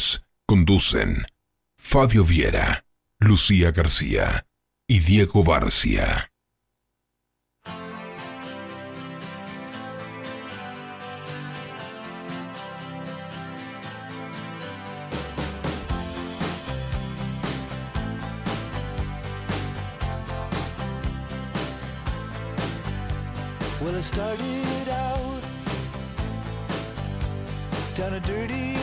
Viernes. 0.00 0.22
Conducen 0.46 1.26
Fabio 1.76 2.24
Viera, 2.24 2.84
Lucía 3.20 3.70
García 3.70 4.46
y 4.88 4.98
Diego 4.98 5.44
Barcia. 5.44 6.32
Well, 23.80 23.96
I 23.96 24.00
started 24.02 24.88
out 24.88 25.42
down 27.94 28.14
a 28.14 28.20
dirty 28.20 28.79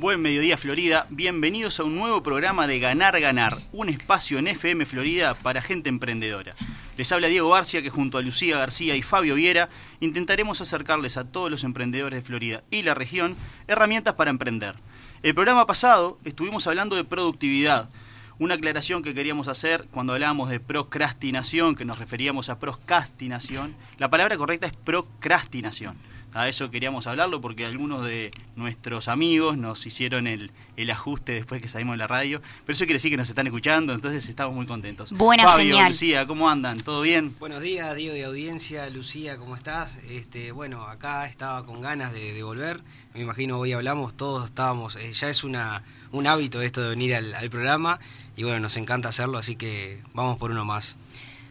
Buen 0.00 0.22
mediodía 0.22 0.56
Florida, 0.56 1.06
bienvenidos 1.10 1.78
a 1.78 1.84
un 1.84 1.94
nuevo 1.94 2.22
programa 2.22 2.66
de 2.66 2.78
Ganar 2.78 3.20
Ganar, 3.20 3.58
un 3.70 3.90
espacio 3.90 4.38
en 4.38 4.48
FM 4.48 4.86
Florida 4.86 5.34
para 5.34 5.60
gente 5.60 5.90
emprendedora. 5.90 6.54
Les 6.96 7.12
habla 7.12 7.28
Diego 7.28 7.50
García 7.50 7.82
que 7.82 7.90
junto 7.90 8.16
a 8.16 8.22
Lucía 8.22 8.56
García 8.56 8.96
y 8.96 9.02
Fabio 9.02 9.34
Viera 9.34 9.68
intentaremos 10.00 10.62
acercarles 10.62 11.18
a 11.18 11.24
todos 11.24 11.50
los 11.50 11.64
emprendedores 11.64 12.18
de 12.18 12.26
Florida 12.26 12.64
y 12.70 12.80
la 12.80 12.94
región 12.94 13.36
herramientas 13.68 14.14
para 14.14 14.30
emprender. 14.30 14.74
El 15.22 15.34
programa 15.34 15.66
pasado 15.66 16.18
estuvimos 16.24 16.66
hablando 16.66 16.96
de 16.96 17.04
productividad, 17.04 17.90
una 18.38 18.54
aclaración 18.54 19.02
que 19.02 19.14
queríamos 19.14 19.48
hacer 19.48 19.86
cuando 19.90 20.14
hablábamos 20.14 20.48
de 20.48 20.60
procrastinación, 20.60 21.74
que 21.74 21.84
nos 21.84 21.98
referíamos 21.98 22.48
a 22.48 22.58
procrastinación. 22.58 23.76
La 23.98 24.08
palabra 24.08 24.38
correcta 24.38 24.66
es 24.66 24.72
procrastinación. 24.72 25.94
A 26.32 26.48
eso 26.48 26.70
queríamos 26.70 27.06
hablarlo 27.06 27.40
porque 27.40 27.66
algunos 27.66 28.04
de 28.04 28.30
nuestros 28.54 29.08
amigos 29.08 29.56
nos 29.56 29.84
hicieron 29.84 30.26
el, 30.26 30.52
el 30.76 30.90
ajuste 30.90 31.32
después 31.32 31.60
que 31.60 31.68
salimos 31.68 31.94
de 31.94 31.98
la 31.98 32.06
radio. 32.06 32.40
Pero 32.64 32.72
eso 32.74 32.84
quiere 32.84 32.94
decir 32.94 33.10
que 33.10 33.16
nos 33.16 33.28
están 33.28 33.46
escuchando, 33.46 33.92
entonces 33.92 34.28
estamos 34.28 34.54
muy 34.54 34.66
contentos. 34.66 35.12
Buena 35.12 35.44
Fabio, 35.44 35.74
señal. 35.74 35.90
Lucía, 35.90 36.26
¿cómo 36.26 36.48
andan? 36.48 36.82
¿Todo 36.82 37.00
bien? 37.00 37.34
Buenos 37.40 37.62
días, 37.62 37.94
Diego 37.96 38.14
de 38.14 38.24
audiencia, 38.24 38.88
Lucía, 38.90 39.38
¿cómo 39.38 39.56
estás? 39.56 39.98
Este, 40.08 40.52
bueno, 40.52 40.82
acá 40.82 41.26
estaba 41.26 41.66
con 41.66 41.80
ganas 41.80 42.12
de, 42.12 42.32
de 42.32 42.42
volver. 42.42 42.80
Me 43.14 43.22
imagino 43.22 43.58
hoy 43.58 43.72
hablamos, 43.72 44.16
todos 44.16 44.44
estábamos, 44.44 44.94
eh, 44.96 45.12
ya 45.12 45.28
es 45.30 45.42
una, 45.42 45.82
un 46.12 46.28
hábito 46.28 46.62
esto 46.62 46.80
de 46.80 46.90
venir 46.90 47.16
al, 47.16 47.34
al 47.34 47.50
programa 47.50 47.98
y 48.36 48.44
bueno, 48.44 48.60
nos 48.60 48.76
encanta 48.76 49.08
hacerlo, 49.08 49.36
así 49.36 49.56
que 49.56 50.00
vamos 50.14 50.38
por 50.38 50.52
uno 50.52 50.64
más. 50.64 50.96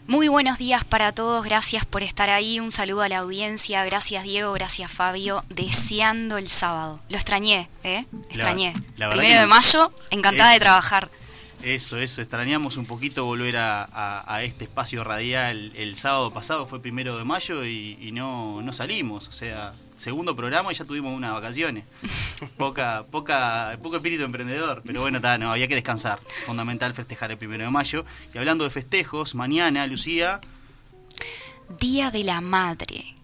Muy 0.10 0.28
buenos 0.28 0.58
días 0.58 0.84
para 0.84 1.12
todos, 1.12 1.46
gracias 1.46 1.86
por 1.86 2.02
estar 2.02 2.32
ahí, 2.32 2.60
un 2.60 2.72
saludo 2.72 3.04
a 3.04 3.10
la 3.10 3.20
audiencia, 3.20 3.86
gracias 3.86 4.24
Diego, 4.24 4.52
gracias 4.54 4.92
Fabio, 4.92 5.44
deseando 5.50 6.38
el 6.40 6.50
sábado. 6.50 7.00
Lo 7.10 7.16
extrañé, 7.16 7.70
¿eh? 7.84 8.06
Extrañé. 8.30 8.74
la 8.98 9.12
Primero 9.12 9.40
de 9.42 9.46
mayo, 9.46 9.92
encantada 10.10 10.54
de 10.54 10.60
trabajar. 10.60 11.10
Eso, 11.62 11.98
eso, 12.00 12.22
extrañamos 12.22 12.78
un 12.78 12.88
poquito 12.88 13.26
volver 13.26 13.58
a, 13.58 13.84
a- 13.84 14.36
a 14.36 14.44
este 14.44 14.64
espacio 14.64 15.04
radial. 15.04 15.72
El 15.76 15.96
sábado 15.96 16.34
pasado 16.34 16.66
fue 16.66 16.82
primero 16.82 17.16
de 17.18 17.24
mayo 17.24 17.64
y, 17.64 17.96
y 18.02 18.12
no, 18.12 18.62
no 18.64 18.74
salimos. 18.74 19.28
O 19.28 19.32
sea, 19.32 19.74
segundo 20.00 20.36
programa 20.36 20.72
y 20.72 20.76
ya 20.76 20.86
tuvimos 20.86 21.14
unas 21.14 21.34
vacaciones. 21.34 21.84
Poca, 22.58 23.04
poca, 23.12 23.78
poco 23.84 23.98
espíritu 23.98 24.24
emprendedor. 24.24 24.82
Pero 24.86 25.02
bueno, 25.02 25.20
ta, 25.20 25.38
no, 25.38 25.52
había 25.52 25.68
que 25.68 25.76
descansar. 25.76 26.20
Fundamental 26.46 26.94
festejar 26.94 27.32
el 27.32 27.38
primero 27.38 27.64
de 27.64 27.70
mayo. 27.70 28.06
Y 28.34 28.38
hablando 28.38 28.64
de 28.64 28.70
festejos, 28.70 29.36
mañana, 29.36 29.86
Lucía, 29.88 30.40
Día 31.80 32.12
de 32.12 32.24
la 32.24 32.42
Madre. 32.42 33.16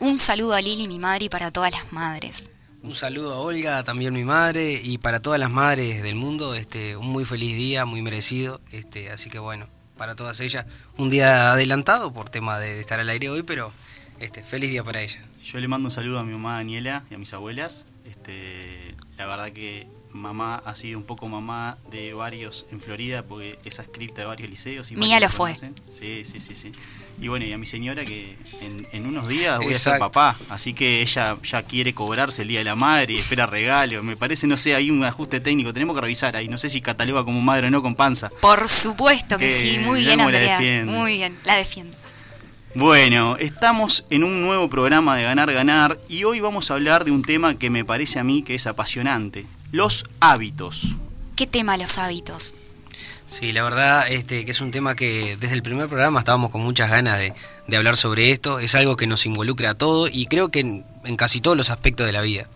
Un 0.00 0.18
saludo 0.18 0.54
a 0.54 0.60
Lili, 0.60 0.86
mi 0.86 0.98
madre, 0.98 1.24
y 1.24 1.28
para 1.28 1.50
todas 1.50 1.72
las 1.72 1.92
madres. 1.92 2.50
Un 2.82 2.94
saludo 2.94 3.34
a 3.34 3.40
Olga, 3.40 3.82
también 3.82 4.14
mi 4.14 4.24
madre, 4.24 4.80
y 4.82 4.98
para 4.98 5.20
todas 5.20 5.40
las 5.40 5.50
madres 5.50 6.02
del 6.02 6.14
mundo, 6.14 6.54
este, 6.54 6.96
un 6.96 7.08
muy 7.08 7.24
feliz 7.24 7.56
día, 7.56 7.84
muy 7.84 8.02
merecido, 8.02 8.60
este, 8.70 9.10
así 9.10 9.30
que 9.30 9.40
bueno, 9.40 9.66
para 9.96 10.14
todas 10.14 10.38
ellas, 10.40 10.66
un 10.96 11.10
día 11.10 11.50
adelantado 11.50 12.12
por 12.12 12.30
tema 12.30 12.60
de, 12.60 12.74
de 12.74 12.80
estar 12.80 13.00
al 13.00 13.08
aire 13.08 13.30
hoy, 13.30 13.42
pero 13.42 13.72
este, 14.20 14.44
feliz 14.44 14.70
día 14.70 14.84
para 14.84 15.02
ellas. 15.02 15.24
Yo 15.50 15.58
le 15.60 15.68
mando 15.68 15.86
un 15.86 15.90
saludo 15.90 16.18
a 16.18 16.24
mi 16.24 16.32
mamá 16.32 16.56
Daniela 16.56 17.04
y 17.10 17.14
a 17.14 17.18
mis 17.18 17.32
abuelas. 17.32 17.86
Este, 18.04 18.94
la 19.16 19.26
verdad 19.26 19.50
que 19.50 19.86
mamá 20.12 20.62
ha 20.64 20.74
sido 20.74 20.98
un 20.98 21.04
poco 21.04 21.26
mamá 21.28 21.78
de 21.90 22.12
varios 22.12 22.66
en 22.70 22.80
Florida 22.80 23.22
porque 23.22 23.58
es 23.64 23.80
adscripta 23.80 24.20
de 24.22 24.26
varios 24.26 24.50
liceos. 24.50 24.90
Y 24.92 24.96
Mía 24.96 25.14
varios 25.16 25.32
lo 25.32 25.36
fue. 25.36 25.54
conocen. 25.54 25.74
Sí, 25.90 26.22
sí, 26.26 26.40
sí, 26.40 26.54
sí. 26.54 26.72
Y 27.20 27.28
bueno, 27.28 27.46
y 27.46 27.52
a 27.52 27.58
mi 27.58 27.64
señora 27.64 28.04
que 28.04 28.36
en, 28.60 28.86
en 28.92 29.06
unos 29.06 29.26
días 29.26 29.58
voy 29.58 29.72
a 29.72 29.78
ser 29.78 29.98
papá, 29.98 30.36
así 30.50 30.74
que 30.74 31.00
ella 31.00 31.36
ya 31.42 31.62
quiere 31.62 31.94
cobrarse 31.94 32.42
el 32.42 32.48
Día 32.48 32.58
de 32.58 32.64
la 32.66 32.74
Madre 32.74 33.14
y 33.14 33.16
espera 33.16 33.46
regalo. 33.46 34.02
Me 34.02 34.16
parece, 34.16 34.46
no 34.46 34.56
sé, 34.58 34.74
hay 34.74 34.90
un 34.90 35.02
ajuste 35.02 35.40
técnico, 35.40 35.72
tenemos 35.72 35.96
que 35.96 36.02
revisar 36.02 36.36
ahí. 36.36 36.48
No 36.48 36.58
sé 36.58 36.68
si 36.68 36.82
cataloga 36.82 37.24
como 37.24 37.40
madre 37.40 37.68
o 37.68 37.70
no 37.70 37.82
con 37.82 37.94
panza. 37.94 38.30
Por 38.40 38.68
supuesto 38.68 39.38
que 39.38 39.46
Que 39.48 39.52
sí, 39.52 39.78
muy 39.78 40.00
bien 40.00 40.18
la 40.18 40.24
Andrea. 40.24 40.84
Muy 40.84 41.14
bien, 41.16 41.36
la 41.44 41.56
defiendo. 41.56 41.96
Bueno, 42.78 43.36
estamos 43.38 44.04
en 44.08 44.22
un 44.22 44.40
nuevo 44.40 44.70
programa 44.70 45.16
de 45.16 45.24
Ganar 45.24 45.52
Ganar 45.52 45.98
y 46.08 46.22
hoy 46.22 46.38
vamos 46.38 46.70
a 46.70 46.74
hablar 46.74 47.04
de 47.04 47.10
un 47.10 47.22
tema 47.22 47.58
que 47.58 47.70
me 47.70 47.84
parece 47.84 48.20
a 48.20 48.22
mí 48.22 48.44
que 48.44 48.54
es 48.54 48.68
apasionante, 48.68 49.46
los 49.72 50.04
hábitos. 50.20 50.94
¿Qué 51.34 51.48
tema 51.48 51.76
los 51.76 51.98
hábitos? 51.98 52.54
Sí, 53.28 53.50
la 53.50 53.64
verdad 53.64 54.08
este, 54.08 54.44
que 54.44 54.52
es 54.52 54.60
un 54.60 54.70
tema 54.70 54.94
que 54.94 55.36
desde 55.40 55.54
el 55.54 55.62
primer 55.64 55.88
programa 55.88 56.20
estábamos 56.20 56.52
con 56.52 56.60
muchas 56.60 56.88
ganas 56.88 57.18
de, 57.18 57.34
de 57.66 57.76
hablar 57.76 57.96
sobre 57.96 58.30
esto. 58.30 58.60
Es 58.60 58.76
algo 58.76 58.94
que 58.94 59.08
nos 59.08 59.26
involucra 59.26 59.70
a 59.70 59.74
todos 59.74 60.08
y 60.12 60.26
creo 60.26 60.50
que 60.50 60.60
en, 60.60 60.84
en 61.04 61.16
casi 61.16 61.40
todos 61.40 61.56
los 61.56 61.70
aspectos 61.70 62.06
de 62.06 62.12
la 62.12 62.20
vida. 62.20 62.46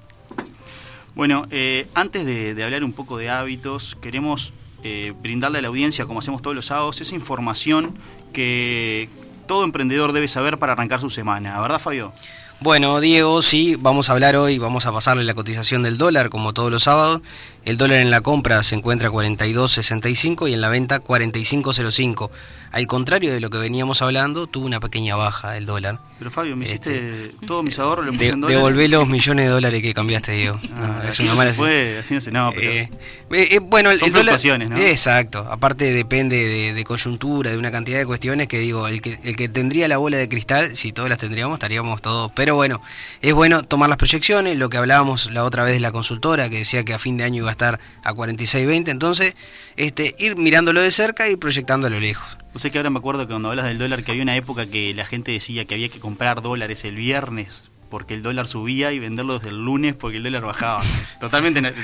Bueno, 1.16 1.48
eh, 1.50 1.88
antes 1.94 2.24
de, 2.24 2.54
de 2.54 2.62
hablar 2.62 2.84
un 2.84 2.92
poco 2.92 3.18
de 3.18 3.28
hábitos, 3.28 3.96
queremos 4.00 4.52
eh, 4.84 5.14
brindarle 5.20 5.58
a 5.58 5.62
la 5.62 5.68
audiencia, 5.68 6.06
como 6.06 6.20
hacemos 6.20 6.42
todos 6.42 6.54
los 6.54 6.66
sábados, 6.66 7.00
esa 7.00 7.16
información 7.16 7.98
que 8.32 9.08
todo 9.46 9.64
emprendedor 9.64 10.12
debe 10.12 10.28
saber 10.28 10.58
para 10.58 10.72
arrancar 10.72 11.00
su 11.00 11.10
semana, 11.10 11.60
¿verdad 11.60 11.78
Fabio? 11.78 12.12
Bueno, 12.62 13.00
Diego, 13.00 13.42
sí, 13.42 13.74
vamos 13.74 14.08
a 14.08 14.12
hablar 14.12 14.36
hoy, 14.36 14.56
vamos 14.56 14.86
a 14.86 14.92
pasarle 14.92 15.24
la 15.24 15.34
cotización 15.34 15.82
del 15.82 15.98
dólar 15.98 16.30
como 16.30 16.52
todos 16.52 16.70
los 16.70 16.84
sábados. 16.84 17.20
El 17.64 17.76
dólar 17.76 17.98
en 17.98 18.12
la 18.12 18.20
compra 18.20 18.62
se 18.62 18.76
encuentra 18.76 19.08
a 19.08 19.10
42.65 19.10 20.48
y 20.48 20.52
en 20.52 20.60
la 20.60 20.68
venta 20.68 21.02
45.05. 21.02 22.30
Al 22.72 22.86
contrario 22.86 23.32
de 23.32 23.40
lo 23.40 23.50
que 23.50 23.58
veníamos 23.58 24.00
hablando, 24.00 24.46
tuvo 24.46 24.64
una 24.66 24.80
pequeña 24.80 25.14
baja 25.14 25.56
el 25.58 25.66
dólar. 25.66 25.98
Pero 26.18 26.30
Fabio, 26.30 26.56
me 26.56 26.64
hiciste 26.64 27.30
todos 27.46 27.62
mis 27.64 27.78
ahorros, 27.78 28.06
lo 28.06 28.12
puse 28.12 28.24
De- 28.24 28.30
en 28.32 28.40
dólares. 28.40 28.56
devolvé 28.56 28.88
los 28.88 29.06
millones 29.08 29.44
de 29.46 29.50
dólares 29.50 29.82
que 29.82 29.92
cambiaste, 29.92 30.32
Diego. 30.32 30.58
Ah, 30.74 30.86
No, 30.86 31.02
es 31.02 31.08
así 31.10 31.22
una 31.24 31.32
no 31.32 31.36
mala 31.38 31.50
se 31.50 31.56
puede, 31.56 31.98
así 31.98 32.14
no 32.14 32.20
se... 32.20 32.30
No, 32.30 32.50
pero... 32.54 32.70
Eh, 32.72 32.88
eh, 33.32 33.58
bueno, 33.62 33.90
Son 33.90 34.06
el 34.06 34.12
dólar- 34.12 34.22
fluctuaciones, 34.38 34.70
¿no? 34.70 34.76
Exacto. 34.78 35.40
Aparte 35.50 35.92
depende 35.92 36.36
de, 36.36 36.72
de 36.72 36.84
coyuntura, 36.84 37.50
de 37.50 37.58
una 37.58 37.70
cantidad 37.70 37.98
de 37.98 38.06
cuestiones 38.06 38.46
que 38.48 38.58
digo, 38.58 38.86
el 38.88 39.02
que, 39.02 39.18
el 39.24 39.36
que 39.36 39.48
tendría 39.50 39.86
la 39.88 39.98
bola 39.98 40.16
de 40.16 40.28
cristal, 40.28 40.74
si 40.76 40.92
todas 40.92 41.10
las 41.10 41.18
tendríamos, 41.18 41.56
estaríamos 41.56 42.00
todos. 42.00 42.32
Pero 42.34 42.54
bueno, 42.54 42.80
es 43.20 43.34
bueno 43.34 43.62
tomar 43.64 43.88
las 43.90 43.98
proyecciones, 43.98 44.56
lo 44.56 44.70
que 44.70 44.78
hablábamos 44.78 45.30
la 45.30 45.44
otra 45.44 45.64
vez 45.64 45.74
de 45.74 45.80
la 45.80 45.92
consultora, 45.92 46.48
que 46.48 46.58
decía 46.58 46.84
que 46.84 46.94
a 46.94 46.98
fin 46.98 47.18
de 47.18 47.24
año 47.24 47.38
iba 47.38 47.48
a 47.48 47.52
estar 47.52 47.80
a 48.04 48.12
46.20, 48.14 48.88
entonces 48.90 49.34
este, 49.76 50.14
ir 50.18 50.36
mirándolo 50.36 50.80
de 50.80 50.90
cerca 50.90 51.28
y 51.28 51.36
proyectando 51.36 51.88
a 51.88 51.90
lo 51.90 52.00
lejos. 52.00 52.38
No 52.52 52.58
sé 52.58 52.70
que 52.70 52.78
ahora 52.78 52.90
me 52.90 52.98
acuerdo 52.98 53.26
que 53.26 53.30
cuando 53.32 53.48
hablas 53.50 53.64
del 53.66 53.78
dólar, 53.78 54.04
que 54.04 54.10
había 54.10 54.22
una 54.22 54.36
época 54.36 54.66
que 54.66 54.92
la 54.94 55.06
gente 55.06 55.32
decía 55.32 55.64
que 55.64 55.74
había 55.74 55.88
que 55.88 56.00
comprar 56.00 56.42
dólares 56.42 56.84
el 56.84 56.96
viernes 56.96 57.70
porque 57.88 58.14
el 58.14 58.22
dólar 58.22 58.46
subía 58.46 58.90
y 58.92 58.98
venderlo 58.98 59.34
desde 59.34 59.50
el 59.50 59.62
lunes 59.62 59.94
porque 59.94 60.16
el 60.16 60.22
dólar 60.22 60.42
bajaba. 60.42 60.82
Totalmente, 61.20 61.60
na- 61.60 61.74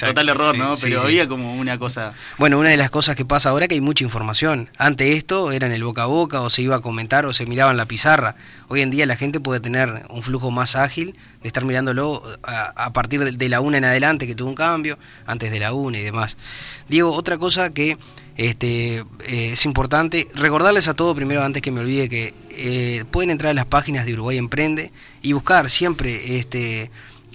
total, 0.00 0.28
error, 0.30 0.56
¿no? 0.56 0.74
sí, 0.74 0.84
Pero 0.84 1.00
sí. 1.00 1.06
había 1.06 1.28
como 1.28 1.54
una 1.54 1.78
cosa... 1.78 2.14
Bueno, 2.38 2.58
una 2.58 2.70
de 2.70 2.78
las 2.78 2.88
cosas 2.88 3.14
que 3.14 3.26
pasa 3.26 3.50
ahora 3.50 3.66
es 3.66 3.68
que 3.68 3.74
hay 3.74 3.82
mucha 3.82 4.04
información. 4.04 4.70
Antes 4.78 5.08
esto 5.18 5.52
era 5.52 5.66
en 5.66 5.74
el 5.74 5.84
boca 5.84 6.04
a 6.04 6.06
boca 6.06 6.40
o 6.40 6.48
se 6.48 6.62
iba 6.62 6.76
a 6.76 6.80
comentar 6.80 7.26
o 7.26 7.34
se 7.34 7.44
miraba 7.44 7.70
en 7.70 7.76
la 7.76 7.84
pizarra. 7.84 8.36
Hoy 8.68 8.80
en 8.80 8.88
día 8.90 9.04
la 9.04 9.16
gente 9.16 9.38
puede 9.38 9.60
tener 9.60 10.06
un 10.08 10.22
flujo 10.22 10.50
más 10.50 10.76
ágil 10.76 11.14
de 11.42 11.48
estar 11.48 11.62
mirándolo 11.64 12.22
a, 12.42 12.72
a 12.84 12.92
partir 12.94 13.22
de, 13.22 13.32
de 13.32 13.48
la 13.50 13.60
una 13.60 13.76
en 13.76 13.84
adelante 13.84 14.26
que 14.26 14.34
tuvo 14.34 14.48
un 14.48 14.54
cambio, 14.54 14.98
antes 15.26 15.50
de 15.50 15.60
la 15.60 15.74
una 15.74 15.98
y 15.98 16.02
demás. 16.02 16.38
Diego, 16.88 17.12
otra 17.12 17.36
cosa 17.36 17.74
que 17.74 17.98
este, 18.38 18.98
eh, 19.26 19.50
es 19.52 19.64
importante, 19.64 20.28
recordarles 20.34 20.86
a 20.86 20.94
todos 20.94 21.16
primero 21.16 21.42
antes 21.42 21.60
que 21.60 21.72
me 21.72 21.80
olvide 21.80 22.08
que 22.08 22.34
eh, 22.50 23.04
pueden 23.10 23.30
entrar 23.30 23.50
a 23.50 23.54
las 23.54 23.66
páginas 23.66 24.06
de 24.06 24.12
Uruguay 24.14 24.38
Emprende 24.38 24.92
y 25.22 25.32
buscar 25.32 25.68
siempre 25.68 26.38
este, 26.38 26.88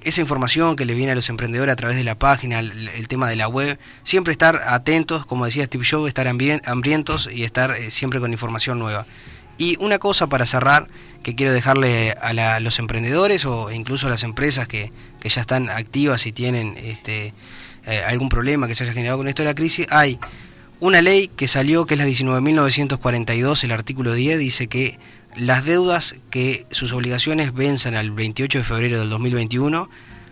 esa 0.04 0.22
información 0.22 0.78
que 0.78 0.86
le 0.86 0.94
viene 0.94 1.12
a 1.12 1.16
los 1.16 1.28
emprendedores 1.28 1.74
a 1.74 1.76
través 1.76 1.98
de 1.98 2.06
la 2.06 2.18
página, 2.18 2.60
el, 2.60 3.08
tema 3.10 3.28
de 3.28 3.36
la 3.36 3.50
web, 3.50 3.78
siempre 4.04 4.32
estar 4.32 4.62
atentos, 4.66 5.26
como 5.26 5.44
decía 5.44 5.66
Steve 5.66 5.86
Jobs, 5.86 6.08
estar 6.08 6.26
hambrien- 6.26 6.62
hambrientos 6.66 7.30
y 7.30 7.44
estar 7.44 7.72
eh, 7.72 7.92
siempre 7.92 8.22
con 8.22 8.32
información 8.32 8.80
nueva. 8.80 9.06
Y 9.58 9.76
una 9.82 10.00
cosa 10.00 10.28
para 10.28 10.46
cerrar 10.46 10.88
que 11.22 11.36
quiero 11.36 11.52
dejarle 11.52 12.12
a 12.22 12.60
los 12.62 12.80
emprendedores 12.80 13.46
o 13.46 13.72
incluso 13.72 14.08
a 14.08 14.10
las 14.10 14.24
empresas 14.24 14.70
que, 14.70 14.94
que 15.20 15.28
ya 15.28 15.42
están 15.42 15.70
activas 15.70 16.26
y 16.26 16.32
tienen 16.32 16.76
este, 16.78 17.34
algún 18.08 18.30
problema 18.30 18.68
que 18.68 18.76
se 18.76 18.84
haya 18.84 18.94
generado 18.94 19.20
con 19.20 19.28
esto 19.28 19.42
de 19.42 19.48
la 19.50 19.54
crisis, 19.54 19.86
hay 19.90 20.20
una 20.84 21.02
ley 21.02 21.30
que 21.30 21.48
salió, 21.48 21.86
que 21.86 21.94
es 21.96 21.98
la 22.00 22.06
19.942, 22.08 23.64
el 23.64 23.72
artículo 23.72 24.14
10, 24.14 24.38
dice 24.40 24.68
que 24.68 25.00
las 25.36 25.66
deudas 25.66 26.16
que 26.30 26.66
sus 26.72 26.92
obligaciones 26.94 27.54
venzan 27.54 27.96
al 27.96 28.12
28 28.12 28.58
de 28.60 28.64
febrero 28.64 29.00
del 29.00 29.10
2021, 29.10 29.90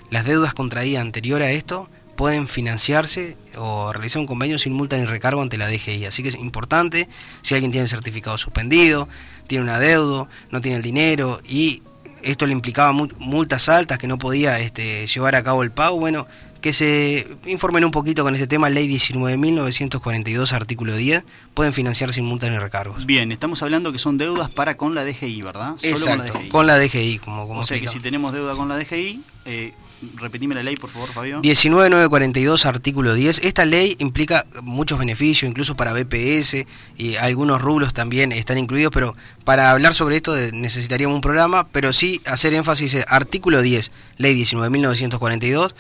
las 0.10 0.26
deudas 0.26 0.54
contraídas 0.54 1.02
anterior 1.02 1.42
a 1.42 1.52
esto 1.52 1.90
pueden 2.18 2.48
financiarse 2.48 3.38
o 3.58 3.94
realizar 3.94 4.20
un 4.20 4.28
convenio 4.28 4.60
sin 4.60 4.74
multa 4.74 4.98
ni 4.98 5.06
recargo 5.06 5.42
ante 5.42 5.58
la 5.58 5.68
DGI. 5.68 6.06
Así 6.06 6.22
que 6.22 6.30
es 6.30 6.36
importante, 6.36 7.08
si 7.42 7.54
alguien 7.56 7.72
tiene 7.72 7.88
certificado 7.88 8.38
suspendido, 8.38 9.08
tiene 9.48 9.64
un 9.64 9.70
adeudo, 9.70 10.28
no 10.52 10.62
tiene 10.62 10.78
el 10.78 10.84
dinero 10.84 11.42
y 11.48 11.82
esto 12.24 12.46
le 12.46 12.52
implicaba 12.54 12.92
mu- 12.92 13.08
multas 13.18 13.70
altas 13.70 13.98
que 13.98 14.06
no 14.08 14.18
podía 14.20 14.60
este, 14.60 15.08
llevar 15.08 15.36
a 15.36 15.44
cabo 15.44 15.64
el 15.64 15.72
pago, 15.72 15.98
bueno, 16.00 16.28
que 16.62 16.74
se 16.74 17.28
informen 17.46 17.84
un 17.84 17.92
poquito 17.92 18.24
con 18.24 18.34
este 18.34 18.48
tema, 18.48 18.70
ley 18.70 18.88
19.942, 18.88 20.52
artículo 20.54 20.96
10, 20.96 21.24
pueden 21.54 21.74
financiar 21.74 22.14
sin 22.14 22.26
multas 22.26 22.52
ni 22.52 22.58
recargos. 22.58 23.06
Bien, 23.06 23.32
estamos 23.32 23.62
hablando 23.64 23.92
que 23.92 24.00
son 24.00 24.18
deudas 24.18 24.50
para 24.50 24.78
con 24.78 24.96
la 24.96 25.04
DGI, 25.04 25.42
¿verdad? 25.42 25.76
Solo 25.78 25.92
Exacto, 25.94 26.34
con 26.50 26.68
la 26.68 26.78
DGI. 26.78 26.90
con 26.94 27.00
la 27.02 27.02
DGI, 27.02 27.20
como, 27.20 27.48
como 27.48 27.60
o 27.62 27.64
sea 27.64 27.80
que 27.80 27.88
si 27.88 28.00
tenemos 28.00 28.32
deuda 28.32 28.56
con 28.56 28.70
la 28.70 28.78
DGI, 28.78 29.22
eh, 29.46 29.74
repetime 30.16 30.54
la 30.54 30.62
ley, 30.64 30.76
por 30.76 30.90
favor, 30.90 31.10
Fabio. 31.10 31.40
19942, 31.42 32.66
artículo 32.66 33.14
10. 33.16 33.40
Esta 33.44 33.66
ley 33.66 33.96
implica 34.00 34.46
muchos 34.62 35.00
beneficios, 35.00 35.50
incluso 35.50 35.76
para 35.76 35.94
BPS 35.94 36.66
y 36.98 37.16
algunos 37.16 37.62
rublos 37.62 37.94
también 37.94 38.32
están 38.32 38.58
incluidos, 38.58 38.92
pero 38.94 39.16
para 39.44 39.72
hablar 39.72 39.94
sobre 39.94 40.18
esto 40.18 40.36
necesitaríamos 40.54 41.16
un 41.16 41.22
programa, 41.22 41.68
pero 41.72 41.92
sí 41.94 42.22
hacer 42.26 42.54
énfasis 42.54 42.94
en 42.94 43.04
artículo 43.08 43.62
10, 43.62 43.92
ley 44.18 44.36
19942, 44.36 45.76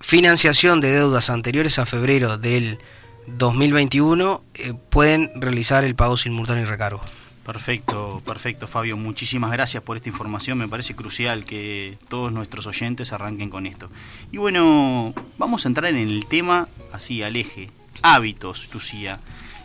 financiación 0.00 0.80
de 0.80 0.90
deudas 0.90 1.30
anteriores 1.30 1.78
a 1.78 1.86
febrero 1.86 2.38
del 2.38 2.78
2021, 3.26 4.42
eh, 4.54 4.74
pueden 4.90 5.30
realizar 5.36 5.84
el 5.84 5.94
pago 5.94 6.16
sin 6.16 6.32
multa 6.32 6.54
ni 6.54 6.64
recargo. 6.64 7.00
Perfecto, 7.44 8.20
perfecto, 8.26 8.66
Fabio. 8.66 8.98
Muchísimas 8.98 9.50
gracias 9.50 9.82
por 9.82 9.96
esta 9.96 10.10
información. 10.10 10.58
Me 10.58 10.68
parece 10.68 10.94
crucial 10.94 11.46
que 11.46 11.96
todos 12.08 12.30
nuestros 12.30 12.66
oyentes 12.66 13.14
arranquen 13.14 13.48
con 13.48 13.66
esto. 13.66 13.88
Y 14.30 14.36
bueno, 14.36 15.14
vamos 15.38 15.64
a 15.64 15.68
entrar 15.68 15.90
en 15.90 15.96
el 15.96 16.26
tema 16.26 16.68
así, 16.92 17.22
al 17.22 17.36
eje. 17.36 17.70
Hábitos, 18.02 18.68
Lucía. 18.74 19.18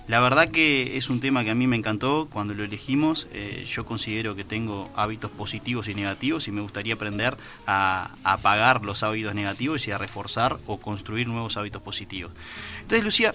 La 0.08 0.20
verdad 0.20 0.50
que 0.50 0.98
es 0.98 1.10
un 1.10 1.22
tema 1.22 1.46
que 1.46 1.50
a 1.50 1.56
mí 1.56 1.66
me 1.66 1.78
encantó 1.78 2.28
cuando 2.30 2.54
lo 2.54 2.66
elegimos. 2.66 3.28
Eh, 3.32 3.66
yo 3.66 3.86
considero 3.86 4.36
que 4.36 4.44
tengo 4.44 4.92
hábitos 4.98 5.32
positivos 5.32 5.88
y 5.88 5.96
negativos 5.96 6.48
y 6.50 6.52
me 6.52 6.60
gustaría 6.60 6.96
aprender 6.96 7.38
a, 7.66 8.12
apagar 8.24 8.84
los 8.84 9.02
hábitos 9.04 9.34
negativos 9.34 9.88
y 9.88 9.92
a 9.92 9.98
reforzar 9.98 10.58
o 10.68 10.78
construir 10.78 11.28
nuevos 11.28 11.56
hábitos 11.56 11.82
positivos. 11.82 12.34
Entonces, 12.82 13.06
Lucía, 13.06 13.34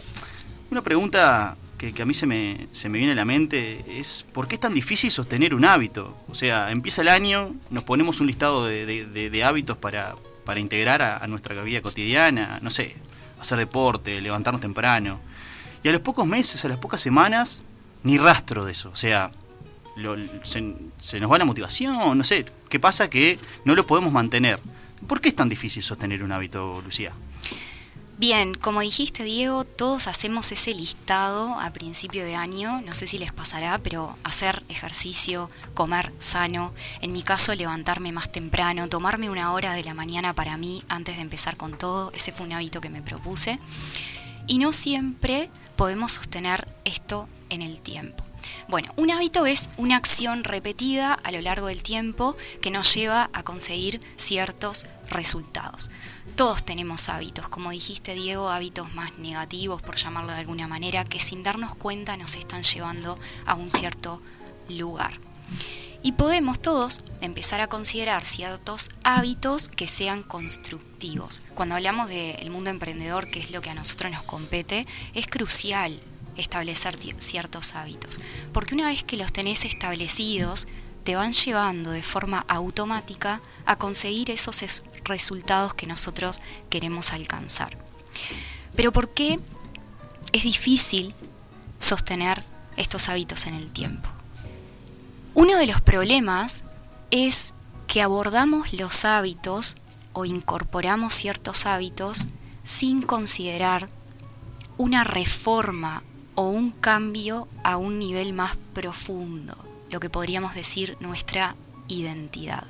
una 0.71 0.83
pregunta 0.83 1.57
que, 1.79 1.95
a 2.03 2.05
mí 2.05 2.13
se 2.13 2.27
me, 2.27 2.67
se 2.73 2.91
me 2.91 2.99
viene 2.99 3.13
a 3.13 3.17
la 3.17 3.25
mente 3.25 3.83
es 3.89 4.27
¿por 4.35 4.47
qué 4.47 4.57
es 4.57 4.61
tan 4.61 4.75
difícil 4.75 5.11
sostener 5.11 5.55
un 5.55 5.65
hábito? 5.65 6.19
O 6.29 6.35
sea, 6.35 6.71
empieza 6.71 7.01
el 7.01 7.09
año, 7.09 7.55
nos 7.71 7.85
ponemos 7.85 8.21
un 8.21 8.27
listado 8.27 8.67
de, 8.67 9.43
hábitos 9.43 9.79
para, 9.79 10.17
para 10.45 10.61
integrar 10.61 11.01
a 11.01 11.27
nuestra 11.29 11.63
vida 11.63 11.81
cotidiana, 11.81 12.59
no 12.61 12.69
sé, 12.69 12.95
hacer 13.41 13.59
deporte, 13.59 14.21
levantarnos 14.21 14.61
temprano. 14.61 15.21
Y 15.83 15.89
a 15.89 15.93
los 15.93 16.01
pocos 16.01 16.27
meses, 16.27 16.65
a 16.65 16.69
las 16.69 16.79
pocas 16.79 17.01
semanas, 17.01 17.63
ni 18.03 18.19
rastro 18.19 18.65
de 18.65 18.73
eso. 18.73 18.91
O 18.91 18.97
sea, 18.97 19.31
se, 20.43 20.75
se 20.99 21.21
nos 21.21 21.31
va 21.31 21.39
la 21.39 21.45
motivación, 21.45 22.17
no 22.17 22.25
sé, 22.25 22.47
¿qué 22.69 22.79
pasa 22.79 23.11
que 23.11 23.39
no 23.65 23.75
lo 23.75 23.87
podemos 23.87 24.13
mantener? 24.13 24.61
¿Por 25.07 25.21
qué 25.21 25.31
es 25.31 25.37
tan 25.37 25.49
difícil 25.49 25.83
sostener 25.83 26.23
un 26.23 26.33
hábito, 26.33 26.81
Lucía? 26.85 27.13
Bien, 28.19 28.55
como 28.55 28.81
dijiste 28.81 29.23
Diego, 29.23 29.63
todos 29.63 30.09
hacemos 30.09 30.51
ese 30.51 30.75
listado 30.75 31.57
a 31.61 31.71
principio 31.71 32.25
de 32.25 32.35
año, 32.35 32.81
no 32.81 32.93
sé 32.93 33.07
si 33.07 33.17
les 33.17 33.31
pasará, 33.31 33.79
pero 33.79 34.17
hacer 34.25 34.65
ejercicio, 34.69 35.49
comer 35.75 36.13
sano, 36.19 36.75
en 37.01 37.13
mi 37.13 37.23
caso 37.23 37.55
levantarme 37.55 38.11
más 38.11 38.33
temprano, 38.33 38.89
tomarme 38.89 39.31
una 39.31 39.53
hora 39.53 39.73
de 39.73 39.85
la 39.85 39.95
mañana 39.95 40.33
para 40.33 40.57
mí 40.57 40.83
antes 40.89 41.15
de 41.15 41.23
empezar 41.23 41.57
con 41.57 41.79
todo, 41.79 42.11
ese 42.13 42.33
fue 42.33 42.47
un 42.47 42.55
hábito 42.55 42.81
que 42.81 42.91
me 42.91 43.03
propuse. 43.03 43.61
Y 44.49 44.59
no 44.59 44.73
siempre 44.73 45.49
podemos 45.79 46.11
sostener 46.11 46.67
esto 46.85 47.29
en 47.51 47.63
el 47.63 47.81
tiempo. 47.81 48.25
Bueno, 48.67 48.93
un 48.97 49.13
hábito 49.13 49.47
es 49.47 49.71
una 49.77 49.97
acción 49.97 50.43
repetida 50.43 51.15
a 51.15 51.31
lo 51.31 51.41
largo 51.41 51.69
del 51.69 51.85
tiempo 51.85 52.37
que 52.61 52.73
nos 52.73 52.93
lleva 52.93 53.31
a 53.33 53.45
conseguir 53.45 54.01
ciertos 54.17 54.87
resultados. 55.09 55.89
Todos 56.35 56.65
tenemos 56.65 57.09
hábitos, 57.09 57.49
como 57.49 57.71
dijiste 57.71 58.15
Diego, 58.15 58.51
hábitos 58.51 58.93
más 58.93 59.19
negativos, 59.19 59.81
por 59.81 59.95
llamarlo 59.95 60.33
de 60.33 60.41
alguna 60.41 60.67
manera, 60.67 61.05
que 61.05 61.21
sin 61.21 61.45
darnos 61.45 61.77
cuenta 61.77 62.17
nos 62.17 62.35
están 62.35 62.65
llevando 62.65 63.17
a 63.47 63.55
un 63.55 63.71
cierto 63.71 64.21
lugar. 64.69 65.21
Y 66.03 66.13
podemos 66.13 66.61
todos 66.61 67.03
empezar 67.21 67.61
a 67.61 67.69
considerar 67.69 68.25
ciertos 68.25 68.91
hábitos 69.05 69.69
que 69.69 69.87
sean 69.87 70.25
constructivos. 70.25 70.88
Cuando 71.55 71.75
hablamos 71.77 72.09
del 72.09 72.51
mundo 72.51 72.71
emprendedor, 72.71 73.29
que 73.31 73.41
es 73.41 73.51
lo 73.51 73.61
que 73.61 73.71
a 73.71 73.75
nosotros 73.75 74.11
nos 74.13 74.23
compete, 74.25 74.87
es 75.15 75.27
crucial 75.27 76.01
establecer 76.37 76.97
ciertos 77.19 77.75
hábitos. 77.75 78.21
Porque 78.53 78.75
una 78.75 78.87
vez 78.89 79.05
que 79.05 79.17
los 79.17 79.33
tenés 79.33 79.65
establecidos, 79.65 80.67
te 81.05 81.15
van 81.17 81.33
llevando 81.33 81.91
de 81.91 82.03
forma 82.03 82.45
automática 82.49 83.41
a 83.65 83.77
conseguir 83.77 84.31
esos 84.31 84.63
es- 84.63 84.83
resultados 85.05 85.73
que 85.75 85.87
nosotros 85.87 86.41
queremos 86.69 87.13
alcanzar. 87.13 87.79
Pero 88.77 88.93
¿por 88.93 89.09
qué 89.15 89.41
es 90.33 90.43
difícil 90.43 91.15
sostener 91.79 92.43
estos 92.77 93.09
hábitos 93.09 93.47
en 93.47 93.55
el 93.55 93.71
tiempo? 93.73 94.09
Uno 95.35 95.57
de 95.57 95.67
los 95.67 95.81
problemas 95.81 96.65
es 97.11 97.55
que 97.87 98.03
abordamos 98.03 98.73
los 98.75 99.05
hábitos 99.05 99.77
o 100.13 100.25
incorporamos 100.25 101.15
ciertos 101.15 101.67
hábitos 101.67 102.29
sin 102.65 103.03
considerar 103.03 103.89
una 104.77 105.05
reforma 105.05 106.03
o 106.35 106.49
un 106.49 106.71
cambio 106.71 107.49
a 107.65 107.77
un 107.77 107.99
nivel 107.99 108.33
más 108.33 108.57
profundo, 108.75 109.57
lo 109.91 110.01
que 110.01 110.11
podríamos 110.11 110.55
decir 110.55 110.97
nuestra 111.01 111.57
identidad. 111.89 112.65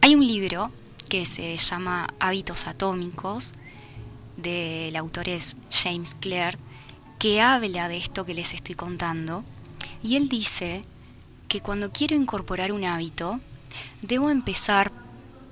Hay 0.00 0.14
un 0.14 0.26
libro 0.26 0.70
que 1.08 1.26
se 1.26 1.56
llama 1.56 2.08
Hábitos 2.18 2.66
Atómicos, 2.66 3.52
del 4.36 4.96
autor 4.96 5.28
es 5.28 5.56
James 5.70 6.14
Clear, 6.14 6.56
que 7.18 7.40
habla 7.40 7.88
de 7.88 7.96
esto 7.96 8.24
que 8.24 8.34
les 8.34 8.54
estoy 8.54 8.74
contando, 8.74 9.44
y 10.02 10.16
él 10.16 10.28
dice 10.28 10.84
que 11.48 11.60
cuando 11.60 11.90
quiero 11.92 12.14
incorporar 12.14 12.72
un 12.72 12.84
hábito, 12.84 13.40
debo 14.02 14.30
empezar 14.30 14.92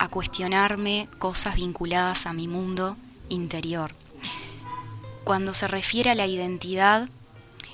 a 0.04 0.08
cuestionarme 0.08 1.08
cosas 1.18 1.56
vinculadas 1.56 2.26
a 2.26 2.32
mi 2.32 2.46
mundo 2.46 2.96
interior. 3.28 3.94
Cuando 5.24 5.54
se 5.54 5.66
refiere 5.66 6.10
a 6.10 6.14
la 6.14 6.26
identidad, 6.26 7.08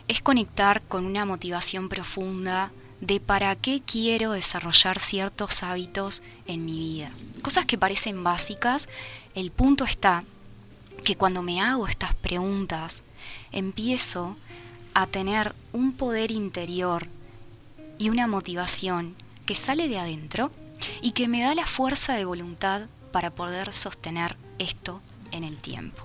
es 0.08 0.22
conectar 0.22 0.82
con 0.82 1.04
una 1.04 1.24
motivación 1.24 1.88
profunda 1.88 2.70
de 3.00 3.18
para 3.20 3.54
qué 3.56 3.82
quiero 3.84 4.32
desarrollar 4.32 4.98
ciertos 4.98 5.62
hábitos 5.62 6.22
en 6.46 6.64
mi 6.64 6.78
vida. 6.78 7.10
Cosas 7.42 7.66
que 7.66 7.78
parecen 7.78 8.22
básicas, 8.22 8.88
el 9.34 9.50
punto 9.50 9.84
está 9.84 10.24
que 11.04 11.16
cuando 11.16 11.42
me 11.42 11.60
hago 11.60 11.88
estas 11.88 12.14
preguntas, 12.14 13.02
empiezo 13.52 14.36
a 14.94 15.06
tener 15.06 15.54
un 15.72 15.92
poder 15.92 16.30
interior 16.30 17.06
y 17.98 18.10
una 18.10 18.26
motivación 18.26 19.14
que 19.46 19.54
sale 19.54 19.88
de 19.88 19.98
adentro 19.98 20.52
y 21.02 21.12
que 21.12 21.28
me 21.28 21.42
da 21.42 21.54
la 21.54 21.66
fuerza 21.66 22.14
de 22.14 22.24
voluntad 22.24 22.82
para 23.12 23.30
poder 23.30 23.72
sostener 23.72 24.36
esto 24.58 25.00
en 25.32 25.44
el 25.44 25.56
tiempo. 25.56 26.02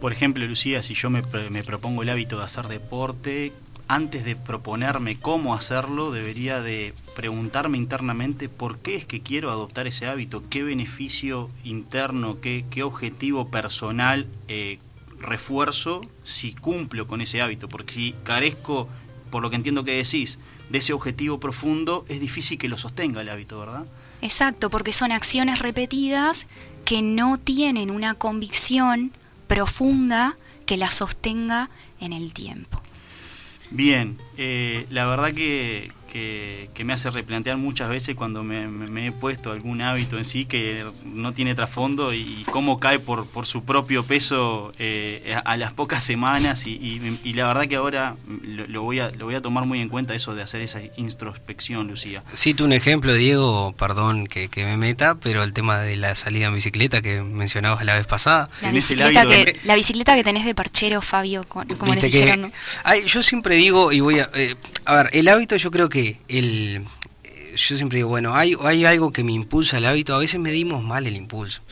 Por 0.00 0.12
ejemplo, 0.12 0.44
Lucía, 0.46 0.82
si 0.82 0.94
yo 0.94 1.10
me, 1.10 1.22
me 1.50 1.62
propongo 1.62 2.02
el 2.02 2.10
hábito 2.10 2.38
de 2.38 2.44
hacer 2.44 2.68
deporte, 2.68 3.52
antes 3.86 4.24
de 4.24 4.34
proponerme 4.34 5.16
cómo 5.16 5.54
hacerlo, 5.54 6.10
debería 6.10 6.60
de 6.62 6.94
preguntarme 7.14 7.78
internamente 7.78 8.48
por 8.48 8.78
qué 8.78 8.96
es 8.96 9.04
que 9.04 9.20
quiero 9.20 9.50
adoptar 9.50 9.86
ese 9.86 10.06
hábito, 10.06 10.42
qué 10.48 10.62
beneficio 10.62 11.50
interno, 11.64 12.40
qué, 12.40 12.64
qué 12.70 12.82
objetivo 12.82 13.48
personal 13.48 14.26
eh, 14.48 14.78
refuerzo 15.18 16.02
si 16.22 16.54
cumplo 16.54 17.06
con 17.06 17.20
ese 17.20 17.42
hábito, 17.42 17.68
porque 17.68 17.92
si 17.92 18.14
carezco, 18.24 18.88
por 19.34 19.42
lo 19.42 19.50
que 19.50 19.56
entiendo 19.56 19.82
que 19.82 19.96
decís, 19.96 20.38
de 20.70 20.78
ese 20.78 20.92
objetivo 20.92 21.40
profundo, 21.40 22.04
es 22.06 22.20
difícil 22.20 22.56
que 22.56 22.68
lo 22.68 22.78
sostenga 22.78 23.20
el 23.20 23.28
hábito, 23.28 23.58
¿verdad? 23.58 23.84
Exacto, 24.22 24.70
porque 24.70 24.92
son 24.92 25.10
acciones 25.10 25.58
repetidas 25.58 26.46
que 26.84 27.02
no 27.02 27.36
tienen 27.36 27.90
una 27.90 28.14
convicción 28.14 29.10
profunda 29.48 30.36
que 30.66 30.76
la 30.76 30.88
sostenga 30.88 31.68
en 31.98 32.12
el 32.12 32.32
tiempo. 32.32 32.80
Bien, 33.72 34.18
eh, 34.36 34.86
la 34.90 35.04
verdad 35.04 35.34
que, 35.34 35.90
que, 36.14 36.70
que 36.74 36.84
me 36.84 36.92
hace 36.92 37.10
replantear 37.10 37.56
muchas 37.56 37.88
veces 37.90 38.14
cuando 38.14 38.44
me, 38.44 38.68
me- 38.68 38.86
me 38.86 39.06
he 39.08 39.12
puesto 39.12 39.50
algún 39.50 39.82
hábito 39.82 40.16
en 40.16 40.24
sí 40.24 40.44
que 40.44 40.86
no 41.04 41.32
tiene 41.32 41.56
trasfondo 41.56 42.14
y, 42.14 42.44
cómo 42.52 42.78
cae 42.78 43.00
por, 43.00 43.26
por 43.26 43.46
su 43.46 43.64
propio 43.64 44.04
peso 44.06 44.72
eh, 44.78 45.34
a, 45.34 45.40
a 45.40 45.56
las 45.56 45.72
pocas 45.72 46.04
semanas 46.04 46.66
y, 46.68 46.70
y- 46.74 47.20
y 47.24 47.32
la 47.34 47.48
verdad 47.48 47.66
que 47.66 47.74
ahora 47.74 48.14
lo, 48.44 48.68
lo 48.68 48.82
voy 48.82 49.00
a, 49.00 49.10
lo 49.10 49.24
voy 49.24 49.34
a 49.34 49.42
tomar 49.42 49.66
muy 49.66 49.80
en 49.80 49.88
cuenta 49.88 50.14
eso 50.14 50.36
de 50.36 50.42
hacer 50.44 50.60
esa 50.60 50.80
introspección, 50.96 51.88
Lucía. 51.88 52.22
Cito 52.36 52.64
un 52.64 52.72
ejemplo, 52.72 53.12
Diego, 53.12 53.74
perdón 53.76 54.26
que, 54.28 54.48
que 54.48 54.64
me 54.64 54.76
meta, 54.76 55.16
pero 55.16 55.42
el 55.42 55.52
tema 55.52 55.80
de 55.80 55.96
la 55.96 56.14
salida 56.14 56.46
en 56.46 56.54
bicicleta 56.54 57.02
que 57.02 57.22
mencionabas 57.22 57.84
la 57.84 57.96
vez 57.96 58.06
pasada. 58.06 58.48
La 58.62 58.70
bicicleta, 58.70 59.22
que, 59.26 59.44
de- 59.46 59.56
la 59.64 59.74
bicicleta 59.74 60.14
que 60.14 60.22
tenés 60.22 60.44
de 60.44 60.54
parchero, 60.54 61.02
Fabio, 61.02 61.44
co- 61.48 61.64
como 61.76 61.92
les 61.94 62.04
dijeron. 62.04 62.40
¿no? 62.42 62.52
Ay, 62.84 63.00
yo 63.06 63.22
siempre 63.24 63.56
digo, 63.56 63.90
y 63.90 63.98
voy 63.98 64.20
a... 64.20 64.28
eh, 64.34 64.54
a 64.86 64.96
ver, 64.96 65.10
el 65.14 65.28
hábito 65.28 65.56
yo 65.56 65.70
creo 65.70 65.88
que 65.88 66.03
el... 66.28 66.84
eh, 67.24 67.54
Yo 67.56 67.76
siempre 67.76 67.96
digo, 67.98 68.08
bueno, 68.08 68.34
hay, 68.34 68.54
hay 68.64 68.84
algo 68.84 69.12
que 69.12 69.22
me 69.24 69.32
impulsa 69.32 69.78
el 69.78 69.84
hábito, 69.86 70.14
a 70.14 70.18
veces 70.18 70.40
medimos 70.40 70.82
mal 70.82 71.06
el 71.06 71.16
impulso. 71.16 71.62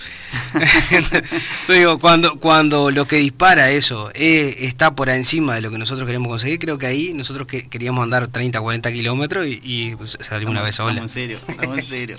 Yo 1.69 1.75
digo, 1.75 1.99
cuando, 1.99 2.39
cuando 2.39 2.91
lo 2.91 3.07
que 3.07 3.17
dispara 3.17 3.71
eso 3.71 4.11
eh, 4.15 4.57
está 4.61 4.95
por 4.95 5.09
encima 5.09 5.55
de 5.55 5.61
lo 5.61 5.71
que 5.71 5.79
nosotros 5.79 6.07
queremos 6.07 6.29
conseguir, 6.29 6.59
creo 6.59 6.79
que 6.79 6.87
ahí 6.87 7.13
nosotros 7.15 7.47
que, 7.47 7.69
queríamos 7.69 8.03
andar 8.05 8.29
30, 8.29 8.61
40 8.61 8.93
kilómetros 8.93 9.47
y, 9.47 9.59
y 9.63 9.97
pues, 9.97 10.17
salimos 10.21 10.53
una 10.53 10.63
vez 10.63 10.75
sola. 10.75 10.91
estamos 10.91 11.11
en 11.17 11.23
serio, 11.23 11.39
estamos 11.49 11.79
en 11.79 11.85
serio. 11.85 12.17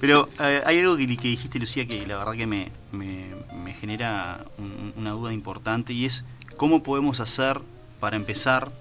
Pero 0.00 0.28
eh, 0.40 0.62
hay 0.64 0.78
algo 0.80 0.96
que, 0.96 1.06
que 1.06 1.28
dijiste, 1.28 1.58
Lucía, 1.58 1.86
que 1.86 2.06
la 2.06 2.16
verdad 2.18 2.32
que 2.32 2.46
me, 2.46 2.70
me, 2.90 3.26
me 3.62 3.74
genera 3.74 4.44
un- 4.56 4.94
una 4.96 5.10
duda 5.10 5.32
importante 5.32 5.92
y 5.92 6.06
es 6.06 6.24
cómo 6.56 6.82
podemos 6.82 7.20
hacer 7.20 7.60
para 8.00 8.16
empezar 8.16 8.72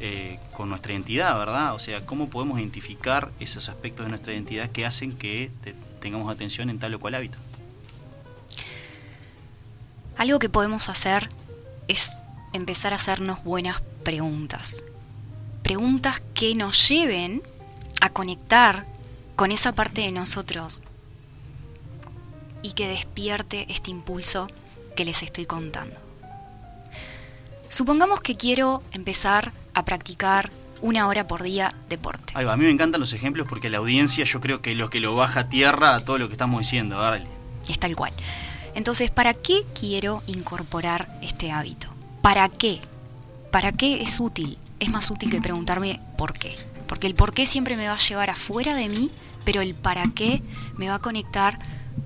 eh, 0.00 0.38
con 0.52 0.68
nuestra 0.68 0.92
identidad, 0.92 1.36
¿verdad? 1.38 1.74
O 1.74 1.78
sea, 1.78 2.04
cómo 2.06 2.28
podemos 2.28 2.58
identificar 2.58 3.30
esos 3.40 3.68
aspectos 3.68 4.06
de 4.06 4.10
nuestra 4.10 4.32
identidad 4.32 4.70
que 4.70 4.86
hacen 4.86 5.12
que 5.16 5.50
te- 5.62 5.74
tengamos 6.00 6.30
atención 6.30 6.70
en 6.70 6.78
tal 6.78 6.94
o 6.94 7.00
cual 7.00 7.14
hábito. 7.14 7.38
Algo 10.16 10.38
que 10.38 10.48
podemos 10.48 10.88
hacer 10.88 11.30
es 11.86 12.20
empezar 12.52 12.92
a 12.92 12.96
hacernos 12.96 13.44
buenas 13.44 13.80
preguntas. 14.04 14.82
Preguntas 15.62 16.22
que 16.34 16.54
nos 16.54 16.88
lleven 16.88 17.42
a 18.00 18.10
conectar 18.10 18.86
con 19.36 19.52
esa 19.52 19.72
parte 19.72 20.00
de 20.02 20.12
nosotros 20.12 20.82
y 22.62 22.72
que 22.72 22.88
despierte 22.88 23.66
este 23.68 23.90
impulso 23.90 24.48
que 24.96 25.04
les 25.04 25.22
estoy 25.22 25.46
contando. 25.46 25.94
Supongamos 27.68 28.20
que 28.20 28.36
quiero 28.36 28.82
empezar 28.92 29.52
a 29.78 29.84
practicar 29.84 30.50
una 30.80 31.08
hora 31.08 31.26
por 31.26 31.42
día 31.42 31.74
deporte. 31.88 32.32
Va, 32.34 32.52
a 32.52 32.56
mí 32.56 32.64
me 32.64 32.70
encantan 32.70 33.00
los 33.00 33.12
ejemplos 33.12 33.46
porque 33.48 33.70
la 33.70 33.78
audiencia 33.78 34.24
yo 34.24 34.40
creo 34.40 34.60
que 34.62 34.72
es 34.72 34.76
lo 34.76 34.90
que 34.90 35.00
lo 35.00 35.14
baja 35.14 35.40
a 35.40 35.48
tierra 35.48 35.94
a 35.94 36.04
todo 36.04 36.18
lo 36.18 36.28
que 36.28 36.34
estamos 36.34 36.60
diciendo. 36.60 36.98
Dale. 36.98 37.26
Es 37.68 37.78
tal 37.78 37.96
cual. 37.96 38.12
Entonces, 38.74 39.10
¿para 39.10 39.34
qué 39.34 39.62
quiero 39.78 40.22
incorporar 40.26 41.18
este 41.22 41.50
hábito? 41.50 41.88
¿Para 42.22 42.48
qué? 42.48 42.80
¿Para 43.50 43.72
qué 43.72 44.02
es 44.02 44.20
útil? 44.20 44.58
Es 44.78 44.88
más 44.90 45.10
útil 45.10 45.30
que 45.30 45.40
preguntarme 45.40 46.00
por 46.16 46.32
qué. 46.32 46.56
Porque 46.86 47.06
el 47.06 47.14
por 47.14 47.34
qué 47.34 47.46
siempre 47.46 47.76
me 47.76 47.88
va 47.88 47.94
a 47.94 47.98
llevar 47.98 48.30
afuera 48.30 48.74
de 48.74 48.88
mí, 48.88 49.10
pero 49.44 49.60
el 49.60 49.74
para 49.74 50.04
qué 50.14 50.42
me 50.76 50.88
va 50.88 50.96
a 50.96 50.98
conectar 51.00 51.58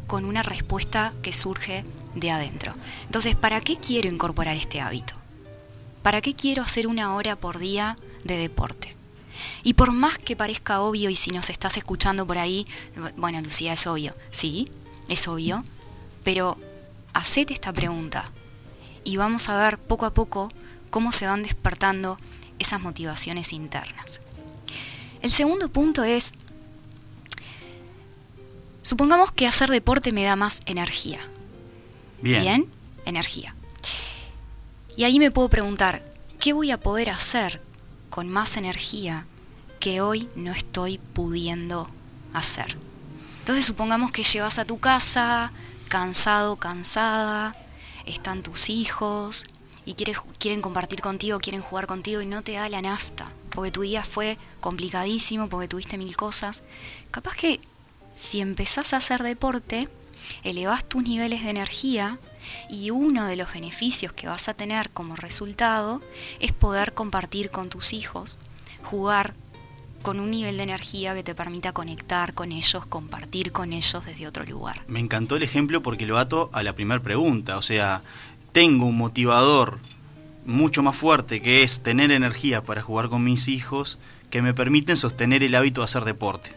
con 0.07 0.25
una 0.25 0.43
respuesta 0.43 1.13
que 1.23 1.33
surge 1.33 1.85
de 2.15 2.31
adentro. 2.31 2.75
Entonces, 3.05 3.37
¿para 3.37 3.61
qué 3.61 3.77
quiero 3.77 4.09
incorporar 4.09 4.57
este 4.57 4.81
hábito? 4.81 5.22
¿Para 6.03 6.21
qué 6.21 6.35
quiero 6.35 6.63
hacer 6.63 6.87
una 6.87 7.15
hora 7.15 7.37
por 7.37 7.59
día 7.59 7.97
de 8.25 8.37
deporte? 8.37 8.95
Y 9.63 9.75
por 9.75 9.93
más 9.93 10.19
que 10.19 10.37
parezca 10.37 10.81
obvio, 10.81 11.09
y 11.11 11.15
si 11.15 11.31
nos 11.31 11.49
estás 11.51 11.77
escuchando 11.77 12.27
por 12.27 12.39
ahí, 12.39 12.67
bueno, 13.17 13.41
Lucía, 13.41 13.73
es 13.73 13.87
obvio, 13.87 14.15
sí, 14.31 14.69
es 15.09 15.27
obvio, 15.29 15.65
pero 16.25 16.59
hacete 17.13 17.53
esta 17.55 17.73
pregunta 17.73 18.31
y 19.05 19.17
vamos 19.17 19.49
a 19.49 19.57
ver 19.57 19.79
poco 19.79 20.07
a 20.07 20.15
poco 20.15 20.49
cómo 20.91 21.13
se 21.13 21.27
van 21.27 21.43
despertando 21.43 22.19
esas 22.59 22.81
motivaciones 22.81 23.53
internas. 23.53 24.21
El 25.23 25.31
segundo 25.31 25.69
punto 25.69 26.03
es, 26.03 26.35
supongamos 28.83 29.33
que 29.33 29.47
hacer 29.47 29.71
deporte 29.71 30.13
me 30.13 30.25
da 30.25 30.37
más 30.37 30.61
energía. 30.67 31.21
Bien. 32.21 32.67
Energía. 33.05 33.55
Y 34.97 35.05
ahí 35.05 35.19
me 35.19 35.31
puedo 35.31 35.49
preguntar, 35.49 36.05
¿qué 36.39 36.53
voy 36.53 36.71
a 36.71 36.81
poder 36.81 37.11
hacer 37.11 37.61
con 38.11 38.29
más 38.29 38.57
energía 38.57 39.27
que 39.81 40.01
hoy 40.01 40.29
no 40.37 40.53
estoy 40.53 40.99
pudiendo 40.99 41.89
hacer? 42.33 42.77
Entonces 43.41 43.65
supongamos 43.65 44.13
que 44.13 44.23
llevas 44.23 44.59
a 44.59 44.65
tu 44.65 44.79
casa 44.79 45.51
cansado, 45.89 46.57
cansada, 46.57 47.57
están 48.07 48.43
tus 48.43 48.71
hijos 48.71 49.45
y 49.85 49.95
quieres- 49.95 50.19
quieren 50.39 50.63
compartir 50.63 51.01
contigo, 51.01 51.39
quieren 51.41 51.63
jugar 51.63 51.87
contigo 51.87 52.21
y 52.21 52.27
no 52.27 52.43
te 52.43 52.53
da 52.53 52.69
la 52.69 52.83
nafta, 52.83 53.31
porque 53.51 53.73
tu 53.73 53.83
día 53.83 54.05
fue 54.05 54.39
complicadísimo, 54.61 55.49
porque 55.49 55.69
tuviste 55.69 55.99
mil 55.99 56.17
cosas. 56.17 56.63
Capaz 57.11 57.35
que 57.35 57.61
si 58.15 58.41
empezás 58.41 58.93
a 58.93 58.99
hacer 58.99 59.23
deporte, 59.23 59.89
elevás 60.45 60.85
tus 60.85 61.03
niveles 61.03 61.43
de 61.43 61.51
energía 61.51 62.19
y 62.69 62.91
uno 62.91 63.27
de 63.27 63.37
los 63.37 63.53
beneficios 63.53 64.13
que 64.13 64.27
vas 64.27 64.49
a 64.49 64.55
tener 64.55 64.91
como 64.91 65.17
resultado 65.17 66.01
es 66.41 66.53
poder 66.53 66.93
compartir 66.95 67.51
con 67.51 67.69
tus 67.69 67.93
hijos, 67.93 68.39
jugar 68.83 69.35
con 70.03 70.21
un 70.21 70.31
nivel 70.31 70.57
de 70.57 70.65
energía 70.65 71.15
que 71.15 71.23
te 71.23 71.35
permita 71.35 71.73
conectar 71.73 72.35
con 72.35 72.53
ellos, 72.53 72.85
compartir 72.87 73.53
con 73.53 73.73
ellos 73.73 74.05
desde 74.05 74.27
otro 74.27 74.45
lugar. 74.45 74.83
Me 74.89 75.01
encantó 75.01 75.37
el 75.37 75.43
ejemplo 75.43 75.83
porque 75.83 76.07
lo 76.07 76.19
ato 76.19 76.51
a 76.53 76.63
la 76.63 76.75
primera 76.75 77.01
pregunta. 77.01 77.57
O 77.57 77.63
sea, 77.63 78.03
tengo 78.53 78.87
un 78.87 78.99
motivador 78.99 79.79
mucho 80.45 80.83
más 80.83 80.97
fuerte 80.97 81.41
que 81.41 81.63
es 81.63 81.83
tener 81.83 82.11
energía 82.11 82.63
para 82.63 82.83
jugar 82.83 83.09
con 83.09 83.23
mis 83.23 83.49
hijos 83.49 83.99
que 84.31 84.43
me 84.43 84.55
permiten 84.55 84.97
sostener 84.97 85.43
el 85.43 85.55
hábito 85.55 85.81
de 85.81 85.85
hacer 85.87 86.05
deporte. 86.05 86.51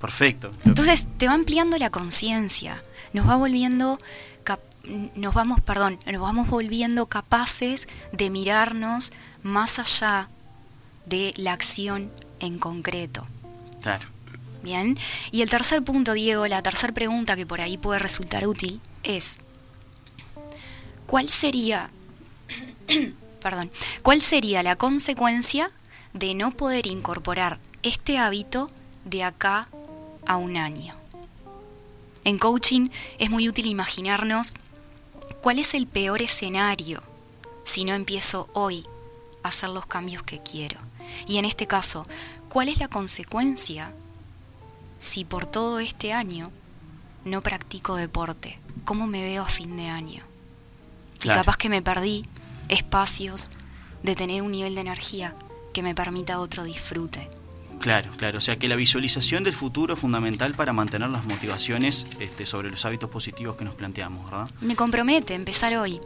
Perfecto. 0.00 0.50
Entonces 0.64 1.08
te 1.18 1.26
va 1.26 1.34
ampliando 1.34 1.76
la 1.76 1.90
conciencia, 1.90 2.82
nos 3.12 3.28
va 3.28 3.36
volviendo 3.36 3.98
nos 5.14 5.34
vamos, 5.34 5.60
perdón, 5.60 5.98
nos 6.06 6.20
vamos 6.20 6.48
volviendo 6.48 7.06
capaces 7.06 7.88
de 8.12 8.30
mirarnos 8.30 9.12
más 9.42 9.78
allá 9.78 10.28
de 11.06 11.32
la 11.36 11.52
acción 11.52 12.10
en 12.40 12.58
concreto. 12.58 13.26
Claro. 13.82 14.06
Bien. 14.62 14.98
Y 15.30 15.42
el 15.42 15.50
tercer 15.50 15.82
punto, 15.82 16.12
Diego, 16.12 16.46
la 16.46 16.62
tercera 16.62 16.92
pregunta 16.92 17.36
que 17.36 17.46
por 17.46 17.60
ahí 17.60 17.78
puede 17.78 17.98
resultar 17.98 18.46
útil 18.46 18.80
es 19.02 19.38
¿cuál 21.06 21.30
sería 21.30 21.90
perdón, 23.40 23.70
cuál 24.02 24.22
sería 24.22 24.62
la 24.62 24.76
consecuencia 24.76 25.70
de 26.12 26.34
no 26.34 26.50
poder 26.50 26.86
incorporar 26.86 27.58
este 27.82 28.18
hábito 28.18 28.70
de 29.04 29.24
acá 29.24 29.68
a 30.26 30.36
un 30.36 30.56
año? 30.56 30.94
En 32.24 32.38
coaching 32.38 32.90
es 33.18 33.30
muy 33.30 33.48
útil 33.48 33.66
imaginarnos 33.66 34.52
cuál 35.42 35.58
es 35.58 35.74
el 35.74 35.86
peor 35.86 36.22
escenario 36.22 37.02
si 37.64 37.84
no 37.84 37.94
empiezo 37.94 38.48
hoy 38.52 38.86
a 39.42 39.48
hacer 39.48 39.70
los 39.70 39.86
cambios 39.86 40.22
que 40.22 40.42
quiero. 40.42 40.78
Y 41.26 41.38
en 41.38 41.44
este 41.44 41.66
caso, 41.66 42.06
¿cuál 42.48 42.68
es 42.68 42.78
la 42.78 42.88
consecuencia 42.88 43.92
si 44.98 45.24
por 45.24 45.46
todo 45.46 45.80
este 45.80 46.12
año 46.12 46.50
no 47.24 47.42
practico 47.42 47.96
deporte? 47.96 48.58
¿Cómo 48.84 49.06
me 49.06 49.22
veo 49.22 49.42
a 49.42 49.48
fin 49.48 49.76
de 49.76 49.88
año? 49.88 50.22
Claro. 51.18 51.40
Y 51.40 51.44
capaz 51.44 51.56
que 51.56 51.68
me 51.68 51.82
perdí 51.82 52.24
espacios 52.68 53.50
de 54.02 54.14
tener 54.14 54.42
un 54.42 54.52
nivel 54.52 54.74
de 54.74 54.80
energía 54.80 55.34
que 55.72 55.82
me 55.82 55.94
permita 55.94 56.40
otro 56.40 56.64
disfrute. 56.64 57.28
Claro, 57.80 58.10
claro. 58.16 58.38
O 58.38 58.40
sea 58.40 58.58
que 58.58 58.68
la 58.68 58.76
visualización 58.76 59.42
del 59.42 59.52
futuro 59.54 59.94
es 59.94 60.00
fundamental 60.00 60.54
para 60.54 60.72
mantener 60.72 61.08
las 61.08 61.24
motivaciones 61.24 62.06
este, 62.20 62.44
sobre 62.46 62.70
los 62.70 62.84
hábitos 62.84 63.08
positivos 63.10 63.56
que 63.56 63.64
nos 63.64 63.74
planteamos, 63.74 64.24
¿verdad? 64.30 64.50
Me 64.60 64.76
compromete 64.76 65.34
empezar 65.34 65.74
hoy. 65.76 65.98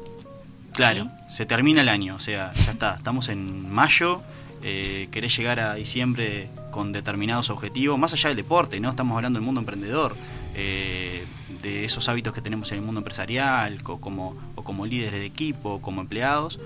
Claro, 0.72 1.04
Sí. 1.28 1.36
se 1.36 1.46
termina 1.46 1.80
el 1.82 1.88
año, 1.88 2.14
o 2.16 2.18
sea, 2.20 2.52
ya 2.54 2.70
está, 2.72 2.94
estamos 2.96 3.28
en 3.28 3.70
mayo, 3.72 4.22
eh, 4.62 5.08
querés 5.10 5.36
llegar 5.36 5.60
a 5.60 5.74
diciembre 5.74 6.48
con 6.70 6.90
determinados 6.92 7.50
objetivos, 7.50 7.98
más 7.98 8.12
allá 8.12 8.28
del 8.30 8.36
deporte, 8.36 8.80
¿no? 8.80 8.88
Estamos 8.90 9.14
hablando 9.16 9.38
del 9.38 9.44
mundo 9.46 9.60
emprendedor, 9.60 10.16
eh, 10.56 11.24
de 11.62 11.84
esos 11.84 12.08
hábitos 12.08 12.32
que 12.34 12.40
tenemos 12.40 12.70
en 12.72 12.78
el 12.78 12.84
mundo 12.84 13.00
empresarial, 13.00 13.82
co- 13.82 14.00
como, 14.00 14.36
o 14.56 14.62
como 14.64 14.86
líderes 14.86 15.12
de 15.20 15.24
equipo, 15.26 15.74
o 15.74 15.80
como 15.82 16.00
empleados. 16.00 16.58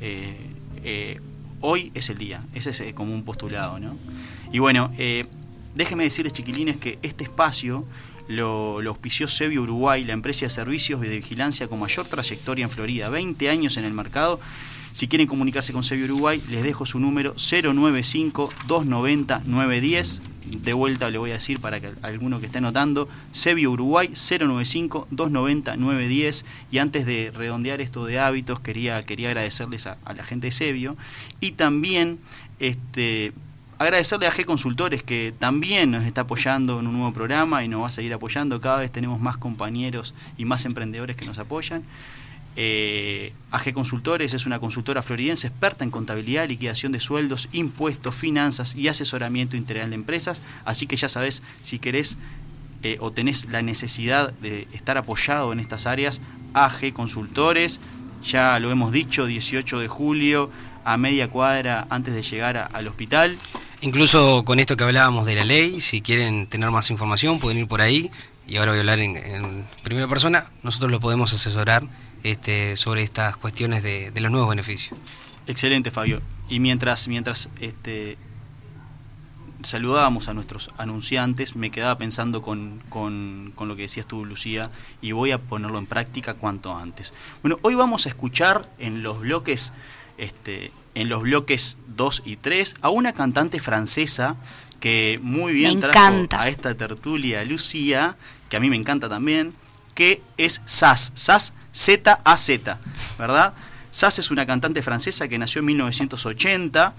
eh, 0.00 1.20
hoy 1.60 1.92
es 1.94 2.10
el 2.10 2.18
día, 2.18 2.42
ese 2.54 2.70
es 2.70 2.92
como 2.94 3.14
un 3.14 3.22
postulado, 3.24 3.78
¿no? 3.78 3.96
Y 4.52 4.58
bueno, 4.58 4.92
eh, 4.98 5.24
déjenme 5.74 6.04
decirles, 6.04 6.34
chiquilines, 6.34 6.76
que 6.76 6.98
este 7.02 7.24
espacio 7.24 7.86
lo, 8.28 8.80
lo 8.82 8.90
auspició 8.90 9.26
Sevio 9.26 9.62
Uruguay, 9.62 10.04
la 10.04 10.12
empresa 10.12 10.44
de 10.46 10.50
servicios 10.50 11.00
de 11.00 11.08
vigilancia 11.08 11.66
con 11.68 11.80
mayor 11.80 12.06
trayectoria 12.06 12.62
en 12.64 12.70
Florida, 12.70 13.08
20 13.08 13.48
años 13.48 13.78
en 13.78 13.84
el 13.84 13.92
mercado 13.92 14.38
Si 14.92 15.08
quieren 15.08 15.26
comunicarse 15.26 15.72
con 15.72 15.82
Sevio 15.82 16.04
Uruguay, 16.04 16.40
les 16.50 16.62
dejo 16.62 16.84
su 16.84 16.98
número 16.98 17.34
095-290-910. 17.36 20.20
De 20.44 20.74
vuelta 20.74 21.08
le 21.08 21.16
voy 21.16 21.30
a 21.30 21.34
decir 21.34 21.60
para 21.60 21.80
que 21.80 21.90
alguno 22.02 22.40
que 22.40 22.46
esté 22.46 22.60
notando, 22.60 23.08
Sevio 23.30 23.70
Uruguay 23.70 24.08
095-290-910. 24.08 26.44
Y 26.70 26.76
antes 26.76 27.06
de 27.06 27.32
redondear 27.34 27.80
esto 27.80 28.04
de 28.04 28.18
hábitos, 28.18 28.60
quería, 28.60 29.02
quería 29.02 29.28
agradecerles 29.28 29.86
a, 29.86 29.96
a 30.04 30.12
la 30.12 30.24
gente 30.24 30.48
de 30.48 30.52
Sevio. 30.52 30.94
Y 31.40 31.52
también 31.52 32.18
este, 32.58 33.32
agradecerle 33.82 34.26
a 34.26 34.32
G 34.32 34.44
Consultores 34.44 35.02
que 35.02 35.34
también 35.38 35.90
nos 35.90 36.04
está 36.04 36.22
apoyando 36.22 36.80
en 36.80 36.86
un 36.86 36.94
nuevo 36.94 37.12
programa 37.12 37.64
y 37.64 37.68
nos 37.68 37.82
va 37.82 37.86
a 37.86 37.90
seguir 37.90 38.12
apoyando. 38.14 38.60
Cada 38.60 38.78
vez 38.78 38.90
tenemos 38.90 39.20
más 39.20 39.36
compañeros 39.36 40.14
y 40.36 40.44
más 40.44 40.64
emprendedores 40.64 41.16
que 41.16 41.24
nos 41.24 41.38
apoyan. 41.38 41.82
Eh, 42.54 43.32
AG 43.50 43.72
Consultores 43.72 44.34
es 44.34 44.44
una 44.44 44.60
consultora 44.60 45.02
floridense 45.02 45.46
experta 45.46 45.84
en 45.84 45.90
contabilidad, 45.90 46.48
liquidación 46.48 46.92
de 46.92 47.00
sueldos, 47.00 47.48
impuestos, 47.52 48.14
finanzas 48.14 48.76
y 48.76 48.88
asesoramiento 48.88 49.56
integral 49.56 49.90
de 49.90 49.96
empresas. 49.96 50.42
Así 50.64 50.86
que 50.86 50.96
ya 50.96 51.08
sabes, 51.08 51.42
si 51.60 51.78
querés 51.78 52.18
eh, 52.82 52.98
o 53.00 53.10
tenés 53.10 53.46
la 53.46 53.62
necesidad 53.62 54.32
de 54.34 54.68
estar 54.72 54.98
apoyado 54.98 55.52
en 55.52 55.60
estas 55.60 55.86
áreas, 55.86 56.20
AG 56.52 56.92
Consultores, 56.92 57.80
ya 58.22 58.58
lo 58.58 58.70
hemos 58.70 58.92
dicho, 58.92 59.26
18 59.26 59.80
de 59.80 59.88
julio, 59.88 60.50
a 60.84 60.96
media 60.96 61.28
cuadra 61.28 61.86
antes 61.90 62.14
de 62.14 62.22
llegar 62.22 62.56
a- 62.56 62.66
al 62.66 62.88
hospital. 62.88 63.36
Incluso 63.80 64.44
con 64.44 64.58
esto 64.60 64.76
que 64.76 64.84
hablábamos 64.84 65.26
de 65.26 65.34
la 65.34 65.44
ley, 65.44 65.80
si 65.80 66.00
quieren 66.02 66.46
tener 66.46 66.70
más 66.70 66.90
información 66.90 67.38
pueden 67.38 67.58
ir 67.58 67.66
por 67.66 67.80
ahí. 67.80 68.10
Y 68.46 68.56
ahora 68.56 68.72
voy 68.72 68.78
a 68.78 68.80
hablar 68.80 68.98
en, 69.00 69.16
en 69.16 69.64
primera 69.84 70.08
persona. 70.08 70.50
Nosotros 70.62 70.90
lo 70.90 71.00
podemos 71.00 71.32
asesorar 71.32 71.84
este, 72.24 72.76
sobre 72.76 73.02
estas 73.02 73.36
cuestiones 73.36 73.82
de, 73.82 74.10
de 74.10 74.20
los 74.20 74.30
nuevos 74.32 74.50
beneficios. 74.50 74.98
Excelente, 75.46 75.90
Fabio. 75.90 76.20
Y 76.48 76.58
mientras, 76.60 77.08
mientras 77.08 77.50
este, 77.60 78.18
saludábamos 79.62 80.28
a 80.28 80.34
nuestros 80.34 80.70
anunciantes, 80.76 81.54
me 81.54 81.70
quedaba 81.70 81.96
pensando 81.98 82.42
con, 82.42 82.82
con- 82.88 83.52
con 83.54 83.68
lo 83.68 83.76
que 83.76 83.82
decías 83.82 84.06
tú, 84.06 84.24
Lucía, 84.24 84.70
y 85.00 85.12
voy 85.12 85.30
a 85.30 85.38
ponerlo 85.38 85.78
en 85.78 85.86
práctica 85.86 86.34
cuanto 86.34 86.76
antes. 86.76 87.14
Bueno, 87.42 87.58
hoy 87.62 87.74
vamos 87.76 88.06
a 88.06 88.08
escuchar 88.08 88.68
en 88.78 89.02
los 89.04 89.20
bloques, 89.20 89.72
este, 90.18 90.72
en 90.94 91.08
los 91.08 91.22
bloques 91.22 91.78
2 91.96 92.22
y 92.24 92.36
3, 92.36 92.76
a 92.80 92.90
una 92.90 93.12
cantante 93.12 93.60
francesa 93.60 94.36
que 94.80 95.20
muy 95.22 95.52
bien 95.52 95.78
trajo 95.80 95.98
encanta. 95.98 96.42
a 96.42 96.48
esta 96.48 96.74
tertulia 96.74 97.44
Lucía, 97.44 98.16
que 98.48 98.56
a 98.56 98.60
mí 98.60 98.68
me 98.68 98.76
encanta 98.76 99.08
también, 99.08 99.54
que 99.94 100.20
es 100.36 100.60
Sass, 100.64 101.12
Sass 101.14 101.54
Z-A-Z, 101.72 102.78
¿verdad? 103.18 103.54
Sass 103.90 104.18
es 104.18 104.30
una 104.30 104.46
cantante 104.46 104.82
francesa 104.82 105.28
que 105.28 105.38
nació 105.38 105.60
en 105.60 105.66
1980 105.66 106.94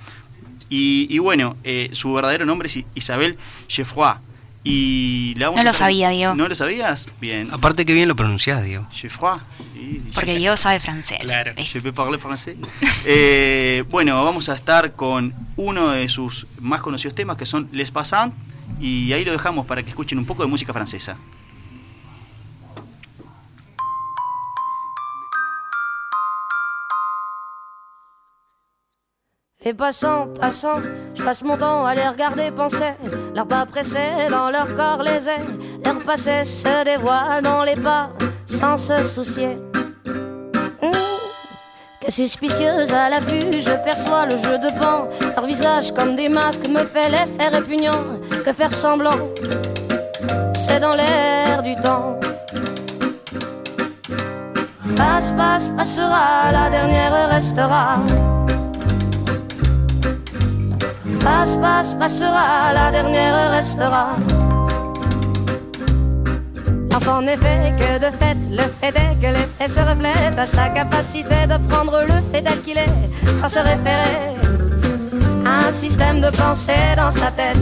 y, 0.69 1.07
y 1.09 1.19
bueno, 1.19 1.57
eh, 1.63 1.89
su 1.91 2.13
verdadero 2.13 2.45
nombre 2.45 2.67
es 2.67 2.79
Isabel 2.95 3.37
Geoffroy. 3.67 4.15
Y 4.63 5.33
la 5.35 5.47
vamos 5.47 5.57
No 5.57 5.69
a 5.69 5.71
lo 5.71 5.77
sabía, 5.77 6.09
Diego. 6.09 6.35
¿No 6.35 6.47
lo 6.47 6.55
sabías? 6.55 7.07
Bien. 7.19 7.49
Aparte 7.51 7.85
que 7.85 7.93
bien 7.93 8.07
lo 8.07 8.15
pronunciás, 8.15 8.63
Diego. 8.63 8.87
Geoffroy. 8.91 9.37
Sí, 9.73 10.01
Porque 10.15 10.37
Diego 10.37 10.55
sabe 10.55 10.79
francés. 10.79 11.19
Claro. 11.21 11.53
¿viste? 11.55 11.79
Je 11.79 11.81
peux 11.81 11.93
parler 11.93 12.19
français. 12.19 12.55
Eh, 13.05 13.83
bueno, 13.89 14.23
vamos 14.23 14.47
a 14.47 14.55
estar 14.55 14.93
con 14.93 15.33
uno 15.57 15.89
de 15.89 16.07
sus 16.07 16.47
más 16.61 16.79
conocidos 16.79 17.13
temas 17.15 17.35
que 17.35 17.45
son 17.45 17.67
Les 17.73 17.91
Passants 17.91 18.33
y 18.79 19.11
ahí 19.11 19.25
lo 19.25 19.33
dejamos 19.33 19.65
para 19.65 19.83
que 19.83 19.89
escuchen 19.89 20.17
un 20.17 20.25
poco 20.25 20.43
de 20.43 20.49
música 20.49 20.71
francesa. 20.71 21.17
Les 29.65 29.73
passants, 29.73 30.27
passants, 30.41 30.81
je 31.13 31.23
passe 31.23 31.41
mon 31.41 31.55
temps 31.55 31.85
à 31.85 31.95
les 31.95 32.05
regarder 32.05 32.51
penser. 32.51 32.93
Leurs 33.33 33.47
pas 33.47 33.65
pressés 33.65 34.27
dans 34.29 34.49
leur 34.49 34.75
corps 34.75 35.01
les 35.01 35.29
ailes. 35.29 35.57
Leur 35.85 35.99
passé 35.99 36.43
se 36.43 36.83
dévoile 36.83 37.41
dans 37.41 37.63
les 37.63 37.77
pas 37.77 38.09
sans 38.45 38.77
se 38.77 39.01
soucier. 39.03 39.57
Que 42.01 42.11
suspicieuse 42.11 42.91
à 42.91 43.09
l'affût, 43.09 43.53
je 43.53 43.71
perçois 43.85 44.25
le 44.25 44.31
jeu 44.31 44.57
de 44.57 44.67
pan. 44.81 45.07
Leur 45.33 45.45
visage 45.45 45.93
comme 45.93 46.17
des 46.17 46.27
masques 46.27 46.67
me 46.67 46.79
fait 46.79 47.09
l'effet 47.09 47.47
répugnant. 47.47 48.03
Que 48.45 48.51
faire 48.51 48.73
semblant, 48.73 49.29
c'est 50.55 50.81
dans 50.81 50.91
l'air 50.91 51.63
du 51.63 51.75
temps. 51.77 52.19
Passe, 54.97 55.31
passe, 55.37 55.69
passera, 55.69 56.51
la 56.51 56.69
dernière 56.69 57.29
restera. 57.29 57.99
Passe, 61.23 61.55
passe, 61.55 61.93
passera, 61.93 62.73
la 62.73 62.91
dernière 62.91 63.51
restera. 63.51 64.09
L'enfant 66.91 67.21
n'est 67.21 67.37
fait 67.37 67.73
que 67.79 67.97
de 67.97 68.11
fait, 68.17 68.37
le 68.51 68.63
fait 68.79 68.95
est 68.95 69.15
que 69.21 69.33
l'effet 69.33 69.67
se 69.67 69.79
reflète 69.79 70.37
à 70.37 70.45
sa 70.45 70.67
capacité 70.69 71.47
de 71.47 71.57
prendre 71.69 72.01
le 72.01 72.13
fait 72.31 72.41
tel 72.41 72.61
qu'il 72.61 72.77
est, 72.77 73.39
sans 73.39 73.49
se 73.49 73.59
référer 73.59 74.35
à 75.45 75.67
un 75.67 75.71
système 75.71 76.19
de 76.19 76.29
pensée 76.29 76.93
dans 76.97 77.11
sa 77.11 77.31
tête. 77.31 77.57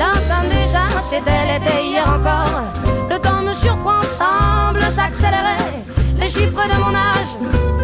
L'entame 0.00 0.48
déjà, 0.48 0.86
c'était 1.02 1.44
l'été 1.48 1.86
hier 1.88 2.06
encore. 2.08 2.62
Le 3.10 3.18
temps 3.18 3.42
me 3.42 3.54
surprend, 3.54 4.02
semble 4.02 4.82
s'accélérer. 4.90 5.84
Les 6.18 6.30
chiffres 6.30 6.66
de 6.68 6.80
mon 6.80 6.94
âge 6.94 7.75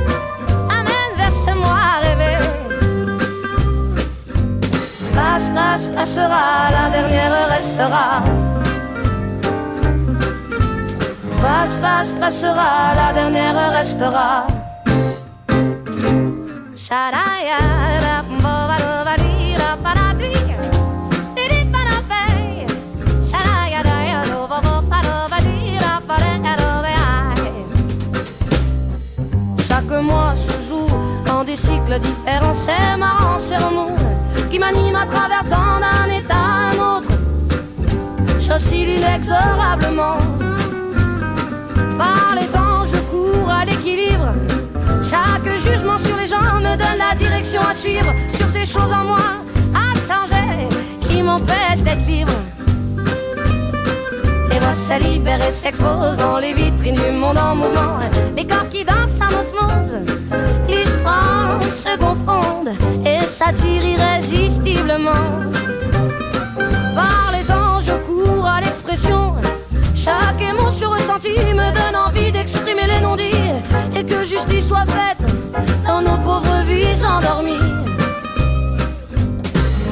passe, 6.33 6.63
passera, 6.63 6.71
la 6.71 6.91
dernière 6.91 7.49
restera. 7.49 8.23
Passe, 11.43 11.77
passe, 11.83 12.13
passera, 12.21 12.95
la 12.95 13.13
dernière 13.13 13.73
restera. 13.73 14.47
Shadaya, 16.85 18.23
bovadovadira, 18.43 19.71
panadi, 19.85 20.35
didi 21.37 21.61
panapay. 21.73 22.67
Shadaya, 23.31 23.83
daya, 23.89 24.21
dovovovadovadira, 24.31 25.93
pareadovai. 26.09 26.97
Chaque 29.69 30.03
mois 30.03 30.35
se 30.47 30.69
joue 30.69 30.91
dans 31.27 31.45
des 31.45 31.57
cycles 31.57 31.99
différents. 32.01 32.55
C'est 32.55 32.97
marrant, 32.97 33.39
c'est 33.39 33.59
remous 33.59 34.02
qui 34.53 34.59
m'anime 34.59 34.97
à 34.97 35.07
travers 35.07 35.45
tant 35.49 35.81
d'un 35.81 36.15
état 36.15 36.35
à 36.35 36.73
un 36.73 36.97
autre. 36.97 37.09
J'oscille 38.39 38.99
inexorablement. 38.99 40.19
Par 41.97 42.35
les 42.39 42.47
temps, 42.49 42.85
je 42.85 42.99
cours 43.11 43.49
à 43.49 43.65
l'équilibre. 43.65 44.35
Chaque 45.03 45.49
jugement 45.59 45.99
sur 45.99 46.17
les 46.19 46.27
gens 46.27 46.61
me 46.61 46.77
donne 46.77 46.99
la 46.99 47.15
direction 47.15 47.63
à 47.63 47.75
suivre. 47.75 48.13
Sur 48.35 48.49
ces 48.51 48.67
choses 48.67 48.93
en 48.93 49.05
moi 49.05 49.41
à 49.75 49.95
changer 50.07 50.69
qui 51.09 51.23
m'empêchent 51.23 51.83
d'être 51.83 52.07
libre. 52.07 52.33
Voix 54.63 54.97
et 55.49 55.53
s'exposent 55.53 56.17
dans 56.19 56.39
les 56.39 56.55
vitrines 56.55 56.95
du 56.95 57.11
monde 57.11 57.37
en 57.37 57.57
mouvement. 57.57 57.99
Les 58.37 58.47
corps 58.47 58.69
qui 58.71 58.85
dansent 58.85 59.19
en 59.21 59.41
osmose, 59.41 59.97
l'histoire 60.69 61.61
se 61.63 61.97
confondent 61.99 62.75
et 63.05 63.27
s'attirent 63.27 63.85
irrésistiblement. 63.85 65.27
Par 66.95 67.33
les 67.33 67.45
temps, 67.45 67.81
je 67.81 67.95
cours 68.07 68.47
à 68.47 68.61
l'expression. 68.61 69.35
Chaque 69.95 70.41
émotion 70.41 70.91
ressentie 70.91 71.55
me 71.55 71.73
donne 71.75 71.97
envie 71.97 72.31
d'exprimer 72.31 72.87
les 72.87 73.01
non-dits 73.01 73.53
et 73.97 74.05
que 74.05 74.25
justice 74.25 74.69
soit 74.69 74.87
faite 74.87 75.27
dans 75.85 76.03
nos 76.03 76.19
pauvres 76.19 76.63
vies 76.67 77.05
endormies. 77.05 77.59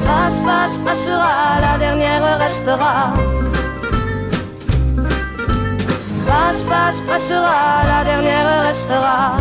Passe, 0.05 0.39
passe, 0.45 0.77
passera, 0.85 1.59
la 1.59 1.77
dernière 1.77 2.39
restera. 2.39 3.13
Passe, 6.31 6.63
passe, 6.63 7.01
passera, 7.01 7.83
la 7.83 8.05
dernière 8.05 8.63
restera. 8.63 9.35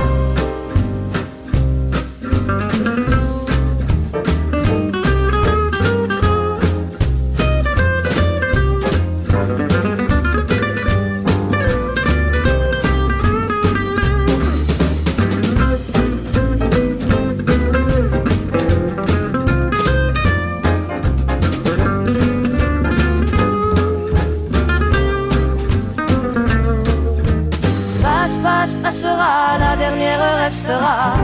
passera. 30.50 31.14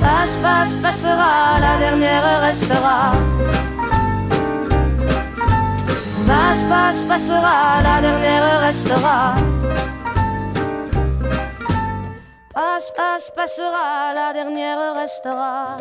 Passe, 0.00 0.36
passe, 0.42 0.74
passera, 0.82 1.58
la 1.60 1.78
dernière 1.78 2.40
restera. 2.40 3.12
Passe, 6.26 6.64
passe, 6.68 7.04
passera, 7.04 7.80
la 7.82 8.00
dernière 8.00 8.60
restera. 8.60 9.36
Passe, 12.52 12.90
passe, 12.96 13.30
passera, 13.36 14.12
la 14.12 14.32
dernière 14.32 14.94
restera. 14.94 15.76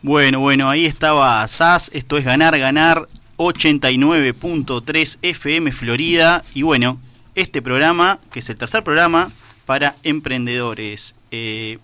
Bueno, 0.00 0.40
bueno, 0.40 0.70
ahí 0.70 0.86
estaba 0.86 1.46
SAS, 1.46 1.90
esto 1.92 2.16
es 2.16 2.24
ganar, 2.24 2.58
ganar 2.58 3.06
89.3 3.36 5.18
FM 5.22 5.70
Florida 5.72 6.42
y 6.54 6.62
bueno, 6.62 6.98
este 7.34 7.62
programa, 7.62 8.20
que 8.30 8.40
es 8.40 8.50
el 8.50 8.58
tercer 8.58 8.84
programa 8.84 9.30
para 9.66 9.96
emprendedores. 10.02 11.14
Eh, 11.30 11.78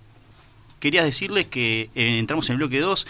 quería 0.80 1.04
decirles 1.04 1.46
que 1.46 1.90
eh, 1.94 2.18
entramos 2.18 2.48
en 2.48 2.54
el 2.54 2.58
bloque 2.58 2.80
2. 2.80 3.06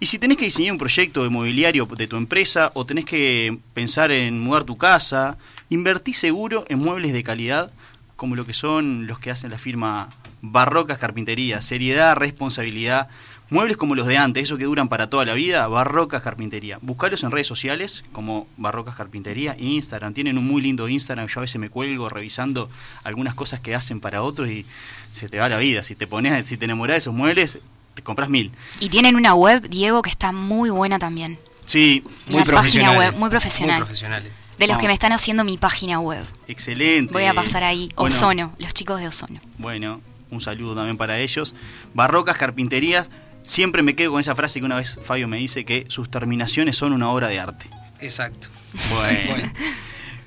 Y 0.00 0.06
si 0.06 0.18
tenés 0.18 0.36
que 0.36 0.46
diseñar 0.46 0.72
un 0.72 0.78
proyecto 0.78 1.22
de 1.22 1.28
mobiliario 1.28 1.86
de 1.86 2.06
tu 2.06 2.16
empresa 2.16 2.72
o 2.74 2.86
tenés 2.86 3.04
que 3.04 3.58
pensar 3.74 4.10
en 4.10 4.40
mudar 4.40 4.64
tu 4.64 4.76
casa, 4.78 5.36
invertí 5.68 6.12
seguro 6.12 6.64
en 6.68 6.78
muebles 6.78 7.12
de 7.12 7.22
calidad 7.22 7.70
como 8.16 8.36
lo 8.36 8.44
que 8.44 8.52
son 8.52 9.06
los 9.06 9.18
que 9.18 9.30
hacen 9.30 9.50
la 9.50 9.56
firma 9.56 10.10
Barrocas 10.42 10.98
Carpintería. 10.98 11.62
Seriedad, 11.62 12.16
responsabilidad. 12.16 13.08
Muebles 13.50 13.76
como 13.76 13.96
los 13.96 14.06
de 14.06 14.16
antes, 14.16 14.44
esos 14.44 14.58
que 14.58 14.64
duran 14.64 14.88
para 14.88 15.10
toda 15.10 15.24
la 15.24 15.34
vida, 15.34 15.66
Barrocas 15.66 16.22
Carpintería. 16.22 16.78
Buscalos 16.82 17.24
en 17.24 17.32
redes 17.32 17.48
sociales 17.48 18.04
como 18.12 18.46
Barrocas 18.56 18.94
Carpintería, 18.94 19.56
Instagram. 19.58 20.14
Tienen 20.14 20.38
un 20.38 20.46
muy 20.46 20.62
lindo 20.62 20.88
Instagram. 20.88 21.26
Yo 21.26 21.40
a 21.40 21.42
veces 21.42 21.60
me 21.60 21.68
cuelgo 21.68 22.08
revisando 22.08 22.70
algunas 23.02 23.34
cosas 23.34 23.58
que 23.58 23.74
hacen 23.74 23.98
para 23.98 24.22
otros 24.22 24.48
y 24.50 24.64
se 25.12 25.28
te 25.28 25.38
va 25.40 25.48
la 25.48 25.58
vida. 25.58 25.82
Si 25.82 25.96
te 25.96 26.06
pones, 26.06 26.46
si 26.46 26.56
te 26.58 26.66
enamoras 26.66 26.94
de 26.94 26.98
esos 26.98 27.14
muebles, 27.14 27.58
te 27.94 28.02
compras 28.02 28.28
mil. 28.28 28.52
Y 28.78 28.88
tienen 28.88 29.16
una 29.16 29.34
web, 29.34 29.68
Diego, 29.68 30.00
que 30.02 30.10
está 30.10 30.30
muy 30.30 30.70
buena 30.70 31.00
también. 31.00 31.36
Sí, 31.64 32.04
Muy 32.28 32.36
web, 32.36 32.44
muy 32.44 32.44
profesional. 32.44 33.12
Muy 33.16 33.30
profesionales. 33.30 34.32
De 34.58 34.66
los 34.68 34.76
No. 34.76 34.80
que 34.80 34.86
me 34.86 34.92
están 34.92 35.10
haciendo 35.12 35.42
mi 35.42 35.56
página 35.58 35.98
web. 35.98 36.24
excelente. 36.46 37.12
Voy 37.12 37.24
a 37.24 37.34
pasar 37.34 37.64
ahí. 37.64 37.90
Bueno, 37.96 38.14
Ozono, 38.14 38.52
los 38.58 38.74
chicos 38.74 39.00
de 39.00 39.08
Ozono. 39.08 39.40
Bueno, 39.58 40.00
un 40.30 40.40
saludo 40.40 40.76
también 40.76 40.96
para 40.96 41.18
ellos. 41.18 41.52
Barrocas 41.94 42.36
Carpinterías. 42.36 43.10
Siempre 43.50 43.82
me 43.82 43.96
quedo 43.96 44.12
con 44.12 44.20
esa 44.20 44.36
frase 44.36 44.60
que 44.60 44.64
una 44.64 44.76
vez 44.76 45.00
Fabio 45.02 45.26
me 45.26 45.36
dice 45.36 45.64
que 45.64 45.84
sus 45.88 46.08
terminaciones 46.08 46.76
son 46.76 46.92
una 46.92 47.10
obra 47.10 47.26
de 47.26 47.40
arte. 47.40 47.68
Exacto. 47.98 48.46
Bueno. 48.90 49.18
Bueno. 49.28 49.52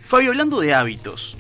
Fabio, 0.06 0.32
hablando 0.32 0.60
de 0.60 0.74
hábitos, 0.74 1.38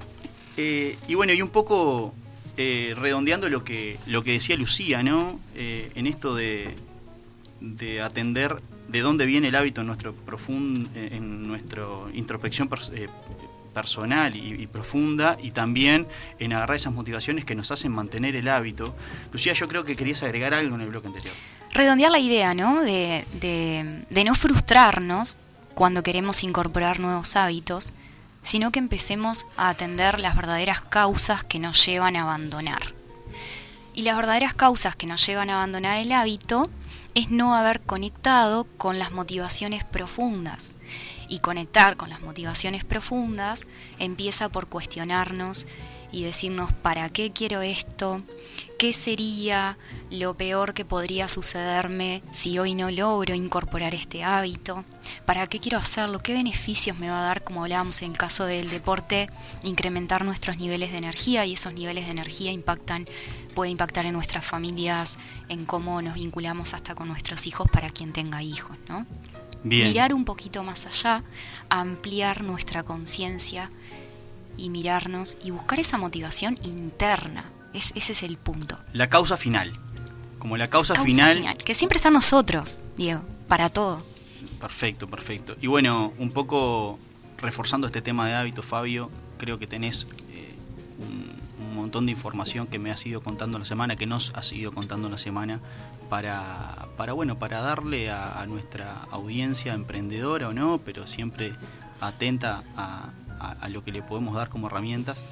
eh, 0.56 0.98
y 1.10 1.16
bueno, 1.16 1.34
y 1.34 1.42
un 1.42 1.50
poco 1.50 2.16
eh, 2.56 2.96
redondeando 2.98 3.50
lo 3.50 3.66
que, 3.66 4.00
lo 4.06 4.24
que 4.24 4.32
decía 4.32 4.56
Lucía, 4.56 5.04
¿no? 5.04 5.42
Eh, 5.56 5.92
en 5.96 6.08
esto 6.08 6.34
de, 6.36 6.74
de 7.60 8.02
atender 8.02 8.56
de 8.88 9.02
dónde 9.02 9.26
viene 9.26 9.50
el 9.50 9.56
hábito 9.56 9.82
en 9.82 9.88
nuestro 9.88 10.14
profund, 10.14 10.88
en 10.96 11.46
nuestra 11.46 11.84
introspección 12.14 12.70
pers- 12.70 13.10
personal 13.74 14.38
y, 14.38 14.54
y 14.54 14.68
profunda, 14.68 15.38
y 15.44 15.52
también 15.52 16.08
en 16.40 16.54
agarrar 16.54 16.78
esas 16.78 16.94
motivaciones 16.94 17.44
que 17.44 17.56
nos 17.56 17.72
hacen 17.72 17.92
mantener 17.92 18.38
el 18.38 18.48
hábito. 18.48 18.96
Lucía, 19.34 19.52
yo 19.52 19.68
creo 19.68 19.84
que 19.84 19.98
querías 19.98 20.24
agregar 20.24 20.54
algo 20.54 20.76
en 20.76 20.82
el 20.82 20.88
bloque 20.88 21.08
anterior. 21.08 21.36
Redondear 21.74 22.12
la 22.12 22.20
idea, 22.20 22.54
¿no? 22.54 22.82
De, 22.82 23.26
de- 23.40 24.24
no 24.24 24.36
frustrarnos 24.36 25.38
cuando 25.76 26.04
queremos 26.04 26.44
incorporar 26.44 27.00
nuevos 27.00 27.36
hábitos, 27.36 27.94
sino 28.42 28.72
que 28.72 28.80
empecemos 28.80 29.46
a 29.58 29.70
atender 29.70 30.20
las 30.20 30.36
verdaderas 30.36 30.82
causas 30.82 31.44
que 31.44 31.60
nos 31.60 31.86
llevan 31.86 32.16
a 32.16 32.24
abandonar. 32.24 32.94
Y 33.94 34.04
las 34.04 34.16
verdaderas 34.16 34.54
causas 34.54 34.96
que 34.96 35.08
nos 35.08 35.26
llevan 35.26 35.50
a 35.50 35.56
abandonar 35.56 35.98
el 36.00 36.12
hábito 36.12 36.70
es 37.16 37.30
no 37.30 37.56
haber 37.56 37.82
conectado 37.82 38.66
con 38.78 38.98
las 39.00 39.12
motivaciones 39.12 39.84
profundas. 39.84 40.72
Y 41.30 41.40
conectar 41.40 41.96
con 41.96 42.10
las 42.10 42.22
motivaciones 42.22 42.84
profundas 42.84 43.66
empieza 43.98 44.50
por 44.50 44.68
cuestionarnos 44.68 45.68
y 46.12 46.24
decirnos, 46.24 46.72
¿para 46.74 47.10
qué 47.10 47.32
quiero 47.32 47.62
esto? 47.62 48.22
¿Qué 48.84 48.92
sería 48.92 49.78
lo 50.12 50.34
peor 50.34 50.74
que 50.74 50.84
podría 50.84 51.30
sucederme 51.30 52.22
si 52.32 52.60
hoy 52.60 52.76
no 52.76 52.92
logro 52.92 53.34
incorporar 53.34 53.96
este 53.96 54.26
hábito? 54.26 54.84
¿Para 55.26 55.48
qué 55.48 55.62
quiero 55.62 55.78
hacerlo? 55.78 56.20
¿Qué 56.20 56.34
beneficios 56.34 57.00
me 57.00 57.10
va 57.10 57.20
a 57.20 57.28
dar, 57.28 57.46
como 57.46 57.64
hablábamos 57.64 58.02
en 58.02 58.12
el 58.12 58.18
caso 58.18 58.44
del 58.44 58.70
deporte, 58.70 59.30
incrementar 59.64 60.26
nuestros 60.26 60.58
niveles 60.58 60.92
de 60.92 60.98
energía 60.98 61.46
y 61.46 61.54
esos 61.54 61.74
niveles 61.74 62.08
de 62.08 62.12
energía 62.12 62.52
impactan, 62.52 63.08
puede 63.56 63.72
impactar 63.72 64.06
en 64.06 64.12
nuestras 64.12 64.46
familias, 64.46 65.18
en 65.48 65.64
cómo 65.64 66.02
nos 66.02 66.16
vinculamos 66.16 66.74
hasta 66.74 66.94
con 66.94 67.08
nuestros 67.08 67.48
hijos 67.48 67.70
para 67.72 67.90
quien 67.90 68.12
tenga 68.12 68.44
hijos, 68.44 68.76
¿no? 68.90 69.06
Bien. 69.64 69.88
Mirar 69.88 70.14
un 70.14 70.26
poquito 70.26 70.62
más 70.62 70.86
allá, 70.88 71.24
ampliar 71.70 72.44
nuestra 72.44 72.84
conciencia 72.84 73.72
y 74.58 74.70
mirarnos 74.70 75.38
y 75.42 75.52
buscar 75.52 75.80
esa 75.80 75.98
motivación 75.98 76.60
interna. 76.64 77.50
Es, 77.74 77.92
ese 77.96 78.12
es 78.14 78.24
el 78.24 78.38
punto. 78.38 78.78
La 78.94 79.10
causa 79.10 79.38
final. 79.38 79.74
Como 80.40 80.58
la 80.58 80.70
causa, 80.70 80.94
Causa 80.94 81.10
final 81.10 81.58
Que 81.58 81.74
siempre 81.74 81.96
está 81.98 82.10
nosotros, 82.12 82.80
Diego, 82.98 83.22
para 83.48 83.70
todo. 83.70 84.04
Perfecto, 84.60 85.08
perfecto. 85.08 85.56
Y 85.62 85.68
bueno, 85.68 86.14
un 86.18 86.32
poco 86.32 87.00
reforzando 87.38 87.88
este 87.88 88.02
tema 88.02 88.28
de 88.28 88.36
hábitos, 88.36 88.66
Fabio, 88.66 89.10
creo 89.38 89.58
que 89.58 89.68
tenés 89.68 90.06
eh, 90.30 90.54
un, 91.00 91.66
un 91.66 91.76
montón 91.76 92.06
de 92.06 92.12
información 92.12 92.68
que 92.68 92.78
me 92.78 92.92
has 92.92 93.06
ido 93.06 93.22
contando 93.22 93.58
la 93.58 93.66
semana, 93.66 93.96
que 93.96 94.06
nos 94.06 94.32
has 94.36 94.52
ido 94.52 94.72
contando 94.74 95.10
la 95.10 95.18
semana, 95.18 95.60
para, 96.10 96.88
para 96.98 97.14
bueno, 97.14 97.40
para 97.40 97.62
darle 97.62 98.12
a, 98.12 98.40
a 98.42 98.46
nuestra 98.46 99.04
audiencia 99.12 99.74
emprendedora 99.74 100.50
o 100.50 100.54
no, 100.54 100.80
pero 100.84 101.08
siempre 101.08 101.54
atenta 102.02 102.64
a, 102.76 103.10
a- 103.40 103.52
a 103.62 103.70
lo 103.70 103.84
que 103.84 103.92
le 103.94 104.02
podemos 104.04 104.36
dar 104.36 104.50
como 104.50 104.68
herramientas, 104.68 105.24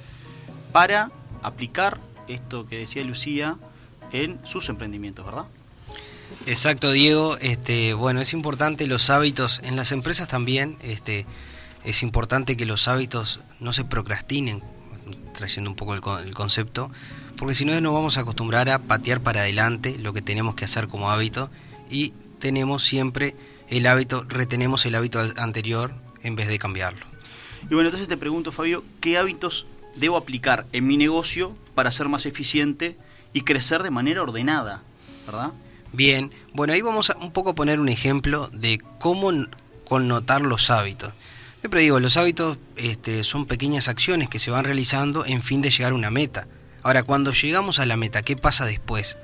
para 0.72 1.12
aplicar 1.44 2.00
esto 2.34 2.68
que 2.68 2.78
decía 2.78 3.04
Lucía 3.04 3.58
en 4.12 4.40
sus 4.46 4.70
emprendimientos, 4.70 5.26
¿verdad? 5.26 5.46
Exacto, 6.46 6.92
Diego. 6.92 7.38
Este, 7.38 7.94
bueno, 7.94 8.22
es 8.22 8.34
importante 8.34 8.88
los 8.88 9.10
hábitos 9.10 9.62
en 9.64 9.76
las 9.76 9.92
empresas 9.92 10.28
también. 10.28 10.78
Este, 10.82 11.26
es 11.84 12.04
importante 12.04 12.58
que 12.58 12.66
los 12.66 12.88
hábitos 12.88 13.42
no 13.60 13.74
se 13.74 13.84
procrastinen, 13.84 14.64
trayendo 15.34 15.70
un 15.70 15.76
poco 15.76 15.94
el, 15.94 16.02
el 16.26 16.34
concepto, 16.34 16.92
porque 17.38 17.56
si 17.56 17.66
no 17.66 17.80
nos 17.80 17.94
vamos 17.94 18.18
a 18.18 18.22
acostumbrar 18.22 18.70
a 18.70 18.80
patear 18.80 19.22
para 19.22 19.42
adelante 19.42 19.98
lo 19.98 20.14
que 20.14 20.22
tenemos 20.22 20.56
que 20.56 20.66
hacer 20.66 20.88
como 20.88 21.10
hábito 21.10 21.50
y 21.90 22.14
tenemos 22.40 22.84
siempre 22.84 23.36
el 23.70 23.88
hábito, 23.88 24.24
retenemos 24.28 24.86
el 24.86 24.96
hábito 24.96 25.20
anterior 25.38 25.94
en 26.24 26.36
vez 26.36 26.48
de 26.48 26.60
cambiarlo. 26.60 27.06
Y 27.70 27.74
bueno, 27.74 27.90
entonces 27.90 28.08
te 28.08 28.18
pregunto, 28.18 28.52
Fabio, 28.52 28.84
¿qué 29.00 29.18
hábitos 29.18 29.66
debo 29.96 30.18
aplicar 30.18 30.66
en 30.72 30.88
mi 30.88 30.98
negocio 30.98 31.56
para 31.76 31.92
ser 31.92 32.10
más 32.10 32.26
eficiente 32.26 32.98
y 33.34 33.42
crecer 33.42 33.84
de 33.84 33.92
manera 33.92 34.22
ordenada? 34.22 34.84
¿Verdad? 35.26 35.52
Bien, 35.94 36.32
bueno, 36.54 36.74
ahí 36.74 36.82
vamos 36.82 37.10
a 37.10 37.18
un 37.18 37.32
poco 37.32 37.54
poner 37.54 37.80
un 37.80 37.90
ejemplo 37.90 38.50
de 38.54 38.80
cómo 39.00 39.32
connotar 39.86 40.42
los 40.42 40.70
hábitos. 40.70 41.14
Siempre 41.60 41.82
digo, 41.82 42.00
los 42.00 42.18
hábitos 42.18 42.58
este, 42.78 43.24
son 43.24 43.46
pequeñas 43.46 43.88
acciones 43.88 44.30
que 44.30 44.40
se 44.40 44.52
van 44.52 44.64
realizando 44.64 45.26
en 45.26 45.44
fin 45.44 45.62
de 45.62 45.70
llegar 45.70 45.92
a 45.92 45.96
una 45.96 46.10
meta. 46.10 46.48
Ahora, 46.82 47.04
cuando 47.04 47.34
llegamos 47.34 47.80
a 47.80 47.86
la 47.86 47.98
meta, 47.98 48.24
¿qué 48.24 48.36
pasa 48.36 48.66
después? 48.66 49.18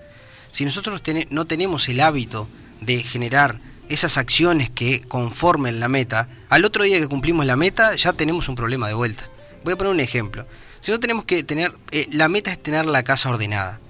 Si 0.51 0.65
nosotros 0.65 1.01
no 1.31 1.45
tenemos 1.45 1.87
el 1.89 1.99
hábito 1.99 2.47
de 2.81 3.01
generar 3.01 3.59
esas 3.89 4.17
acciones 4.17 4.69
que 4.69 5.01
conformen 5.01 5.79
la 5.79 5.87
meta, 5.87 6.29
al 6.49 6.65
otro 6.65 6.83
día 6.83 6.99
que 6.99 7.07
cumplimos 7.07 7.45
la 7.45 7.55
meta 7.55 7.95
ya 7.95 8.13
tenemos 8.13 8.49
un 8.49 8.55
problema 8.55 8.87
de 8.87 8.93
vuelta. 8.93 9.29
Voy 9.63 9.73
a 9.73 9.77
poner 9.77 9.93
un 9.93 9.99
ejemplo. 9.99 10.45
Si 10.87 10.93
no 10.93 11.01
tenemos 11.01 11.25
que 11.25 11.43
tener, 11.43 11.73
eh, 11.91 12.07
la 12.13 12.29
meta 12.29 12.49
es 12.49 12.63
tener 12.63 12.85
la 12.85 13.03
casa 13.03 13.27
ordenada. 13.27 13.81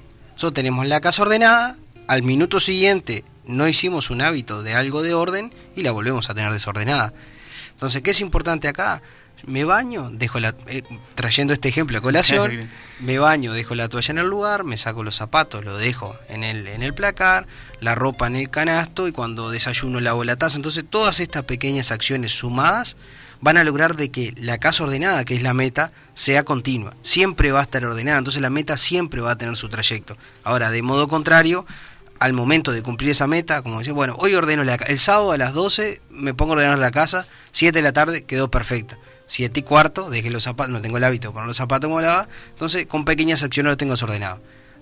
Tenemos 0.51 0.87
la 0.87 0.99
casa 0.99 1.21
ordenada, 1.21 1.77
al 2.07 2.23
minuto 2.23 2.59
siguiente 2.59 3.23
no 3.45 3.67
hicimos 3.67 4.09
un 4.09 4.23
hábito 4.23 4.63
de 4.63 4.73
algo 4.73 5.03
de 5.03 5.13
orden 5.13 5.53
y 5.75 5.83
la 5.83 5.91
volvemos 5.91 6.27
a 6.31 6.33
tener 6.33 6.51
desordenada. 6.51 7.13
Entonces, 7.73 8.01
¿qué 8.01 8.09
es 8.09 8.19
importante 8.19 8.67
acá? 8.67 9.03
Me 9.45 9.63
baño, 9.63 10.09
dejo 10.09 10.39
la, 10.39 10.55
eh, 10.65 10.81
trayendo 11.13 11.53
este 11.53 11.69
ejemplo 11.69 11.99
a 11.99 12.01
colación, 12.01 12.67
me 12.99 13.19
baño, 13.19 13.53
dejo 13.53 13.75
la 13.75 13.89
toalla 13.89 14.13
en 14.13 14.17
el 14.17 14.27
lugar, 14.27 14.63
me 14.63 14.75
saco 14.75 15.03
los 15.03 15.17
zapatos, 15.17 15.63
lo 15.63 15.77
dejo 15.77 16.17
en 16.29 16.43
el, 16.43 16.67
en 16.67 16.81
el 16.81 16.95
placar, 16.95 17.45
la 17.79 17.93
ropa 17.93 18.25
en 18.25 18.37
el 18.37 18.49
canasto 18.49 19.07
y 19.07 19.11
cuando 19.11 19.51
desayuno 19.51 19.99
lavo 19.99 20.23
la 20.23 20.35
taza. 20.35 20.55
Entonces, 20.55 20.83
todas 20.89 21.19
estas 21.19 21.43
pequeñas 21.43 21.91
acciones 21.91 22.31
sumadas 22.31 22.95
van 23.41 23.57
a 23.57 23.63
lograr 23.63 23.95
de 23.95 24.09
que 24.09 24.33
la 24.37 24.57
casa 24.57 24.83
ordenada, 24.83 25.25
que 25.25 25.35
es 25.35 25.41
la 25.41 25.53
meta, 25.53 25.91
sea 26.13 26.43
continua. 26.43 26.95
Siempre 27.01 27.51
va 27.51 27.59
a 27.59 27.63
estar 27.63 27.83
ordenada, 27.85 28.17
entonces 28.17 28.41
la 28.41 28.49
meta 28.49 28.77
siempre 28.77 29.21
va 29.21 29.31
a 29.31 29.37
tener 29.37 29.55
su 29.55 29.69
trayecto. 29.69 30.17
Ahora, 30.43 30.71
de 30.71 30.81
modo 30.81 31.07
contrario, 31.07 31.65
al 32.19 32.33
momento 32.33 32.71
de 32.71 32.81
cumplir 32.81 33.11
esa 33.11 33.27
meta, 33.27 33.61
como 33.61 33.79
decía, 33.79 33.93
bueno, 33.93 34.15
hoy 34.19 34.33
ordeno 34.33 34.63
la 34.63 34.75
el 34.75 34.97
sábado 34.97 35.31
a 35.31 35.37
las 35.37 35.53
12 35.53 36.01
me 36.09 36.33
pongo 36.33 36.53
a 36.53 36.55
ordenar 36.57 36.79
la 36.79 36.91
casa, 36.91 37.27
7 37.51 37.77
de 37.77 37.83
la 37.83 37.93
tarde 37.93 38.23
quedó 38.23 38.49
perfecta. 38.49 38.97
7 39.27 39.59
y 39.59 39.63
cuarto, 39.63 40.09
dejé 40.09 40.29
los 40.29 40.43
zapatos, 40.43 40.71
no 40.71 40.81
tengo 40.81 40.97
el 40.97 41.03
hábito 41.03 41.27
de 41.27 41.33
poner 41.33 41.47
los 41.47 41.57
zapatos 41.57 41.89
como 41.89 42.01
lava, 42.01 42.27
entonces 42.49 42.85
con 42.85 43.05
pequeñas 43.05 43.43
acciones 43.43 43.71
lo 43.71 43.77
tengo 43.77 43.93
desordenado. 43.93 44.41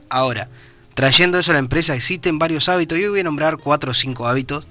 Ahora, 0.10 0.50
Trayendo 0.96 1.38
eso 1.38 1.52
a 1.52 1.56
la 1.56 1.60
empresa, 1.60 1.94
existen 1.94 2.40
varios 2.40 2.70
hábitos. 2.70 2.98
Yo 2.98 3.12
voy 3.12 3.20
a 3.20 3.24
nombrar 3.24 3.58
cuatro 3.58 3.92
o 3.92 3.94
cinco 3.94 4.30
hábitos 4.30 4.66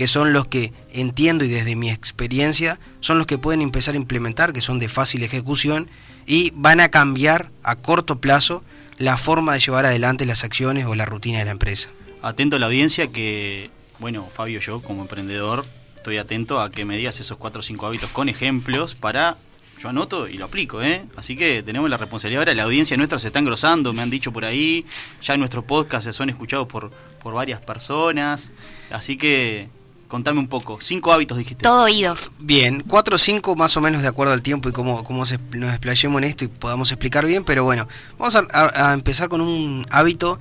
que 0.00 0.08
son 0.08 0.32
los 0.32 0.46
que 0.46 0.72
entiendo 0.94 1.44
y 1.44 1.48
desde 1.48 1.76
mi 1.76 1.90
experiencia 1.90 2.80
son 3.00 3.18
los 3.18 3.26
que 3.26 3.36
pueden 3.36 3.60
empezar 3.60 3.92
a 3.92 3.98
implementar, 3.98 4.54
que 4.54 4.62
son 4.62 4.78
de 4.78 4.88
fácil 4.88 5.22
ejecución 5.22 5.90
y 6.26 6.52
van 6.54 6.80
a 6.80 6.88
cambiar 6.88 7.50
a 7.62 7.76
corto 7.76 8.18
plazo 8.18 8.64
la 8.96 9.18
forma 9.18 9.52
de 9.52 9.60
llevar 9.60 9.84
adelante 9.84 10.24
las 10.24 10.42
acciones 10.42 10.86
o 10.86 10.94
la 10.94 11.04
rutina 11.04 11.40
de 11.40 11.44
la 11.44 11.50
empresa. 11.50 11.90
Atento 12.22 12.56
a 12.56 12.58
la 12.58 12.64
audiencia 12.64 13.08
que, 13.08 13.70
bueno, 13.98 14.26
Fabio, 14.32 14.60
yo 14.60 14.80
como 14.80 15.02
emprendedor 15.02 15.64
estoy 15.96 16.16
atento 16.16 16.62
a 16.62 16.70
que 16.70 16.86
me 16.86 16.96
digas 16.96 17.20
esos 17.20 17.36
cuatro 17.36 17.60
o 17.60 17.62
cinco 17.62 17.84
hábitos 17.84 18.08
con 18.08 18.30
ejemplos 18.30 18.94
para 18.94 19.36
yo 19.78 19.90
anoto 19.90 20.28
y 20.28 20.38
lo 20.38 20.46
aplico, 20.46 20.82
¿eh? 20.82 21.04
Así 21.16 21.36
que 21.36 21.62
tenemos 21.62 21.90
la 21.90 21.98
responsabilidad 21.98 22.40
ahora, 22.40 22.54
la 22.54 22.62
audiencia 22.62 22.96
nuestra 22.96 23.18
se 23.18 23.26
está 23.26 23.38
engrosando, 23.38 23.92
me 23.92 24.00
han 24.00 24.08
dicho 24.08 24.32
por 24.32 24.46
ahí, 24.46 24.86
ya 25.20 25.36
nuestros 25.36 25.64
podcasts 25.64 26.16
son 26.16 26.30
escuchados 26.30 26.66
por, 26.68 26.90
por 27.22 27.34
varias 27.34 27.60
personas, 27.60 28.52
así 28.90 29.18
que 29.18 29.68
contame 30.10 30.40
un 30.40 30.48
poco, 30.48 30.78
cinco 30.82 31.12
hábitos 31.12 31.38
dijiste. 31.38 31.62
Todo 31.62 31.84
oídos. 31.84 32.30
Bien, 32.38 32.84
cuatro 32.86 33.16
o 33.16 33.18
cinco 33.18 33.56
más 33.56 33.76
o 33.78 33.80
menos 33.80 34.02
de 34.02 34.08
acuerdo 34.08 34.34
al 34.34 34.42
tiempo 34.42 34.68
y 34.68 34.72
cómo, 34.72 35.02
cómo 35.04 35.24
se, 35.24 35.38
nos 35.52 35.70
explayemos 35.70 36.20
en 36.20 36.28
esto 36.28 36.44
y 36.44 36.48
podamos 36.48 36.90
explicar 36.90 37.24
bien, 37.24 37.44
pero 37.44 37.64
bueno, 37.64 37.88
vamos 38.18 38.34
a, 38.36 38.46
a- 38.52 38.90
a 38.90 38.92
empezar 38.94 39.28
con 39.30 39.40
un 39.40 39.86
hábito 39.90 40.38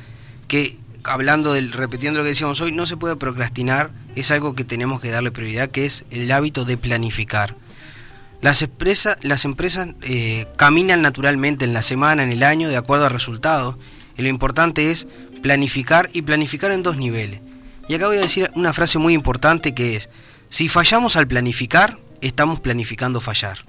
que, 0.48 0.78
hablando 1.04 1.54
del, 1.54 1.72
repitiendo 1.72 2.18
lo 2.18 2.24
que 2.24 2.30
decíamos 2.32 2.60
hoy, 2.62 2.72
no 2.74 2.86
se 2.86 2.98
puede 2.98 3.16
procrastinar, 3.16 3.92
es 4.16 4.32
algo 4.32 4.56
que 4.56 4.64
tenemos 4.66 5.00
que 5.00 5.12
darle 5.12 5.32
prioridad, 5.32 5.70
que 5.70 5.86
es 5.86 6.04
el 6.10 6.30
hábito 6.32 6.66
de 6.66 6.76
planificar. 6.76 7.56
Las, 8.42 8.62
empresas 8.62 9.18
las 9.22 9.46
empresas 9.46 9.90
eh, 10.02 10.48
caminan 10.58 11.02
naturalmente 11.02 11.66
en 11.66 11.74
la 11.74 11.82
semana, 11.84 12.24
en 12.24 12.32
el 12.32 12.42
año, 12.44 12.70
de 12.70 12.78
acuerdo 12.78 13.06
a 13.06 13.10
resultados. 13.10 13.76
Y 14.18 14.22
lo 14.22 14.30
importante 14.30 14.92
es 14.92 15.08
planificar 15.44 16.10
y 16.14 16.22
planificar 16.24 16.72
en 16.72 16.84
dos 16.84 16.98
niveles. 16.98 17.42
Y 17.90 17.96
acá 17.96 18.06
voy 18.06 18.18
a 18.18 18.22
decir 18.22 18.52
una 18.54 18.72
frase 18.72 19.00
muy 19.00 19.16
importante 19.16 19.74
que 19.74 19.96
es, 19.96 20.10
si 20.50 20.70
fallamos 20.70 21.16
al 21.16 21.28
planificar, 21.28 21.98
estamos 22.22 22.60
planificando 22.60 23.20
fallar. 23.20 23.66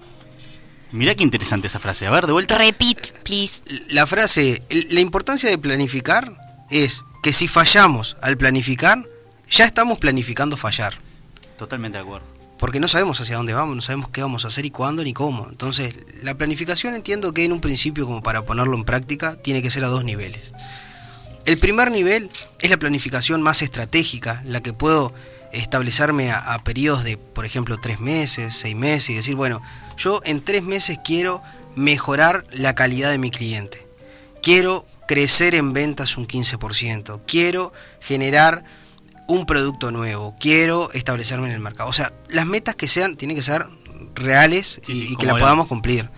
Mirá 0.92 1.14
qué 1.14 1.22
interesante 1.22 1.68
esa 1.68 1.80
frase, 1.80 2.06
a 2.06 2.10
ver, 2.10 2.26
de 2.26 2.32
vuelta. 2.32 2.58
Repeat, 2.58 3.22
please. 3.22 3.62
La 3.88 4.06
frase, 4.06 4.62
la 4.90 5.00
importancia 5.00 5.48
de 5.48 5.56
planificar 5.56 6.38
es 6.70 7.02
que 7.22 7.32
si 7.32 7.48
fallamos 7.48 8.18
al 8.20 8.36
planificar, 8.36 8.98
ya 9.48 9.64
estamos 9.64 9.98
planificando 9.98 10.58
fallar. 10.58 11.00
Totalmente 11.56 11.96
de 11.96 12.04
acuerdo. 12.04 12.26
porque 12.60 12.78
no 12.78 12.88
sabemos 12.88 13.18
hacia 13.22 13.38
dónde 13.38 13.54
vamos, 13.54 13.74
no 13.74 13.80
sabemos 13.80 14.10
qué 14.10 14.20
vamos 14.20 14.44
a 14.44 14.48
hacer 14.48 14.66
y 14.66 14.70
cuándo 14.70 15.02
ni 15.02 15.14
cómo. 15.14 15.46
Entonces, 15.48 15.94
la 16.22 16.34
planificación 16.36 16.94
entiendo 16.94 17.32
que 17.32 17.46
en 17.46 17.52
un 17.52 17.60
principio, 17.62 18.04
como 18.04 18.22
para 18.22 18.44
ponerlo 18.44 18.76
en 18.76 18.84
práctica, 18.84 19.40
tiene 19.42 19.62
que 19.62 19.70
ser 19.70 19.82
a 19.82 19.88
dos 19.88 20.04
niveles. 20.04 20.52
El 21.50 21.58
primer 21.58 21.90
nivel 21.90 22.30
es 22.60 22.70
la 22.70 22.76
planificación 22.76 23.42
más 23.42 23.60
estratégica, 23.60 24.40
la 24.46 24.60
que 24.60 24.72
puedo 24.72 25.12
establecerme 25.52 26.30
a, 26.30 26.54
a 26.54 26.62
periodos 26.62 27.02
de, 27.02 27.16
por 27.16 27.44
ejemplo, 27.44 27.76
tres 27.76 27.98
meses, 27.98 28.54
seis 28.54 28.76
meses, 28.76 29.10
y 29.10 29.14
decir, 29.14 29.34
bueno, 29.34 29.60
yo 29.96 30.20
en 30.24 30.42
tres 30.42 30.62
meses 30.62 31.00
quiero 31.04 31.42
mejorar 31.74 32.46
la 32.52 32.76
calidad 32.76 33.10
de 33.10 33.18
mi 33.18 33.32
cliente. 33.32 33.84
Quiero 34.44 34.86
crecer 35.08 35.56
en 35.56 35.72
ventas 35.72 36.16
un 36.16 36.28
15%. 36.28 37.20
Quiero 37.26 37.72
generar 37.98 38.62
un 39.26 39.44
producto 39.44 39.90
nuevo, 39.90 40.36
quiero 40.38 40.92
establecerme 40.92 41.48
en 41.48 41.54
el 41.54 41.60
mercado. 41.60 41.90
O 41.90 41.92
sea, 41.92 42.12
las 42.28 42.46
metas 42.46 42.76
que 42.76 42.86
sean 42.86 43.16
tienen 43.16 43.36
que 43.36 43.42
ser 43.42 43.66
reales 44.14 44.80
Sí, 44.86 45.08
y, 45.10 45.16
que 45.16 45.26
las 45.26 45.40
podamos 45.40 45.66
cumplir. 45.66 46.10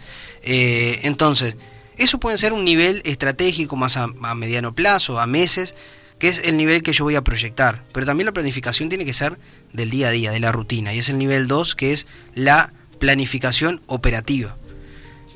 Eh, 0.42 1.00
entonces, 1.04 1.56
eso 1.96 2.18
puede 2.18 2.38
ser 2.38 2.52
un 2.52 2.64
nivel 2.64 3.02
estratégico 3.04 3.76
más 3.76 3.96
a, 3.96 4.08
mediano 4.34 4.74
plazo, 4.74 5.20
a 5.20 5.26
meses, 5.26 5.74
que 6.18 6.28
es 6.28 6.42
el 6.44 6.56
nivel 6.56 6.82
que 6.82 6.92
yo 6.92 7.04
voy 7.04 7.16
a 7.16 7.24
proyectar. 7.24 7.84
Pero 7.92 8.06
también 8.06 8.26
la 8.26 8.32
planificación 8.32 8.88
tiene 8.88 9.04
que 9.04 9.12
ser 9.12 9.38
del 9.72 9.90
día 9.90 10.08
a 10.08 10.10
día, 10.10 10.30
de 10.30 10.40
la 10.40 10.52
rutina. 10.52 10.94
Y 10.94 10.98
es 10.98 11.08
el 11.08 11.18
nivel 11.18 11.48
2, 11.48 11.74
que 11.74 11.92
es 11.92 12.06
la 12.34 12.72
planificación 12.98 13.80
operativa. 13.86 14.56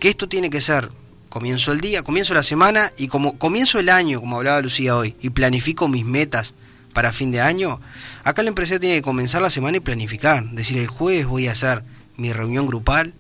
Que 0.01 0.09
esto 0.09 0.29
tiene 0.29 0.51
que 0.51 0.61
ser 0.61 0.91
comienzo 1.29 1.73
el 1.73 1.81
día, 1.81 2.03
comienzo 2.03 2.33
la 2.33 2.43
semana 2.43 2.91
y 2.97 3.09
como 3.09 3.37
comienzo 3.39 3.79
el 3.79 3.91
año, 3.91 4.21
como 4.21 4.37
hablaba 4.37 4.63
Lucía 4.63 4.97
hoy, 4.97 5.17
y 5.21 5.31
planifico 5.31 5.87
mis 5.87 6.05
metas 6.05 6.55
para 6.95 7.13
fin 7.13 7.31
de 7.31 7.43
año, 7.43 7.79
acá 8.25 8.41
el 8.41 8.49
empresario 8.49 8.81
tiene 8.81 8.97
que 8.97 9.03
comenzar 9.03 9.43
la 9.43 9.51
semana 9.51 9.77
y 9.77 9.81
planificar. 9.81 10.49
Decir, 10.53 10.79
el 10.79 10.87
jueves 10.87 11.27
voy 11.27 11.47
a 11.47 11.53
hacer 11.53 11.85
mi 12.17 12.33
reunión 12.33 12.67
grupal 12.67 13.13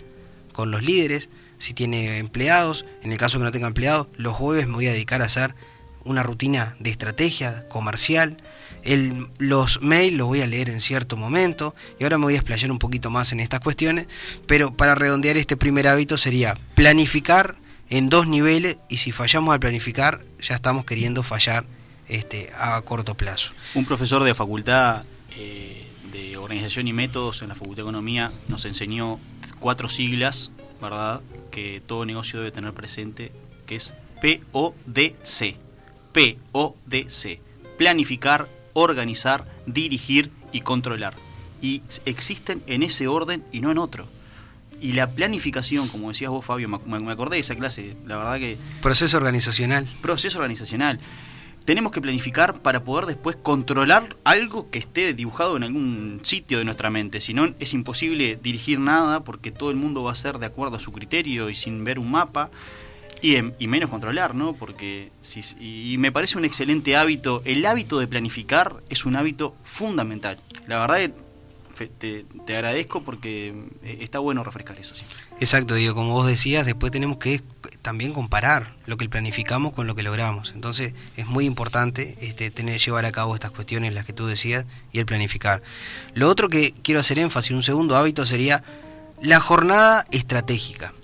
con 0.55 0.71
los 0.71 0.83
líderes, 0.83 1.29
si 1.59 1.75
tiene 1.75 2.19
empleados, 2.19 2.85
en 3.03 3.13
el 3.13 3.19
caso 3.19 3.39
que 3.39 3.45
no 3.45 3.53
tenga 3.53 3.67
empleados, 3.67 4.09
los 4.17 4.35
jueves 4.35 4.67
me 4.67 4.75
voy 4.75 4.87
a 4.87 4.93
dedicar 4.93 5.23
a 5.23 5.27
hacer 5.27 5.55
una 6.05 6.23
rutina 6.23 6.77
de 6.79 6.91
estrategia 6.91 7.69
comercial. 7.69 8.37
Los 9.39 9.83
mails 9.83 10.17
los 10.17 10.29
voy 10.29 10.43
a 10.43 10.47
leer 10.47 10.71
en 10.71 10.81
cierto 10.81 11.17
momento 11.17 11.75
y 11.99 12.05
ahora 12.05 12.19
me 12.19 12.25
voy 12.25 12.35
a 12.35 12.39
explayar 12.39 12.71
un 12.71 12.79
poquito 12.79 13.11
más 13.11 13.33
en 13.33 13.41
estas 13.41 13.61
cuestiones, 13.61 14.07
pero 14.47 14.77
para 14.77 14.95
redondear 14.95 15.37
este 15.37 15.57
primer 15.57 15.89
hábito 15.89 16.19
sería 16.19 16.57
planificar 16.75 17.57
en 17.89 18.09
dos 18.09 18.29
niveles 18.29 18.79
y 18.89 18.99
si 18.99 19.13
fallamos 19.13 19.53
al 19.53 19.61
planificar 19.61 20.21
ya 20.41 20.55
estamos 20.55 20.85
queriendo 20.85 21.23
fallar 21.23 21.65
este, 22.09 22.53
a 22.57 22.81
corto 22.83 23.17
plazo. 23.17 23.53
Un 23.75 23.85
profesor 23.85 24.23
de 24.23 24.35
facultad 24.35 25.05
eh, 25.37 25.85
de 26.13 26.37
organización 26.37 26.87
y 26.87 26.93
métodos 26.93 27.43
en 27.43 27.49
la 27.49 27.55
Facultad 27.55 27.83
de 27.83 27.83
Economía 27.83 28.33
nos 28.49 28.65
enseñó 28.65 29.19
cuatro 29.59 29.89
siglas, 29.89 30.53
¿verdad? 30.81 31.21
Que 31.57 31.81
todo 31.81 32.05
negocio 32.05 32.39
debe 32.39 32.51
tener 32.53 32.75
presente, 32.75 33.33
que 33.65 33.77
es 33.77 33.95
PODC. 34.21 35.57
PODC. 36.13 37.41
Planificar, 37.79 38.47
organizar, 38.75 39.47
dirigir 39.65 40.31
y 40.53 40.61
controlar. 40.61 41.15
Y 41.63 41.81
existen 42.05 42.63
en 42.67 42.83
ese 42.83 43.09
orden 43.09 43.43
y 43.53 43.61
no 43.61 43.71
en 43.71 43.79
otro. 43.79 44.07
Y 44.83 44.93
la 44.93 45.11
planificación, 45.11 45.89
como 45.89 46.09
decías 46.09 46.31
vos, 46.31 46.45
Fabio, 46.45 46.69
me 46.69 47.01
me 47.01 47.11
acordé 47.11 47.37
de 47.37 47.41
esa 47.41 47.55
clase, 47.55 47.97
la 48.05 48.19
verdad 48.19 48.37
que 48.37 48.59
Proceso 48.83 49.17
organizacional. 49.17 49.89
proceso 50.03 50.37
organizacional. 50.37 51.01
Tenemos 51.67 51.91
que 51.93 52.01
planificar 52.01 52.63
para 52.63 52.85
poder 52.85 53.07
después 53.07 53.37
controlar 53.37 54.17
algo 54.23 54.71
que 54.71 54.79
esté 54.79 55.13
dibujado 55.15 55.57
en 55.57 55.65
algún 55.65 56.21
sitio 56.23 56.59
de 56.59 56.65
nuestra 56.65 56.91
mente. 56.91 57.21
Si 57.21 57.35
no, 57.35 57.45
es 57.59 57.75
imposible 57.75 58.39
dirigir 58.41 58.79
nada 58.79 59.25
porque 59.25 59.51
todo 59.51 59.71
el 59.71 59.77
mundo 59.77 60.05
va 60.05 60.13
a 60.13 60.15
ser 60.15 60.39
de 60.39 60.47
acuerdo 60.47 60.77
a 60.77 60.81
su 60.81 60.93
criterio 60.93 61.51
y 61.51 61.55
sin 61.57 61.83
ver 61.83 61.99
un 61.99 62.11
mapa. 62.11 62.51
Y, 63.23 63.35
em- 63.37 63.53
y 63.59 63.67
menos 63.67 63.89
controlar, 63.91 64.35
¿no? 64.35 64.53
Porque 64.53 65.11
si, 65.23 65.41
y 65.59 65.97
me 65.99 66.13
parece 66.13 66.39
un 66.39 66.45
excelente 66.45 66.97
hábito. 66.97 67.43
El 67.45 67.65
hábito 67.67 67.99
de 67.99 68.07
planificar 68.07 68.77
es 68.91 69.05
un 69.07 69.17
hábito 69.17 69.57
fundamental. 69.65 70.39
La 70.67 70.79
verdad, 70.79 70.97
fe- 70.99 71.13
te, 71.85 72.27
agradezco 72.55 73.03
porque 73.03 73.55
eh, 73.83 73.99
está 74.01 74.19
bueno 74.19 74.43
refrescar 74.43 74.79
eso 74.79 74.95
siempre. 74.95 75.17
Exacto, 75.39 75.75
digo, 75.75 75.95
como 75.95 76.13
vos 76.13 76.27
decías, 76.27 76.67
después 76.67 76.91
tenemos 76.91 77.19
que 77.19 77.43
también 77.83 78.13
comparar 78.13 78.75
lo 78.87 78.97
que 78.97 79.09
planificamos 79.09 79.73
con 79.73 79.87
lo 79.87 79.95
que 79.95 80.03
logramos. 80.03 80.53
Entonces 80.55 80.95
es 81.17 81.27
muy 81.27 81.45
importante 81.45 82.17
este, 82.21 82.51
tener, 82.51 82.81
llevar 82.81 83.05
a 83.05 83.13
cabo 83.13 83.35
estas 83.35 83.51
cuestiones, 83.51 83.95
las 83.95 84.05
que 84.05 84.13
tú 84.13 84.27
decías, 84.27 84.65
y 84.93 84.99
el 84.99 85.07
planificar. 85.07 85.63
Lo 86.15 86.29
otro 86.29 86.49
que 86.49 86.73
quiero 86.83 87.01
hacer 87.01 87.19
énfasis, 87.19 87.53
un 87.53 87.63
segundo 87.63 87.97
hábito 87.97 88.27
sería 88.27 88.63
la 89.21 89.41
jornada 89.41 90.05
estratégica. 90.11 90.95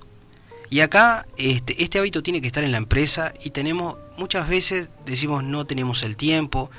Y 0.70 0.80
acá 0.80 1.26
este, 1.36 1.82
este 1.82 1.98
hábito 1.98 2.22
tiene 2.22 2.40
que 2.40 2.46
estar 2.46 2.64
en 2.64 2.72
la 2.72 2.78
empresa 2.78 3.32
y 3.44 3.50
tenemos, 3.50 3.96
muchas 4.16 4.48
veces 4.48 4.88
decimos 5.04 5.44
no 5.44 5.66
tenemos 5.66 6.02
el 6.02 6.16
tiempo, 6.16 6.70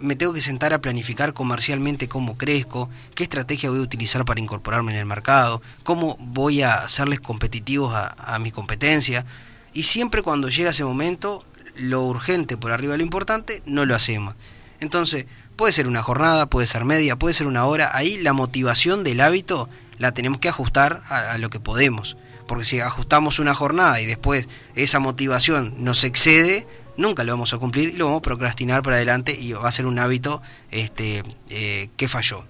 me 0.00 0.16
tengo 0.16 0.32
que 0.32 0.40
sentar 0.40 0.72
a 0.72 0.80
planificar 0.80 1.32
comercialmente 1.32 2.08
cómo 2.08 2.36
crezco, 2.36 2.90
qué 3.14 3.24
estrategia 3.24 3.70
voy 3.70 3.78
a 3.78 3.82
utilizar 3.82 4.24
para 4.24 4.40
incorporarme 4.40 4.92
en 4.92 4.98
el 4.98 5.06
mercado, 5.06 5.62
cómo 5.82 6.16
voy 6.20 6.62
a 6.62 6.74
hacerles 6.74 7.20
competitivos 7.20 7.94
a, 7.94 8.14
a 8.18 8.38
mi 8.38 8.50
competencia. 8.50 9.24
Y 9.72 9.84
siempre 9.84 10.22
cuando 10.22 10.48
llega 10.48 10.70
ese 10.70 10.84
momento, 10.84 11.44
lo 11.76 12.02
urgente 12.02 12.56
por 12.56 12.72
arriba 12.72 12.92
de 12.92 12.98
lo 12.98 13.04
importante, 13.04 13.62
no 13.66 13.84
lo 13.84 13.94
hacemos. 13.94 14.34
Entonces, 14.80 15.26
puede 15.56 15.72
ser 15.72 15.86
una 15.86 16.02
jornada, 16.02 16.46
puede 16.46 16.66
ser 16.66 16.84
media, 16.84 17.16
puede 17.16 17.34
ser 17.34 17.46
una 17.46 17.64
hora. 17.64 17.90
Ahí 17.94 18.18
la 18.18 18.32
motivación 18.32 19.04
del 19.04 19.20
hábito 19.20 19.68
la 19.98 20.12
tenemos 20.12 20.38
que 20.38 20.48
ajustar 20.48 21.02
a, 21.08 21.32
a 21.32 21.38
lo 21.38 21.50
que 21.50 21.60
podemos. 21.60 22.16
Porque 22.46 22.64
si 22.64 22.80
ajustamos 22.80 23.38
una 23.38 23.54
jornada 23.54 24.00
y 24.00 24.06
después 24.06 24.48
esa 24.76 25.00
motivación 25.00 25.74
nos 25.78 26.04
excede, 26.04 26.66
nunca 26.96 27.24
lo 27.24 27.32
vamos 27.32 27.52
a 27.52 27.58
cumplir 27.58 27.90
y 27.90 27.92
lo 27.92 28.06
vamos 28.06 28.18
a 28.18 28.22
procrastinar 28.22 28.82
para 28.82 28.96
adelante 28.96 29.36
y 29.38 29.52
va 29.52 29.68
a 29.68 29.72
ser 29.72 29.86
un 29.86 29.98
hábito 29.98 30.42
este, 30.70 31.22
eh, 31.50 31.88
que 31.96 32.08
falló. 32.08 32.44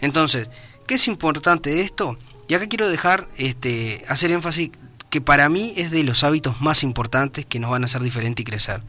Entonces, 0.00 0.50
¿qué 0.86 0.94
es 0.94 1.08
importante 1.08 1.70
de 1.70 1.82
esto? 1.82 2.18
Y 2.48 2.54
acá 2.54 2.66
quiero 2.66 2.88
dejar, 2.88 3.28
este, 3.36 4.02
hacer 4.08 4.30
énfasis 4.30 4.70
que 5.10 5.20
para 5.20 5.48
mí 5.48 5.74
es 5.76 5.90
de 5.90 6.04
los 6.04 6.24
hábitos 6.24 6.60
más 6.60 6.82
importantes 6.82 7.46
que 7.46 7.58
nos 7.58 7.70
van 7.70 7.82
a 7.82 7.86
hacer 7.86 8.02
diferente 8.02 8.42
y 8.42 8.44
crecer. 8.44 8.82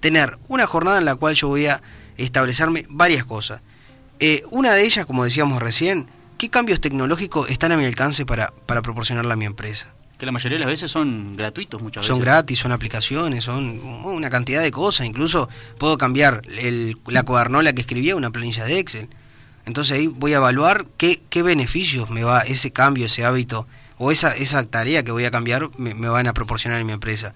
Tener 0.00 0.38
una 0.48 0.66
jornada 0.66 0.98
en 0.98 1.04
la 1.04 1.14
cual 1.14 1.34
yo 1.34 1.48
voy 1.48 1.66
a 1.66 1.82
establecerme 2.16 2.86
varias 2.88 3.24
cosas. 3.24 3.62
Eh, 4.20 4.42
una 4.50 4.74
de 4.74 4.84
ellas, 4.84 5.06
como 5.06 5.24
decíamos 5.24 5.62
recién, 5.62 6.08
¿qué 6.38 6.50
cambios 6.50 6.80
tecnológicos 6.80 7.50
están 7.50 7.72
a 7.72 7.76
mi 7.76 7.84
alcance 7.84 8.26
para, 8.26 8.52
para 8.66 8.82
proporcionarle 8.82 9.32
a 9.32 9.36
mi 9.36 9.44
empresa? 9.44 9.93
Que 10.18 10.26
la 10.26 10.32
mayoría 10.32 10.56
de 10.58 10.60
las 10.64 10.68
veces 10.72 10.90
son 10.90 11.36
gratuitos 11.36 11.82
muchas 11.82 12.06
Son 12.06 12.18
veces. 12.18 12.24
gratis, 12.32 12.58
son 12.60 12.72
aplicaciones, 12.72 13.44
son 13.44 13.80
una 14.04 14.30
cantidad 14.30 14.62
de 14.62 14.70
cosas. 14.70 15.06
Incluso 15.06 15.48
puedo 15.78 15.98
cambiar 15.98 16.42
el- 16.58 16.96
la 17.08 17.24
cuadernola 17.24 17.72
que 17.72 17.80
escribía 17.80 18.12
a 18.12 18.16
una 18.16 18.30
planilla 18.30 18.64
de 18.64 18.78
Excel. 18.78 19.08
Entonces 19.66 19.96
ahí 19.96 20.06
voy 20.06 20.32
a 20.34 20.36
evaluar 20.36 20.86
qué, 20.98 21.20
qué 21.30 21.42
beneficios 21.42 22.10
me 22.10 22.22
va 22.22 22.40
ese 22.40 22.70
cambio, 22.70 23.06
ese 23.06 23.24
hábito 23.24 23.66
o 23.98 24.12
esa, 24.12 24.34
esa 24.36 24.62
tarea 24.64 25.02
que 25.02 25.10
voy 25.10 25.24
a 25.24 25.30
cambiar 25.30 25.68
me, 25.78 25.94
me 25.94 26.08
van 26.08 26.26
a 26.28 26.34
proporcionar 26.34 26.80
en 26.80 26.86
mi 26.86 26.92
empresa. 26.92 27.34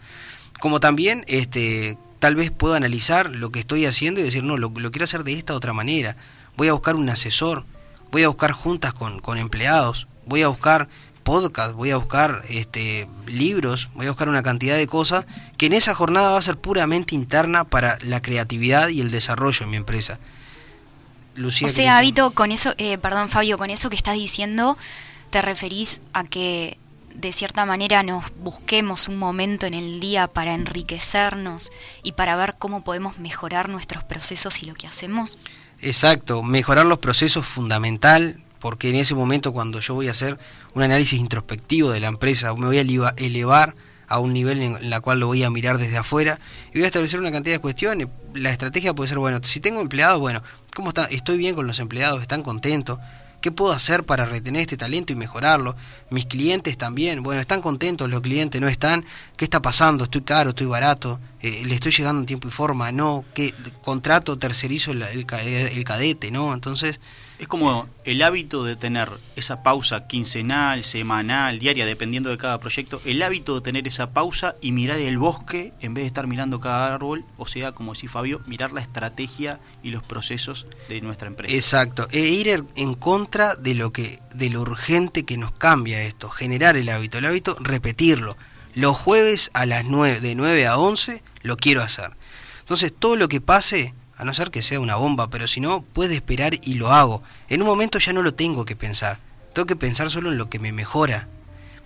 Como 0.60 0.78
también 0.78 1.24
este, 1.26 1.96
tal 2.20 2.36
vez 2.36 2.50
puedo 2.50 2.74
analizar 2.74 3.30
lo 3.30 3.50
que 3.50 3.60
estoy 3.60 3.86
haciendo 3.86 4.20
y 4.20 4.24
decir, 4.24 4.44
no, 4.44 4.56
lo, 4.56 4.70
lo 4.70 4.90
quiero 4.90 5.04
hacer 5.04 5.24
de 5.24 5.32
esta 5.32 5.54
otra 5.54 5.72
manera. 5.72 6.16
Voy 6.56 6.68
a 6.68 6.72
buscar 6.74 6.96
un 6.96 7.08
asesor, 7.08 7.64
voy 8.12 8.22
a 8.24 8.28
buscar 8.28 8.52
juntas 8.52 8.92
con, 8.92 9.20
con 9.20 9.38
empleados, 9.38 10.06
voy 10.26 10.42
a 10.42 10.48
buscar 10.48 10.88
podcast, 11.28 11.72
voy 11.72 11.90
a 11.90 11.98
buscar 11.98 12.40
este, 12.48 13.06
libros, 13.26 13.90
voy 13.92 14.06
a 14.06 14.10
buscar 14.10 14.30
una 14.30 14.42
cantidad 14.42 14.78
de 14.78 14.86
cosas 14.86 15.26
que 15.58 15.66
en 15.66 15.74
esa 15.74 15.94
jornada 15.94 16.32
va 16.32 16.38
a 16.38 16.42
ser 16.42 16.56
puramente 16.56 17.14
interna 17.14 17.64
para 17.64 17.98
la 18.00 18.22
creatividad 18.22 18.88
y 18.88 19.02
el 19.02 19.10
desarrollo 19.10 19.64
en 19.64 19.70
mi 19.70 19.76
empresa. 19.76 20.18
Lucía, 21.34 21.66
O 21.66 21.68
¿querés 21.68 21.76
sea? 21.76 22.00
Vito, 22.00 22.30
con 22.30 22.50
eso, 22.50 22.72
eh, 22.78 22.96
perdón 22.96 23.28
Fabio, 23.28 23.58
con 23.58 23.68
eso 23.68 23.90
que 23.90 23.96
estás 23.96 24.14
diciendo, 24.14 24.78
te 25.28 25.42
referís 25.42 26.00
a 26.14 26.24
que 26.24 26.78
de 27.14 27.30
cierta 27.34 27.66
manera 27.66 28.02
nos 28.02 28.24
busquemos 28.42 29.06
un 29.06 29.18
momento 29.18 29.66
en 29.66 29.74
el 29.74 30.00
día 30.00 30.28
para 30.28 30.54
enriquecernos 30.54 31.72
y 32.02 32.12
para 32.12 32.36
ver 32.36 32.54
cómo 32.58 32.84
podemos 32.84 33.18
mejorar 33.18 33.68
nuestros 33.68 34.02
procesos 34.02 34.62
y 34.62 34.66
lo 34.66 34.72
que 34.72 34.86
hacemos. 34.86 35.38
Exacto, 35.82 36.42
mejorar 36.42 36.86
los 36.86 37.00
procesos 37.00 37.44
fundamental, 37.44 38.40
porque 38.60 38.88
en 38.88 38.96
ese 38.96 39.14
momento 39.14 39.52
cuando 39.52 39.78
yo 39.80 39.94
voy 39.94 40.08
a 40.08 40.12
hacer 40.12 40.38
un 40.78 40.84
análisis 40.84 41.18
introspectivo 41.18 41.90
de 41.90 42.00
la 42.00 42.08
empresa, 42.08 42.54
me 42.54 42.66
voy 42.66 42.78
a 42.78 42.82
eleva- 42.82 43.14
elevar 43.16 43.74
a 44.06 44.20
un 44.20 44.32
nivel 44.32 44.62
en 44.62 44.90
la 44.90 45.00
cual 45.00 45.20
lo 45.20 45.26
voy 45.26 45.42
a 45.42 45.50
mirar 45.50 45.76
desde 45.76 45.98
afuera 45.98 46.38
y 46.70 46.74
voy 46.78 46.84
a 46.84 46.86
establecer 46.86 47.20
una 47.20 47.30
cantidad 47.32 47.56
de 47.56 47.60
cuestiones. 47.60 48.06
La 48.34 48.50
estrategia 48.50 48.94
puede 48.94 49.08
ser, 49.08 49.18
bueno, 49.18 49.40
si 49.42 49.60
tengo 49.60 49.80
empleados, 49.80 50.18
bueno, 50.20 50.42
¿cómo 50.74 50.90
está? 50.90 51.04
¿Estoy 51.06 51.36
bien 51.36 51.54
con 51.54 51.66
los 51.66 51.78
empleados? 51.80 52.22
¿Están 52.22 52.42
contentos? 52.42 52.98
¿Qué 53.40 53.52
puedo 53.52 53.72
hacer 53.72 54.04
para 54.04 54.24
retener 54.24 54.62
este 54.62 54.76
talento 54.76 55.12
y 55.12 55.16
mejorarlo? 55.16 55.76
Mis 56.10 56.26
clientes 56.26 56.78
también, 56.78 57.22
bueno, 57.22 57.40
¿están 57.40 57.60
contentos 57.60 58.08
los 58.08 58.20
clientes? 58.20 58.60
¿No 58.60 58.68
están? 58.68 59.04
¿Qué 59.36 59.44
está 59.44 59.60
pasando? 59.60 60.04
¿Estoy 60.04 60.22
caro? 60.22 60.50
¿Estoy 60.50 60.66
barato? 60.66 61.20
Eh, 61.40 61.62
¿Le 61.64 61.74
estoy 61.74 61.92
llegando 61.92 62.20
en 62.20 62.26
tiempo 62.26 62.48
y 62.48 62.50
forma? 62.50 62.90
¿No? 62.92 63.24
¿Qué 63.34 63.52
contrato 63.82 64.38
tercerizo 64.38 64.92
el 64.92 65.26
cadete? 65.26 66.30
¿No? 66.30 66.54
Entonces, 66.54 66.98
Es 67.38 67.46
como 67.46 67.88
el 68.04 68.20
hábito 68.22 68.64
de 68.64 68.74
tener 68.74 69.08
esa 69.36 69.62
pausa 69.62 70.08
quincenal, 70.08 70.82
semanal, 70.82 71.60
diaria, 71.60 71.86
dependiendo 71.86 72.30
de 72.30 72.36
cada 72.36 72.58
proyecto, 72.58 73.00
el 73.04 73.22
hábito 73.22 73.54
de 73.54 73.60
tener 73.60 73.86
esa 73.86 74.10
pausa 74.10 74.56
y 74.60 74.72
mirar 74.72 74.98
el 74.98 75.18
bosque 75.18 75.72
en 75.80 75.94
vez 75.94 76.02
de 76.02 76.08
estar 76.08 76.26
mirando 76.26 76.58
cada 76.58 76.92
árbol, 76.92 77.24
o 77.36 77.46
sea, 77.46 77.70
como 77.72 77.92
decía 77.94 78.08
Fabio, 78.08 78.40
mirar 78.46 78.72
la 78.72 78.80
estrategia 78.80 79.60
y 79.84 79.90
los 79.90 80.02
procesos 80.02 80.66
de 80.88 81.00
nuestra 81.00 81.28
empresa. 81.28 81.54
Exacto, 81.54 82.08
e 82.10 82.18
ir 82.20 82.48
en- 82.74 82.94
contra 82.94 83.54
de 83.54 83.74
lo 83.76 83.92
que 83.92 84.18
de 84.34 84.50
lo 84.50 84.60
urgente 84.62 85.24
que 85.24 85.36
nos 85.38 85.52
cambia 85.52 86.02
esto, 86.02 86.30
generar 86.30 86.76
el 86.76 86.88
hábito, 86.88 87.18
el 87.18 87.24
hábito 87.26 87.56
repetirlo. 87.60 88.36
Los 88.74 88.96
jueves 88.96 89.52
a 89.54 89.64
las 89.64 89.84
9 89.84 90.18
de 90.20 90.34
9 90.34 90.66
a 90.66 90.76
11 90.76 91.22
lo 91.42 91.56
quiero 91.56 91.82
hacer. 91.82 92.10
Entonces, 92.60 92.92
todo 92.96 93.14
lo 93.16 93.28
que 93.28 93.40
pase, 93.40 93.94
a 94.18 94.24
no 94.24 94.34
ser 94.34 94.50
que 94.50 94.62
sea 94.62 94.80
una 94.80 94.96
bomba, 94.96 95.30
pero 95.30 95.46
si 95.46 95.60
no, 95.60 95.82
puede 95.82 96.16
esperar 96.16 96.52
y 96.62 96.74
lo 96.74 96.92
hago. 96.92 97.22
En 97.48 97.62
un 97.62 97.68
momento 97.68 98.00
ya 98.00 98.12
no 98.12 98.22
lo 98.22 98.34
tengo 98.34 98.64
que 98.64 98.74
pensar. 98.74 99.18
Tengo 99.54 99.66
que 99.66 99.76
pensar 99.76 100.10
solo 100.10 100.30
en 100.32 100.38
lo 100.38 100.50
que 100.50 100.58
me 100.58 100.72
mejora, 100.72 101.28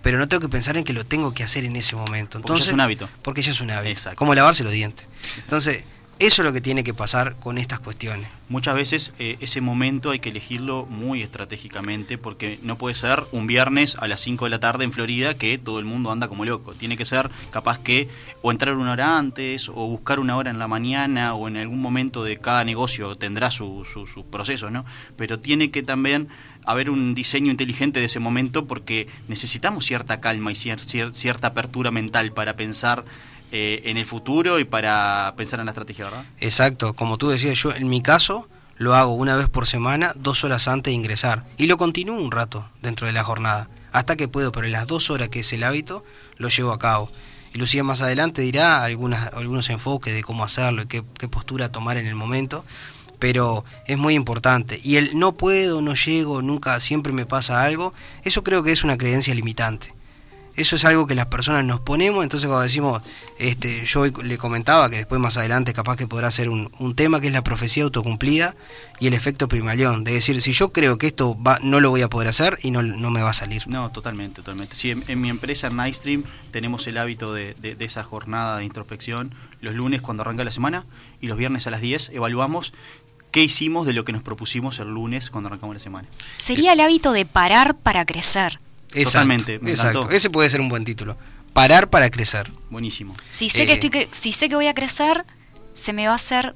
pero 0.01 0.17
no 0.17 0.27
tengo 0.27 0.41
que 0.41 0.49
pensar 0.49 0.75
en 0.75 0.83
que 0.83 0.93
lo 0.93 1.05
tengo 1.05 1.33
que 1.35 1.43
hacer 1.43 1.63
en 1.63 1.75
ese 1.75 1.95
momento. 1.95 2.41
Porque 2.41 2.47
ya 2.47 2.53
Entonces, 2.53 2.67
es 2.67 2.73
un 2.73 2.81
hábito. 2.81 3.09
Porque 3.21 3.41
ya 3.43 3.51
es 3.51 3.61
un 3.61 3.69
hábito. 3.69 3.91
Exacto. 3.91 4.17
Como 4.17 4.33
lavarse 4.33 4.63
los 4.63 4.73
dientes. 4.73 5.05
Entonces, 5.37 5.83
eso 6.25 6.41
es 6.41 6.45
lo 6.45 6.53
que 6.53 6.61
tiene 6.61 6.83
que 6.83 6.93
pasar 6.93 7.35
con 7.37 7.57
estas 7.57 7.79
cuestiones. 7.79 8.27
Muchas 8.49 8.75
veces 8.75 9.13
eh, 9.19 9.37
ese 9.39 9.61
momento 9.61 10.11
hay 10.11 10.19
que 10.19 10.29
elegirlo 10.29 10.85
muy 10.85 11.23
estratégicamente 11.23 12.17
porque 12.17 12.59
no 12.61 12.77
puede 12.77 12.93
ser 12.93 13.23
un 13.31 13.47
viernes 13.47 13.95
a 13.99 14.07
las 14.07 14.21
5 14.21 14.45
de 14.45 14.51
la 14.51 14.59
tarde 14.59 14.83
en 14.83 14.91
Florida 14.91 15.33
que 15.33 15.57
todo 15.57 15.79
el 15.79 15.85
mundo 15.85 16.11
anda 16.11 16.27
como 16.27 16.45
loco. 16.45 16.73
Tiene 16.73 16.97
que 16.97 17.05
ser 17.05 17.29
capaz 17.51 17.79
que 17.79 18.09
o 18.41 18.51
entrar 18.51 18.75
una 18.75 18.91
hora 18.91 19.17
antes 19.17 19.69
o 19.69 19.87
buscar 19.87 20.19
una 20.19 20.37
hora 20.37 20.51
en 20.51 20.59
la 20.59 20.67
mañana 20.67 21.33
o 21.33 21.47
en 21.47 21.57
algún 21.57 21.81
momento 21.81 22.23
de 22.23 22.37
cada 22.37 22.63
negocio 22.63 23.15
tendrá 23.15 23.49
su- 23.49 23.85
su- 23.85 24.05
sus 24.05 24.23
procesos, 24.25 24.71
¿no? 24.71 24.85
Pero 25.15 25.39
tiene 25.39 25.71
que 25.71 25.81
también 25.83 26.27
haber 26.65 26.89
un 26.89 27.15
diseño 27.15 27.49
inteligente 27.49 27.99
de 27.99 28.05
ese 28.05 28.19
momento 28.19 28.65
porque 28.67 29.07
necesitamos 29.27 29.85
cierta 29.85 30.21
calma 30.21 30.51
y 30.51 30.55
cier- 30.55 31.11
cierta 31.13 31.47
apertura 31.47 31.91
mental 31.91 32.33
para 32.33 32.55
pensar 32.55 33.03
eh, 33.55 33.83
en 33.85 33.97
el 33.97 34.05
futuro 34.05 34.57
y 34.57 34.63
para 34.63 35.31
pensar 35.37 35.59
en 35.59 35.67
la 35.67 35.73
estrategia, 35.73 36.05
¿verdad? 36.05 36.25
Exacto, 36.39 36.93
como 36.93 37.19
tú 37.19 37.29
decías, 37.29 37.55
yo 37.61 37.71
en 37.71 37.87
mi 37.87 38.01
caso 38.01 38.49
lo 38.77 38.95
hago 38.95 39.13
una 39.13 39.35
vez 39.35 39.47
por 39.47 39.67
semana, 39.67 40.11
dos 40.15 40.43
horas 40.43 40.67
antes 40.67 40.89
de 40.89 40.95
ingresar, 40.95 41.45
y 41.57 41.67
lo 41.67 41.77
continúo 41.77 42.19
un 42.19 42.31
rato 42.31 42.67
dentro 42.81 43.05
de 43.05 43.13
la 43.13 43.23
jornada, 43.23 43.69
hasta 43.91 44.15
que 44.15 44.27
puedo, 44.27 44.51
pero 44.51 44.65
en 44.65 44.71
las 44.71 44.87
dos 44.87 45.11
horas 45.11 45.29
que 45.29 45.41
es 45.41 45.53
el 45.53 45.63
hábito, 45.63 46.03
lo 46.37 46.49
llevo 46.49 46.71
a 46.71 46.79
cabo. 46.79 47.11
Y 47.53 47.59
Lucía 47.59 47.83
más 47.83 48.01
adelante 48.01 48.41
dirá 48.41 48.83
algunas, 48.83 49.31
algunos 49.33 49.69
enfoques 49.69 50.15
de 50.15 50.23
cómo 50.23 50.43
hacerlo 50.43 50.81
y 50.81 50.85
qué, 50.87 51.03
qué 51.19 51.27
postura 51.27 51.71
tomar 51.71 51.97
en 51.97 52.07
el 52.07 52.15
momento, 52.15 52.65
pero 53.19 53.65
es 53.85 53.99
muy 53.99 54.15
importante. 54.15 54.81
Y 54.83 54.95
el 54.95 55.19
no 55.19 55.33
puedo, 55.33 55.79
no 55.83 55.93
llego, 55.93 56.41
nunca, 56.41 56.79
siempre 56.79 57.13
me 57.13 57.27
pasa 57.27 57.63
algo, 57.63 57.93
eso 58.23 58.43
creo 58.43 58.63
que 58.63 58.71
es 58.71 58.83
una 58.83 58.97
creencia 58.97 59.35
limitante. 59.35 59.92
Eso 60.55 60.75
es 60.75 60.85
algo 60.85 61.07
que 61.07 61.15
las 61.15 61.25
personas 61.25 61.65
nos 61.65 61.79
ponemos, 61.79 62.23
entonces 62.23 62.47
cuando 62.47 62.63
decimos, 62.63 63.01
este, 63.39 63.83
yo 63.85 64.01
hoy 64.01 64.13
le 64.23 64.37
comentaba 64.37 64.87
que 64.89 64.97
después 64.97 65.19
más 65.19 65.35
adelante 65.37 65.73
capaz 65.73 65.95
que 65.95 66.05
podrá 66.07 66.29
ser 66.29 66.49
un, 66.49 66.71
un 66.77 66.95
tema 66.95 67.19
que 67.19 67.27
es 67.27 67.33
la 67.33 67.43
profecía 67.43 67.83
autocumplida 67.83 68.55
y 68.99 69.07
el 69.07 69.15
efecto 69.15 69.47
primalión, 69.47 70.03
de 70.03 70.13
decir, 70.13 70.39
si 70.41 70.51
yo 70.51 70.71
creo 70.71 70.99
que 70.99 71.07
esto 71.07 71.35
va, 71.41 71.57
no 71.63 71.79
lo 71.79 71.89
voy 71.89 72.03
a 72.03 72.07
poder 72.09 72.27
hacer 72.27 72.59
y 72.61 72.69
no, 72.69 72.83
no 72.83 73.09
me 73.09 73.23
va 73.23 73.31
a 73.31 73.33
salir. 73.33 73.63
No, 73.67 73.89
totalmente, 73.91 74.35
totalmente. 74.43 74.75
Sí, 74.75 74.91
en, 74.91 75.03
en 75.07 75.19
mi 75.21 75.29
empresa, 75.31 75.67
en 75.67 75.75
Nightstream, 75.77 76.23
tenemos 76.51 76.85
el 76.85 76.99
hábito 76.99 77.33
de, 77.33 77.55
de- 77.55 77.73
de 77.75 77.85
esa 77.85 78.03
jornada 78.03 78.57
de 78.59 78.65
introspección 78.65 79.33
los 79.59 79.73
lunes 79.75 80.01
cuando 80.03 80.21
arranca 80.21 80.43
la 80.43 80.51
semana 80.51 80.85
y 81.19 81.27
los 81.27 81.37
viernes 81.37 81.65
a 81.65 81.71
las 81.71 81.81
10 81.81 82.09
evaluamos 82.13 82.73
qué 83.31 83.41
hicimos 83.43 83.87
de 83.87 83.93
lo 83.93 84.05
que 84.05 84.11
nos 84.11 84.21
propusimos 84.21 84.77
el 84.77 84.89
lunes 84.89 85.31
cuando 85.31 85.47
arrancamos 85.47 85.75
la 85.75 85.79
semana. 85.79 86.07
Sería 86.37 86.73
el 86.73 86.79
hábito 86.79 87.11
de 87.11 87.25
parar 87.25 87.75
para 87.75 88.05
crecer. 88.05 88.59
Exacto, 88.93 89.11
Totalmente, 89.11 89.59
me 89.59 89.71
exacto. 89.71 89.99
encantó. 89.99 90.15
Ese 90.15 90.29
puede 90.29 90.49
ser 90.49 90.61
un 90.61 90.69
buen 90.69 90.83
título. 90.85 91.17
Parar 91.53 91.89
para 91.89 92.09
crecer. 92.09 92.51
Buenísimo. 92.69 93.15
Si 93.31 93.49
sé, 93.49 93.65
que 93.65 93.71
Eh. 93.71 93.75
estoy 93.75 93.89
cre- 93.89 94.07
si 94.11 94.31
sé 94.31 94.49
que 94.49 94.55
voy 94.55 94.67
a 94.67 94.73
crecer, 94.73 95.25
se 95.73 95.93
me 95.93 96.05
va 96.07 96.13
a 96.13 96.15
hacer... 96.15 96.55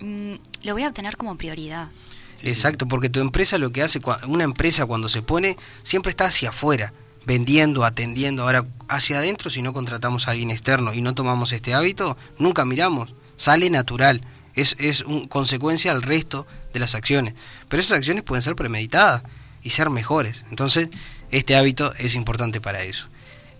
mm, 0.00 0.34
lo 0.64 0.72
voy 0.74 0.82
a 0.84 0.88
obtener 0.88 1.16
como 1.16 1.36
prioridad. 1.36 1.88
Sí, 2.34 2.48
Exacto, 2.48 2.86
porque 2.88 3.08
tu 3.08 3.20
empresa 3.20 3.58
lo 3.58 3.70
que 3.70 3.82
hace, 3.82 4.00
una 4.26 4.44
empresa 4.44 4.86
cuando 4.86 5.08
se 5.08 5.22
pone, 5.22 5.56
siempre 5.82 6.10
está 6.10 6.24
hacia 6.26 6.48
afuera, 6.50 6.92
vendiendo, 7.26 7.84
atendiendo. 7.84 8.42
Ahora, 8.42 8.64
hacia 8.88 9.18
adentro, 9.18 9.50
si 9.50 9.62
no 9.62 9.72
contratamos 9.72 10.26
a 10.26 10.32
alguien 10.32 10.50
externo 10.50 10.92
y 10.94 11.02
no 11.02 11.14
tomamos 11.14 11.52
este 11.52 11.74
hábito, 11.74 12.16
nunca 12.38 12.64
miramos, 12.64 13.14
sale 13.36 13.70
natural. 13.70 14.22
Es, 14.54 14.76
es 14.78 15.02
un, 15.02 15.28
consecuencia 15.28 15.92
al 15.92 16.02
resto 16.02 16.46
de 16.74 16.80
las 16.80 16.94
acciones. 16.94 17.34
Pero 17.68 17.80
esas 17.80 17.98
acciones 17.98 18.22
pueden 18.22 18.42
ser 18.42 18.54
premeditadas 18.56 19.22
y 19.62 19.70
ser 19.70 19.88
mejores. 19.90 20.44
Entonces, 20.50 20.88
este 21.32 21.56
hábito 21.56 21.92
es 21.98 22.14
importante 22.14 22.60
para 22.60 22.82
eso. 22.82 23.08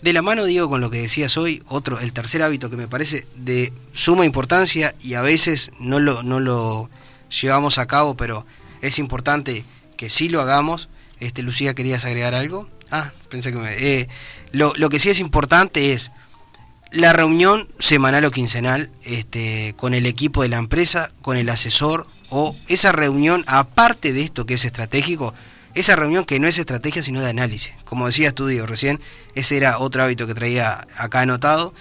De 0.03 0.13
la 0.13 0.23
mano, 0.23 0.45
digo, 0.45 0.69
con 0.69 0.81
lo 0.81 0.91
que 0.91 1.01
decías 1.01 1.37
hoy, 1.37 1.63
otro, 1.69 1.99
el 2.01 2.13
tercer 2.13 2.43
hábito 2.43 2.71
que 2.71 2.77
me 2.77 2.89
parece 2.89 3.27
de 3.37 3.73
suma 3.93 4.25
importancia 4.25 4.95
y 5.01 5.15
a 5.15 5.23
veces 5.23 5.71
no 5.79 6.01
lo, 6.01 6.23
no 6.23 6.41
lo 6.41 6.91
llevamos 7.41 7.79
a 7.79 7.87
cabo, 7.87 8.17
pero 8.17 8.47
es 8.81 8.99
importante 8.99 9.65
que 9.97 10.11
sí 10.11 10.29
lo 10.29 10.41
hagamos. 10.41 10.89
Este, 11.21 11.43
Lucía, 11.43 11.75
¿querías 11.75 12.05
agregar 12.05 12.35
algo? 12.35 12.69
Ah, 12.91 13.13
pensé 13.29 13.53
que 13.53 13.59
me... 13.59 13.73
eh, 13.75 14.09
lo, 14.51 14.73
lo 14.77 14.89
que 14.89 14.99
sí 14.99 15.09
es 15.09 15.21
importante 15.21 15.93
es 15.93 16.11
la 16.91 17.13
reunión 17.13 17.69
semanal 17.79 18.25
o 18.25 18.31
quincenal 18.31 18.91
este, 19.05 19.75
con 19.79 19.95
el 19.95 20.05
equipo 20.07 20.43
de 20.43 20.49
la 20.49 20.59
empresa, 20.59 21.11
con 21.23 21.37
el 21.37 21.49
asesor, 21.49 22.07
o 22.29 22.57
esa 22.69 22.93
reunión, 22.93 23.45
aparte 23.47 24.13
de 24.13 24.23
esto 24.23 24.47
que 24.47 24.55
es 24.55 24.65
estratégico, 24.65 25.33
esa 25.75 25.97
reunión 25.97 26.25
que 26.25 26.39
no 26.39 26.47
es 26.47 26.59
estrategia 26.59 27.03
sino 27.03 27.21
de 27.21 27.31
análisis. 27.31 27.73
Como 27.85 28.07
decías 28.07 28.35
tú, 28.35 28.49
recién, 28.67 29.01
ese 29.35 29.57
era 29.57 29.79
otro 29.79 30.03
hábito 30.03 30.27
que 30.27 30.35
traía 30.35 30.87
acá 30.97 31.21
anotado, 31.21 31.75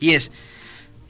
y 0.00 0.10
es 0.10 0.30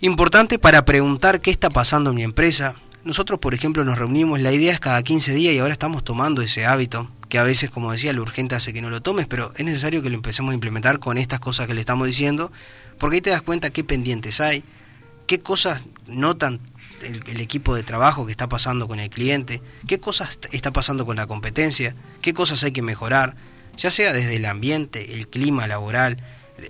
importante 0.01 0.59
para 0.59 0.85
preguntar 0.85 1.41
qué 1.41 1.51
está 1.51 1.71
pasando 1.71 2.11
en 2.11 2.17
mi 2.17 2.23
empresa. 2.23 2.75
Nosotros, 3.05 3.39
por 3.39 3.55
ejemplo, 3.55 3.85
nos 3.85 3.99
reunimos, 3.99 4.41
la 4.41 4.53
idea 4.53 4.73
es 4.73 4.81
cada 4.81 5.03
15 5.03 5.33
días 5.35 5.55
y 5.55 5.59
ahora 5.59 5.73
estamos 5.73 6.05
tomando 6.05 6.43
ese 6.43 6.67
hábito, 6.67 7.11
que 7.29 7.39
a 7.39 7.45
veces, 7.45 7.71
como 7.71 7.93
decía, 7.93 8.13
lo 8.13 8.23
urgente 8.23 8.55
hace 8.55 8.73
que 8.73 8.83
no 8.83 8.91
lo 8.91 9.03
tomes, 9.03 9.27
pero 9.27 9.53
es 9.57 9.65
necesario 9.65 10.03
que 10.03 10.11
lo 10.11 10.17
empecemos 10.17 10.53
a 10.53 10.55
implementar 10.55 10.99
con 10.99 11.19
estas 11.19 11.41
cosas 11.41 11.67
que 11.67 11.75
le 11.75 11.81
estamos 11.81 12.07
diciendo, 12.07 12.51
porque 12.99 13.17
ahí 13.17 13.21
te 13.21 13.31
das 13.31 13.43
cuenta 13.43 13.71
qué 13.71 13.85
pendientes 13.85 14.41
hay, 14.41 14.63
qué 15.27 15.41
cosas 15.41 15.83
notan 16.07 16.61
el, 17.03 17.41
equipo 17.41 17.75
de 17.75 17.83
trabajo 17.83 18.25
que 18.27 18.33
está 18.33 18.49
pasando 18.49 18.89
con 18.89 19.01
el 19.01 19.11
cliente, 19.11 19.61
qué 19.87 19.99
cosas 20.01 20.31
est- 20.31 20.55
está 20.55 20.73
pasando 20.73 21.07
con 21.07 21.17
la 21.17 21.27
competencia, 21.27 21.95
qué 22.23 22.35
cosas 22.35 22.63
hay 22.65 22.73
que 22.73 22.83
mejorar, 22.83 23.37
ya 23.77 23.91
sea 23.91 24.13
desde 24.13 24.37
el 24.37 24.45
ambiente, 24.45 25.15
el 25.15 25.29
clima 25.29 25.67
laboral, 25.67 26.17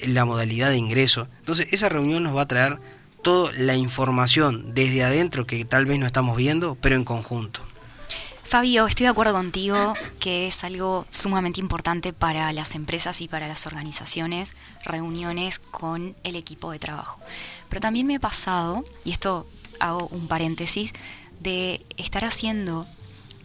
la 0.07 0.25
modalidad 0.25 0.71
de 0.71 0.77
ingreso. 0.77 1.29
Entonces 1.41 1.69
esa 1.73 1.89
reunión 1.89 2.23
nos 2.23 2.37
va 2.37 2.43
a 2.43 2.49
traer 2.49 2.79
toda 3.23 3.51
la 3.55 3.75
información 3.75 4.75
desde 4.75 5.03
adentro 5.05 5.47
que 5.47 5.65
tal 5.65 5.87
vez 5.87 5.99
no 5.99 6.07
estamos 6.07 6.37
viendo, 6.37 6.77
pero 6.77 6.95
en 6.97 7.05
conjunto. 7.05 7.61
Fabio, 8.45 8.87
estoy 8.87 9.05
de 9.05 9.11
acuerdo 9.11 9.35
contigo 9.35 9.93
que 10.21 10.47
es 10.47 10.65
algo 10.65 11.07
sumamente 11.11 11.61
importante 11.61 12.15
para 12.15 12.51
las 12.55 12.75
empresas 12.75 13.21
y 13.21 13.29
para 13.29 13.47
las 13.47 13.67
organizaciones, 13.67 14.57
reuniones 14.87 15.59
con 15.59 16.17
el 16.25 16.35
equipo 16.35 16.71
de 16.73 16.79
trabajo. 16.79 17.21
Pero 17.69 17.81
también 17.83 18.07
me 18.07 18.15
he 18.15 18.21
pasado, 18.21 18.85
y 19.05 19.11
esto 19.13 19.47
hago 19.81 20.09
un 20.09 20.29
paréntesis, 20.29 20.93
de 21.41 21.85
estar 21.97 22.25
haciendo 22.25 22.87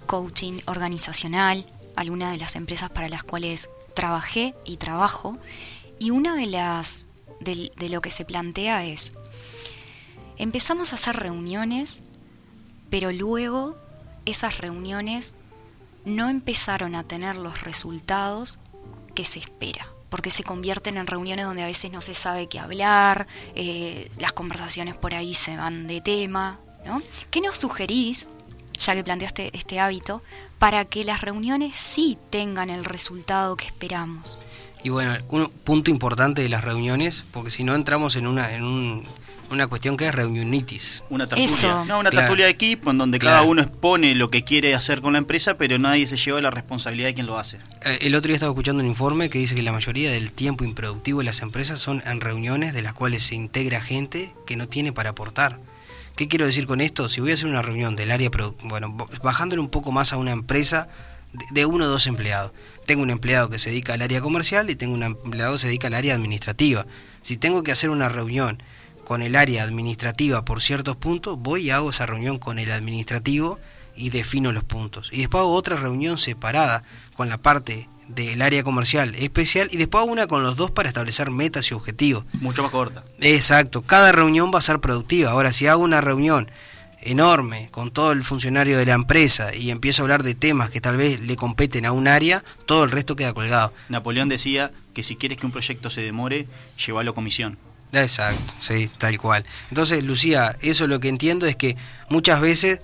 coaching 0.06 0.60
organizacional, 0.66 1.66
algunas 1.96 2.32
de 2.32 2.38
las 2.38 2.56
empresas 2.56 2.90
para 2.90 3.10
las 3.10 3.24
cuales 3.24 3.70
trabajé 3.94 4.56
y 4.66 4.78
trabajo, 4.78 5.38
y 6.00 6.10
una 6.10 6.36
de 6.36 6.48
las 6.48 7.08
de, 7.40 7.72
de 7.78 7.90
lo 7.90 8.02
que 8.02 8.10
se 8.10 8.26
plantea 8.26 8.86
es 8.86 9.14
empezamos 10.38 10.92
a 10.92 10.96
hacer 10.96 11.16
reuniones, 11.16 12.02
pero 12.90 13.12
luego 13.12 13.78
esas 14.26 14.58
reuniones 14.58 15.36
no 16.06 16.30
empezaron 16.30 16.96
a 16.96 17.04
tener 17.04 17.38
los 17.38 17.62
resultados 17.62 18.60
que 19.16 19.26
se 19.26 19.40
espera, 19.40 19.88
porque 20.14 20.30
se 20.30 20.44
convierten 20.44 20.98
en 20.98 21.08
reuniones 21.08 21.44
donde 21.44 21.64
a 21.64 21.66
veces 21.66 21.92
no 21.92 22.00
se 22.00 22.14
sabe 22.14 22.46
qué 22.46 22.60
hablar, 22.60 23.26
eh, 23.56 24.12
las 24.20 24.32
conversaciones 24.32 24.96
por 24.96 25.16
ahí 25.16 25.34
se 25.34 25.58
van 25.58 25.88
de 25.88 26.02
tema, 26.02 26.60
¿no? 26.86 27.02
¿Qué 27.32 27.42
nos 27.42 27.58
sugerís, 27.58 28.30
ya 28.80 28.94
que 28.94 29.04
planteaste 29.04 29.50
este 29.58 29.80
hábito, 29.80 30.22
para 30.60 30.86
que 30.86 31.04
las 31.04 31.22
reuniones 31.22 31.78
sí 31.78 32.20
tengan 32.30 32.70
el 32.70 32.86
resultado 32.86 33.58
que 33.58 33.66
esperamos? 33.66 34.38
Y 34.84 34.90
bueno, 34.90 35.18
un 35.30 35.50
punto 35.50 35.90
importante 35.90 36.44
de 36.44 36.50
las 36.50 36.64
reuniones, 36.64 37.26
porque 37.32 37.50
si 37.50 37.64
no 37.64 37.74
entramos 37.74 38.16
en 38.16 38.28
una, 38.28 38.54
en 38.54 38.64
un 38.64 39.04
una 39.50 39.68
cuestión 39.68 39.98
que 39.98 40.08
es 40.08 40.14
reunionitis. 40.16 41.04
Una 41.10 41.28
tertulia. 41.28 41.54
Eso. 41.56 41.86
No, 41.86 42.00
una 42.00 42.10
Claro. 42.10 42.26
tertulia 42.28 42.46
de 42.46 42.52
equipo 42.52 42.92
en 42.92 42.98
donde 42.98 43.20
cada 43.20 43.44
uno 43.44 43.62
expone 43.62 44.16
lo 44.16 44.30
que 44.32 44.44
quiere 44.44 44.74
hacer 44.76 45.02
con 45.02 45.14
la 45.14 45.20
empresa, 45.20 45.58
pero 45.58 45.78
nadie 45.80 46.08
se 46.08 46.18
lleva 46.18 46.42
la 46.42 46.52
responsabilidad 46.52 47.08
de 47.10 47.14
quien 47.14 47.26
lo 47.28 47.38
hace. 47.38 47.58
Eh, 47.86 48.00
El 48.02 48.16
otro 48.16 48.28
día 48.30 48.36
estaba 48.36 48.52
escuchando 48.52 48.82
un 48.84 48.90
informe 48.90 49.30
que 49.30 49.38
dice 49.40 49.56
que 49.56 49.62
la 49.62 49.72
mayoría 49.72 50.12
del 50.12 50.32
tiempo 50.32 50.64
improductivo 50.64 51.20
de 51.20 51.26
las 51.26 51.42
empresas 51.42 51.80
son 51.80 52.02
en 52.06 52.22
reuniones 52.22 52.74
de 52.74 52.82
las 52.82 52.94
cuales 52.94 53.24
se 53.24 53.36
integra 53.36 53.82
gente 53.82 54.34
que 54.46 54.56
no 54.56 54.68
tiene 54.68 54.92
para 54.94 55.12
aportar. 55.12 55.60
¿Qué 56.16 56.28
quiero 56.28 56.46
decir 56.46 56.68
con 56.68 56.80
esto? 56.82 57.10
Si 57.10 57.22
voy 57.22 57.32
a 57.32 57.34
hacer 57.34 57.48
una 57.48 57.62
reunión 57.64 57.96
del 57.96 58.12
área, 58.12 58.30
bueno, 58.64 58.96
bajándole 59.24 59.62
un 59.62 59.70
poco 59.70 59.92
más 59.92 60.14
a 60.14 60.18
una 60.18 60.32
empresa 60.32 60.88
de- 61.32 61.46
de 61.52 61.66
uno 61.66 61.86
o 61.86 61.88
dos 61.88 62.06
empleados. 62.06 62.52
Tengo 62.86 63.02
un 63.02 63.10
empleado 63.10 63.50
que 63.50 63.58
se 63.58 63.72
dedica 63.72 63.96
al 63.96 64.02
área 64.04 64.22
comercial 64.22 64.70
y 64.70 64.76
tengo 64.76 64.94
un 64.94 65.02
empleado 65.04 65.54
que 65.54 65.60
se 65.60 65.68
dedica 65.68 65.88
al 65.88 65.96
área 65.96 66.14
administrativa. 66.14 66.86
Si 67.24 67.38
tengo 67.38 67.64
que 67.64 67.72
hacer 67.72 67.90
una 67.90 68.10
reunión 68.10 68.62
con 69.14 69.22
el 69.22 69.36
área 69.36 69.62
administrativa 69.62 70.44
por 70.44 70.60
ciertos 70.60 70.96
puntos, 70.96 71.38
voy 71.38 71.68
y 71.68 71.70
hago 71.70 71.92
esa 71.92 72.08
reunión 72.08 72.40
con 72.40 72.58
el 72.58 72.72
administrativo 72.72 73.60
y 73.96 74.10
defino 74.10 74.52
los 74.52 74.64
puntos. 74.64 75.10
Y 75.12 75.20
después 75.20 75.42
hago 75.42 75.54
otra 75.54 75.76
reunión 75.76 76.18
separada 76.18 76.82
con 77.16 77.30
la 77.30 77.38
parte 77.38 77.88
del 78.08 78.42
área 78.42 78.64
comercial 78.64 79.14
especial 79.14 79.70
y 79.72 79.78
después 79.78 80.02
hago 80.02 80.12
una 80.12 80.26
con 80.26 80.42
los 80.42 80.56
dos 80.56 80.72
para 80.72 80.88
establecer 80.88 81.30
metas 81.30 81.70
y 81.70 81.76
objetivos. 81.76 82.26
Mucho 82.42 82.64
más 82.64 82.72
corta. 82.72 83.04
Exacto, 83.20 83.84
cada 83.84 84.12
reunión 84.12 84.52
va 84.52 84.58
a 84.58 84.64
ser 84.64 84.80
productiva. 84.80 85.30
Ahora, 85.30 85.54
si 85.54 85.68
hago 85.68 85.84
una 85.84 86.02
reunión 86.02 86.50
enorme 87.04 87.68
con 87.70 87.92
todo 87.92 88.14
el 88.14 88.24
funcionario 88.24 88.80
de 88.80 88.88
la 88.88 88.94
empresa 88.94 89.54
y 89.54 89.70
empiezo 89.70 90.02
a 90.02 90.06
hablar 90.06 90.24
de 90.24 90.34
temas 90.34 90.72
que 90.72 90.82
tal 90.82 90.98
vez 90.98 91.20
le 91.20 91.36
competen 91.36 91.86
a 91.86 91.92
un 91.92 92.08
área, 92.08 92.44
todo 92.66 92.84
el 92.84 92.90
resto 92.90 93.16
queda 93.16 93.32
colgado. 93.32 93.74
Napoleón 93.90 94.28
decía 94.28 94.72
que 94.96 95.04
si 95.04 95.18
quieres 95.18 95.38
que 95.38 95.46
un 95.46 95.52
proyecto 95.52 95.92
se 95.92 96.02
demore, 96.02 96.48
llévalo 96.84 97.12
a 97.12 97.14
comisión. 97.14 97.60
Exacto, 97.94 98.54
sí, 98.60 98.90
tal 98.98 99.20
cual. 99.20 99.46
Entonces, 99.70 100.04
Lucía, 100.04 100.58
eso 100.62 100.88
lo 100.88 101.00
que 101.00 101.10
entiendo 101.10 101.46
es 101.46 101.56
que 101.56 101.78
muchas 102.10 102.42
veces 102.42 102.80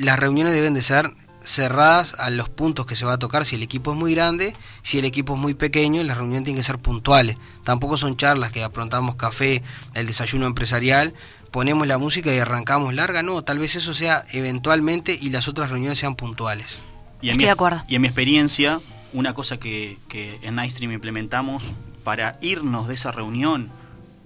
las 0.00 0.18
reuniones 0.18 0.52
deben 0.52 0.74
de 0.74 0.82
ser 0.82 1.10
cerradas 1.42 2.14
a 2.18 2.28
los 2.30 2.48
puntos 2.48 2.86
que 2.86 2.96
se 2.96 3.04
va 3.04 3.14
a 3.14 3.18
tocar 3.18 3.44
si 3.44 3.54
el 3.54 3.62
equipo 3.62 3.92
es 3.92 3.98
muy 3.98 4.14
grande, 4.14 4.54
si 4.82 4.98
el 4.98 5.04
equipo 5.04 5.34
es 5.34 5.40
muy 5.40 5.54
pequeño, 5.54 6.02
las 6.02 6.18
reuniones 6.18 6.44
tienen 6.44 6.60
que 6.60 6.66
ser 6.66 6.78
puntuales. 6.78 7.36
Tampoco 7.62 7.96
son 7.96 8.16
charlas 8.16 8.50
que 8.50 8.64
aprontamos 8.64 9.14
café, 9.14 9.62
el 9.94 10.06
desayuno 10.06 10.46
empresarial, 10.46 11.14
ponemos 11.52 11.86
la 11.86 11.98
música 11.98 12.34
y 12.34 12.38
arrancamos 12.38 12.94
larga, 12.94 13.22
no, 13.22 13.42
tal 13.42 13.58
vez 13.58 13.76
eso 13.76 13.94
sea 13.94 14.26
eventualmente 14.32 15.16
y 15.18 15.30
las 15.30 15.46
otras 15.46 15.70
reuniones 15.70 15.98
sean 15.98 16.16
puntuales. 16.16 16.82
Y 17.22 17.28
en 17.28 17.32
Estoy 17.32 17.44
mi, 17.44 17.46
de 17.46 17.52
acuerdo. 17.52 17.84
Y 17.88 17.94
en 17.94 18.02
mi 18.02 18.08
experiencia, 18.08 18.80
una 19.12 19.32
cosa 19.32 19.56
que, 19.58 19.98
que 20.08 20.40
en 20.42 20.56
Nightstream 20.56 20.92
implementamos 20.92 21.62
para 22.02 22.38
irnos 22.40 22.88
de 22.88 22.94
esa 22.94 23.12
reunión 23.12 23.70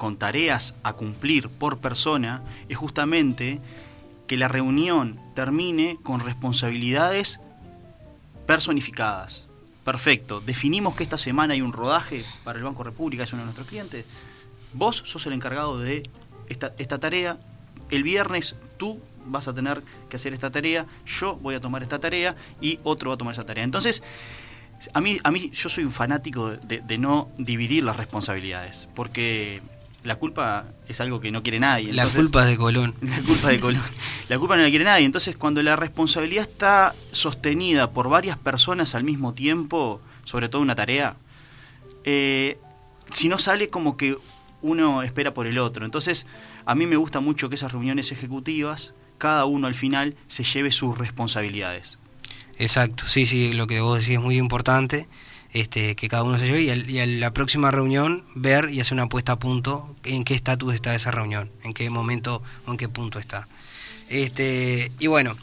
con 0.01 0.17
tareas 0.17 0.75
a 0.83 0.95
cumplir 0.95 1.51
por 1.51 1.77
persona 1.77 2.43
es 2.71 2.79
justamente 2.79 3.61
que 4.27 4.39
la 4.39 4.49
reunión 4.49 5.21
termine 5.35 5.99
con 6.03 6.21
responsabilidades 6.21 7.39
personificadas. 8.47 9.45
Perfecto. 9.85 10.41
Definimos 10.41 10.97
que 10.97 11.03
esta 11.03 11.19
semana 11.19 11.53
hay 11.53 11.61
un 11.61 11.75
rodaje 11.75 12.25
para 12.45 12.59
el 12.59 12.65
Banco 12.65 12.83
República, 12.83 13.25
es 13.25 13.33
uno 13.35 13.43
de 13.43 13.47
nuestros 13.49 13.69
clientes. 13.69 14.07
Vos 14.73 15.03
sos 15.05 15.27
el 15.27 15.35
encargado 15.35 15.79
de 15.79 16.03
esta, 16.49 16.73
esta 16.79 16.99
tarea. 16.99 17.39
El 17.91 18.03
viernes 18.03 18.57
tú 18.79 19.03
vas 19.27 19.49
a 19.49 19.53
tener 19.53 19.83
que 20.09 20.17
hacer 20.17 20.33
esta 20.33 20.51
tarea, 20.51 20.87
yo 21.05 21.37
voy 21.37 21.57
a 21.57 21.61
tomar 21.61 21.83
esta 21.83 21.99
tarea 21.99 22.35
y 22.59 22.81
otro 22.85 23.11
va 23.11 23.17
a 23.17 23.19
tomar 23.19 23.35
esa 23.35 23.45
tarea. 23.45 23.65
Entonces, 23.65 24.03
a 24.95 25.03
mí, 25.03 25.19
a 25.23 25.31
mí 25.31 25.51
yo 25.51 25.69
soy 25.69 25.85
un 25.85 25.93
fanático 25.93 26.57
de, 26.57 26.81
de 26.81 26.97
no 26.97 27.29
dividir 27.37 27.85
las 27.85 27.99
responsabilidades, 27.99 28.89
porque 28.95 29.61
la 30.03 30.17
culpa 30.17 30.67
es 30.89 31.01
algo 31.01 31.21
que 31.21 31.31
no 31.31 31.43
quiere 31.43 31.61
nadie. 31.61 31.93
La 31.93 32.07
culpa 32.07 32.45
es 32.45 32.51
de 32.51 32.57
Colón. 32.57 32.95
la 33.01 33.21
culpa 33.21 33.49
de 33.49 33.61
Colón. 33.61 33.83
La 34.29 34.39
culpa 34.39 34.57
no 34.57 34.63
la 34.63 34.71
quiere 34.71 34.85
nadie. 34.85 35.05
Entonces, 35.05 35.37
cuando 35.37 35.63
la 35.63 35.77
responsabilidad 35.77 36.49
está 36.49 36.95
sostenida 37.13 37.91
por 37.91 38.09
varias 38.09 38.39
personas 38.39 38.95
al 38.95 39.05
mismo 39.05 39.35
tiempo, 39.35 40.01
sobre 40.25 40.49
todo 40.49 40.63
una 40.63 40.75
tarea, 40.75 41.17
eh, 42.05 42.59
si 43.11 43.29
no 43.29 43.39
sale 43.39 43.69
como 43.69 43.97
que 43.97 44.17
uno 44.63 45.03
espera 45.03 45.35
por 45.35 45.47
el 45.47 45.59
otro. 45.59 45.85
Entonces, 45.85 46.27
a 46.65 46.75
mí 46.75 46.87
me 46.87 46.97
gusta 46.97 47.21
mucho 47.21 47.49
que 47.49 47.57
esas 47.57 47.73
reuniones 47.73 48.13
ejecutivas, 48.13 48.95
cada 49.19 49.45
uno 49.45 49.67
al 49.67 49.75
final 49.75 50.17
se 50.27 50.45
lleve 50.45 50.71
sus 50.71 50.97
responsabilidades. 50.97 51.99
Exacto, 52.59 53.05
sí, 53.07 53.27
sí, 53.27 53.53
lo 53.55 53.67
que 53.67 53.81
vos 53.81 53.99
decís 53.99 54.17
es 54.17 54.21
muy 54.21 54.37
importante, 54.37 55.09
este, 55.53 55.97
que 55.97 56.09
cada 56.09 56.23
uno 56.23 56.39
se 56.39 56.47
lleve 56.47 56.63
y, 56.63 56.71
al- 56.71 56.89
y 56.91 57.01
a 57.01 57.07
la 57.07 57.33
próxima 57.33 57.71
reunión 57.71 58.25
ver 58.35 58.71
y 58.71 58.81
hacer 58.81 58.95
una 58.95 59.09
puesta 59.09 59.33
a 59.33 59.39
punto 59.39 59.95
en 60.05 60.25
qué 60.25 60.35
estatus 60.35 60.75
está 60.75 60.95
esa 60.95 61.11
reunión, 61.11 61.51
en 61.65 61.73
qué 61.75 61.89
momento 61.91 62.43
o 62.67 62.71
en 62.71 62.77
qué 62.77 62.89
punto 62.89 63.19
está. 63.19 63.49
Este, 64.09 64.91
y 64.99 65.07
bueno, 65.07 65.37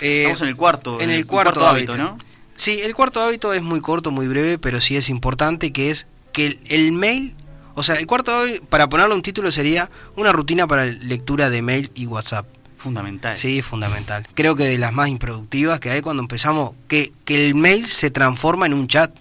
eh, 0.00 0.22
Estamos 0.22 0.42
en 0.42 0.48
el 0.48 0.56
cuarto, 0.56 1.00
en 1.00 1.10
el 1.10 1.16
el 1.16 1.26
cuarto, 1.26 1.52
cuarto 1.60 1.68
hábito, 1.68 1.92
hábito, 1.92 2.04
¿no? 2.04 2.18
Sí, 2.54 2.80
el 2.84 2.94
cuarto 2.94 3.20
hábito 3.20 3.52
es 3.52 3.62
muy 3.62 3.80
corto, 3.80 4.10
muy 4.10 4.28
breve, 4.28 4.58
pero 4.58 4.80
sí 4.80 4.96
es 4.96 5.10
importante, 5.10 5.72
que 5.72 5.90
es 5.90 6.06
que 6.32 6.46
el, 6.46 6.60
el 6.68 6.92
mail, 6.92 7.34
o 7.74 7.82
sea, 7.82 7.96
el 7.96 8.06
cuarto 8.06 8.32
hábito, 8.32 8.64
para 8.66 8.88
ponerle 8.88 9.14
un 9.14 9.22
título 9.22 9.50
sería 9.52 9.90
una 10.16 10.32
rutina 10.32 10.66
para 10.66 10.86
lectura 10.86 11.50
de 11.50 11.60
mail 11.62 11.90
y 11.94 12.06
WhatsApp. 12.06 12.46
Fundamental. 12.78 13.36
Sí, 13.38 13.62
fundamental. 13.62 14.26
Creo 14.34 14.54
que 14.54 14.64
de 14.64 14.78
las 14.78 14.92
más 14.92 15.08
improductivas 15.08 15.80
que 15.80 15.90
hay 15.90 16.02
cuando 16.02 16.22
empezamos, 16.22 16.72
que, 16.88 17.12
que 17.24 17.46
el 17.46 17.54
mail 17.54 17.86
se 17.86 18.10
transforma 18.10 18.66
en 18.66 18.74
un 18.74 18.86
chat. 18.86 19.14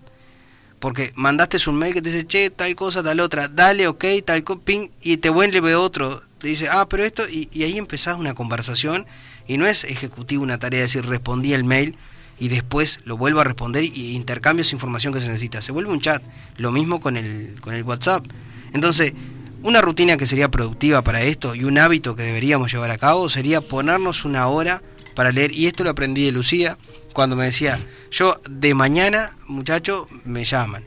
Porque 0.86 1.12
mandaste 1.16 1.58
un 1.68 1.80
mail 1.80 1.96
que 1.96 2.02
te 2.04 2.12
dice, 2.12 2.28
che, 2.28 2.52
tal 2.52 2.76
cosa, 2.76 3.02
tal 3.02 3.20
otra, 3.20 3.48
dale, 3.48 3.88
ok, 3.88 4.06
tal 4.24 4.44
ping, 4.44 4.90
y 5.02 5.18
te 5.18 5.30
vuelve 5.32 5.74
otro. 5.74 6.22
Te 6.38 6.48
dice, 6.48 6.68
ah, 6.70 6.88
pero 6.88 7.04
esto, 7.04 7.24
y, 7.28 7.50
y 7.52 7.64
ahí 7.64 7.80
empezás 7.80 8.20
una 8.20 8.36
conversación, 8.36 9.08
y 9.48 9.58
no 9.58 9.66
es 9.66 9.84
ejecutivo 9.84 10.44
una 10.44 10.60
tarea, 10.60 10.82
es 10.82 10.94
decir, 10.94 11.10
respondí 11.10 11.54
el 11.54 11.64
mail 11.64 11.98
y 12.38 12.50
después 12.50 13.00
lo 13.04 13.18
vuelvo 13.18 13.40
a 13.40 13.44
responder 13.44 13.84
y 13.84 14.16
intercambio 14.16 14.62
esa 14.62 14.76
información 14.76 15.12
que 15.12 15.22
se 15.22 15.28
necesita. 15.28 15.60
Se 15.64 15.72
vuelve 15.72 15.92
un 15.92 16.02
chat. 16.02 16.22
Lo 16.58 16.72
mismo 16.72 17.00
con 17.00 17.18
el, 17.18 17.60
con 17.62 17.74
el 17.74 17.82
WhatsApp. 17.82 18.24
Entonces, 18.72 19.14
una 19.64 19.82
rutina 19.82 20.18
que 20.18 20.28
sería 20.28 20.52
productiva 20.52 21.02
para 21.02 21.24
esto 21.24 21.56
y 21.56 21.64
un 21.64 21.80
hábito 21.80 22.16
que 22.16 22.22
deberíamos 22.22 22.72
llevar 22.72 22.92
a 22.92 23.00
cabo 23.00 23.28
sería 23.32 23.60
ponernos 23.60 24.24
una 24.24 24.50
hora 24.50 24.84
para 25.16 25.32
leer. 25.32 25.52
Y 25.52 25.66
esto 25.66 25.84
lo 25.84 25.90
aprendí 25.90 26.26
de 26.26 26.32
Lucía 26.32 26.78
cuando 27.12 27.36
me 27.36 27.46
decía, 27.46 27.80
yo 28.16 28.39
de 28.49 28.74
mañana, 28.74 29.36
muchacho, 29.47 30.07
me 30.24 30.45
llaman. 30.45 30.86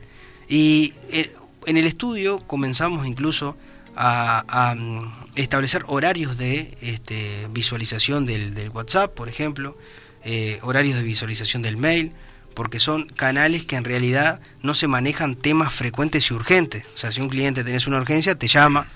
Y 0.48 0.94
eh, 1.10 1.30
en 1.66 1.76
el 1.76 1.84
estudio 1.86 2.40
comenzamos 2.46 3.06
incluso 3.06 3.54
a, 3.94 4.44
a, 4.48 4.74
mm, 4.74 5.26
establecer 5.36 5.84
horarios 5.88 6.38
de 6.38 6.76
este, 6.80 7.46
visualización 7.50 8.24
del, 8.24 8.54
del 8.54 8.70
WhatsApp, 8.70 9.12
por 9.14 9.28
ejemplo, 9.28 9.76
eh, 10.24 10.58
horarios 10.62 10.96
de 10.96 11.02
visualización 11.02 11.60
del 11.60 11.76
mail, 11.76 12.14
porque 12.54 12.80
son 12.80 13.06
canales 13.08 13.62
que 13.64 13.76
en 13.76 13.84
realidad 13.84 14.40
no 14.62 14.72
se 14.72 14.88
manejan 14.88 15.36
temas 15.36 15.72
frecuentes 15.74 16.30
y 16.30 16.34
urgentes. 16.34 16.84
O 16.94 16.96
sea, 16.96 17.12
si 17.12 17.20
un 17.20 17.28
cliente 17.28 17.62
tenés 17.62 17.86
una 17.86 17.98
urgencia, 17.98 18.36
te 18.36 18.48
llama, 18.48 18.86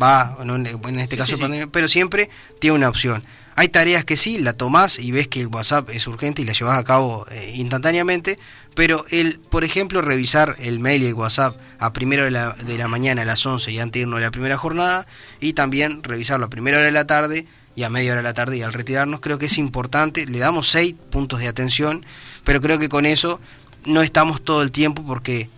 va, 0.00 0.38
no, 0.44 0.54
en 0.54 0.66
en 0.66 0.98
este 1.00 1.16
Sí, 1.16 1.18
caso 1.18 1.30
sí, 1.30 1.34
sí. 1.36 1.42
pandemia, 1.42 1.66
pero 1.66 1.88
siempre 1.88 2.30
tiene 2.60 2.76
una 2.76 2.88
opción. 2.88 3.24
Hay 3.54 3.68
tareas 3.68 4.04
que 4.04 4.16
sí, 4.16 4.38
la 4.38 4.54
tomás 4.54 4.98
y 4.98 5.12
ves 5.12 5.28
que 5.28 5.40
el 5.40 5.48
WhatsApp 5.48 5.90
es 5.90 6.06
urgente 6.06 6.42
y 6.42 6.44
la 6.44 6.52
llevas 6.52 6.78
a 6.78 6.84
cabo 6.84 7.26
eh, 7.30 7.52
instantáneamente, 7.56 8.38
pero 8.74 9.04
el, 9.10 9.38
por 9.38 9.64
ejemplo, 9.64 10.00
revisar 10.00 10.56
el 10.58 10.80
mail 10.80 11.02
y 11.02 11.06
el 11.06 11.14
WhatsApp 11.14 11.56
a 11.78 11.92
primera 11.92 12.24
de 12.24 12.30
la, 12.30 12.52
de 12.52 12.78
la 12.78 12.88
mañana 12.88 13.22
a 13.22 13.24
las 13.24 13.44
11 13.44 13.70
y 13.70 13.78
antes 13.78 13.92
de 13.92 14.00
irnos 14.00 14.18
a 14.18 14.20
la 14.20 14.30
primera 14.30 14.56
jornada, 14.56 15.06
y 15.40 15.52
también 15.52 16.02
revisarlo 16.02 16.46
a 16.46 16.50
primera 16.50 16.78
hora 16.78 16.86
de 16.86 16.92
la 16.92 17.06
tarde 17.06 17.46
y 17.76 17.82
a 17.82 17.90
media 17.90 18.12
hora 18.12 18.22
de 18.22 18.28
la 18.28 18.34
tarde 18.34 18.56
y 18.56 18.62
al 18.62 18.72
retirarnos, 18.72 19.20
creo 19.20 19.38
que 19.38 19.46
es 19.46 19.58
importante, 19.58 20.26
le 20.26 20.38
damos 20.38 20.70
seis 20.70 20.94
puntos 21.10 21.40
de 21.40 21.48
atención, 21.48 22.04
pero 22.44 22.60
creo 22.60 22.78
que 22.78 22.88
con 22.88 23.06
eso 23.06 23.40
no 23.84 24.02
estamos 24.02 24.42
todo 24.42 24.62
el 24.62 24.70
tiempo 24.70 25.04
porque 25.04 25.48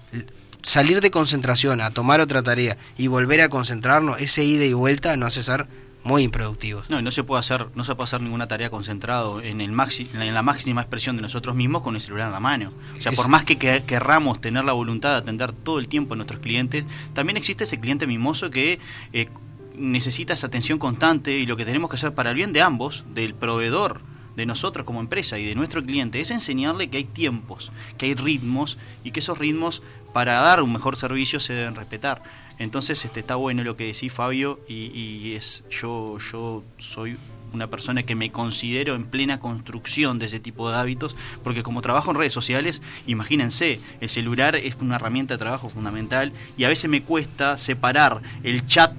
salir 0.63 1.01
de 1.01 1.11
concentración 1.11 1.81
a 1.81 1.91
tomar 1.91 2.21
otra 2.21 2.43
tarea 2.43 2.77
y 2.97 3.07
volver 3.07 3.41
a 3.41 3.49
concentrarnos, 3.49 4.21
ese 4.21 4.45
ida 4.45 4.65
y 4.65 4.73
vuelta 4.73 5.17
nos 5.17 5.29
hace 5.29 5.43
ser 5.43 5.67
muy 6.05 6.23
improductivos. 6.23 6.89
No, 6.91 6.99
y 7.01 7.03
no 7.03 7.11
se 7.11 7.25
puede 7.25 7.41
hacer, 7.41 7.69
no 7.75 7.85
se 7.85 7.95
puede 7.95 8.05
hacer 8.05 8.21
ninguna 8.21 8.47
tarea 8.47 8.71
concentrado 8.71 9.41
en 9.41 9.61
el 9.61 9.73
maxi, 9.73 10.09
en 10.15 10.35
la 10.35 10.43
máxima 10.43 10.83
expresión 10.83 11.17
de 11.17 11.23
nosotros 11.23 11.55
mismos 11.57 11.83
con 11.83 11.95
el 11.95 12.01
celular 12.01 12.27
en 12.27 12.33
la 12.33 12.41
mano. 12.41 12.73
O 12.97 13.01
sea, 13.01 13.11
Es- 13.13 13.17
por 13.17 13.29
más 13.29 13.45
que, 13.45 13.57
que- 13.57 13.83
querramos 13.87 14.41
tener 14.41 14.65
la 14.65 14.73
voluntad 14.75 15.13
de 15.13 15.17
atender 15.17 15.53
todo 15.53 15.79
el 15.79 15.89
tiempo 15.89 16.15
a 16.15 16.17
nuestros 16.17 16.41
clientes, 16.41 16.85
también 17.15 17.37
existe 17.37 17.65
ese 17.65 17.81
cliente 17.81 18.07
mimoso 18.07 18.51
que 18.51 18.79
eh, 19.13 19.29
necesita 19.77 20.35
esa 20.35 20.47
atención 20.47 20.79
constante 20.79 21.39
y 21.39 21.47
lo 21.47 21.57
que 21.57 21.65
tenemos 21.65 21.91
que 21.91 21.97
hacer 21.97 22.15
para 22.15 22.31
el 22.31 22.37
bien 22.37 22.53
de 22.53 22.63
ambos, 22.63 23.05
del 23.15 23.35
proveedor, 23.35 24.01
de 24.37 24.47
nosotros 24.47 24.85
como 24.85 24.99
empresa 25.01 25.39
y 25.39 25.45
de 25.45 25.55
nuestro 25.55 25.85
cliente, 25.85 26.21
es 26.21 26.31
enseñarle 26.33 26.91
que 26.91 26.97
hay 26.99 27.05
tiempos, 27.05 27.71
que 27.99 28.07
hay 28.07 28.15
ritmos 28.15 28.79
y 29.05 29.13
que 29.13 29.21
esos 29.21 29.39
ritmos 29.39 29.81
para 30.13 30.35
dar 30.41 30.61
un 30.63 30.73
mejor 30.73 30.97
servicio 30.97 31.39
se 31.41 31.53
deben 31.53 31.75
respetar. 31.77 32.23
Entonces 32.59 33.05
este, 33.05 33.21
está 33.21 33.37
bueno 33.37 33.65
lo 33.65 33.77
que 33.77 33.87
decís 33.87 34.13
Fabio 34.13 34.61
y, 34.69 35.35
es 35.35 35.65
yo, 35.71 36.19
yo 36.19 36.63
soy 36.79 37.17
una 37.53 37.69
persona 37.69 38.03
que 38.03 38.15
me 38.15 38.31
considero 38.31 38.95
en 38.95 39.05
plena 39.05 39.39
construcción 39.39 40.19
de 40.19 40.27
ese 40.27 40.41
tipo 40.41 40.71
de 40.71 40.77
hábitos, 40.77 41.15
porque 41.43 41.63
como 41.63 41.83
trabajo 41.83 42.11
en 42.11 42.17
redes 42.17 42.33
sociales, 42.33 42.83
imagínense, 43.07 43.81
el 44.01 44.09
celular 44.09 44.57
es 44.57 44.77
una 44.81 44.97
herramienta 44.97 45.35
de 45.35 45.39
trabajo 45.39 45.69
fundamental 45.69 46.33
y 46.57 46.65
a 46.65 46.69
veces 46.69 46.91
me 46.91 47.03
cuesta 47.03 47.57
separar 47.57 48.23
el 48.43 48.67
chat 48.67 48.93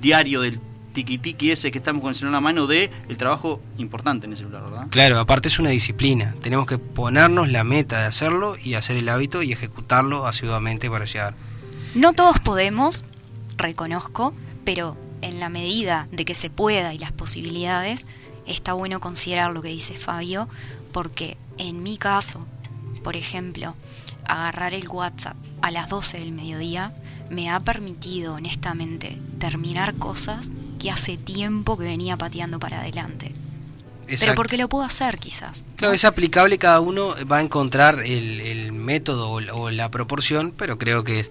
diario 0.00 0.42
del 0.42 0.60
tiki 0.92 1.18
tiki 1.18 1.50
ese 1.50 1.70
que 1.70 1.78
estamos 1.78 2.02
con 2.02 2.10
el 2.10 2.14
celular 2.14 2.30
en 2.30 2.34
la 2.34 2.40
mano 2.40 2.66
de 2.66 2.90
el 3.08 3.18
trabajo 3.18 3.60
importante 3.78 4.26
en 4.26 4.32
el 4.32 4.38
celular, 4.38 4.62
¿verdad? 4.62 4.86
Claro, 4.90 5.18
aparte 5.18 5.48
es 5.48 5.58
una 5.58 5.70
disciplina. 5.70 6.34
Tenemos 6.40 6.66
que 6.66 6.78
ponernos 6.78 7.50
la 7.50 7.64
meta 7.64 8.00
de 8.00 8.06
hacerlo 8.06 8.56
y 8.62 8.74
hacer 8.74 8.96
el 8.96 9.08
hábito 9.08 9.42
y 9.42 9.52
ejecutarlo 9.52 10.26
asiduamente 10.26 10.88
para 10.88 11.04
llegar. 11.04 11.34
No 11.94 12.12
todos 12.12 12.40
podemos, 12.40 13.04
reconozco, 13.56 14.34
pero 14.64 14.96
en 15.22 15.38
la 15.38 15.48
medida 15.48 16.08
de 16.10 16.24
que 16.24 16.34
se 16.34 16.50
pueda 16.50 16.92
y 16.92 16.98
las 16.98 17.12
posibilidades, 17.12 18.06
está 18.46 18.72
bueno 18.72 19.00
considerar 19.00 19.52
lo 19.52 19.62
que 19.62 19.68
dice 19.68 19.94
Fabio, 19.94 20.48
porque 20.92 21.36
en 21.56 21.84
mi 21.84 21.96
caso, 21.96 22.46
por 23.04 23.16
ejemplo, 23.16 23.76
agarrar 24.26 24.74
el 24.74 24.88
WhatsApp 24.88 25.36
a 25.62 25.70
las 25.70 25.88
12 25.88 26.18
del 26.18 26.32
mediodía 26.32 26.92
me 27.30 27.48
ha 27.48 27.60
permitido 27.60 28.34
honestamente 28.34 29.20
terminar 29.38 29.94
cosas 29.94 30.50
que 30.80 30.90
hace 30.90 31.16
tiempo 31.16 31.78
que 31.78 31.84
venía 31.84 32.16
pateando 32.16 32.58
para 32.58 32.80
adelante. 32.80 33.32
Pero 34.06 34.34
porque 34.34 34.58
lo 34.58 34.68
puedo 34.68 34.84
hacer 34.84 35.18
quizás. 35.18 35.64
¿no? 35.64 35.76
Claro, 35.76 35.94
es 35.94 36.04
aplicable, 36.04 36.58
cada 36.58 36.80
uno 36.80 37.14
va 37.30 37.38
a 37.38 37.42
encontrar 37.42 38.00
el, 38.00 38.40
el 38.40 38.72
método 38.72 39.30
o, 39.30 39.62
o 39.62 39.70
la 39.70 39.90
proporción, 39.90 40.52
pero 40.56 40.76
creo 40.76 41.04
que 41.04 41.20
es. 41.20 41.30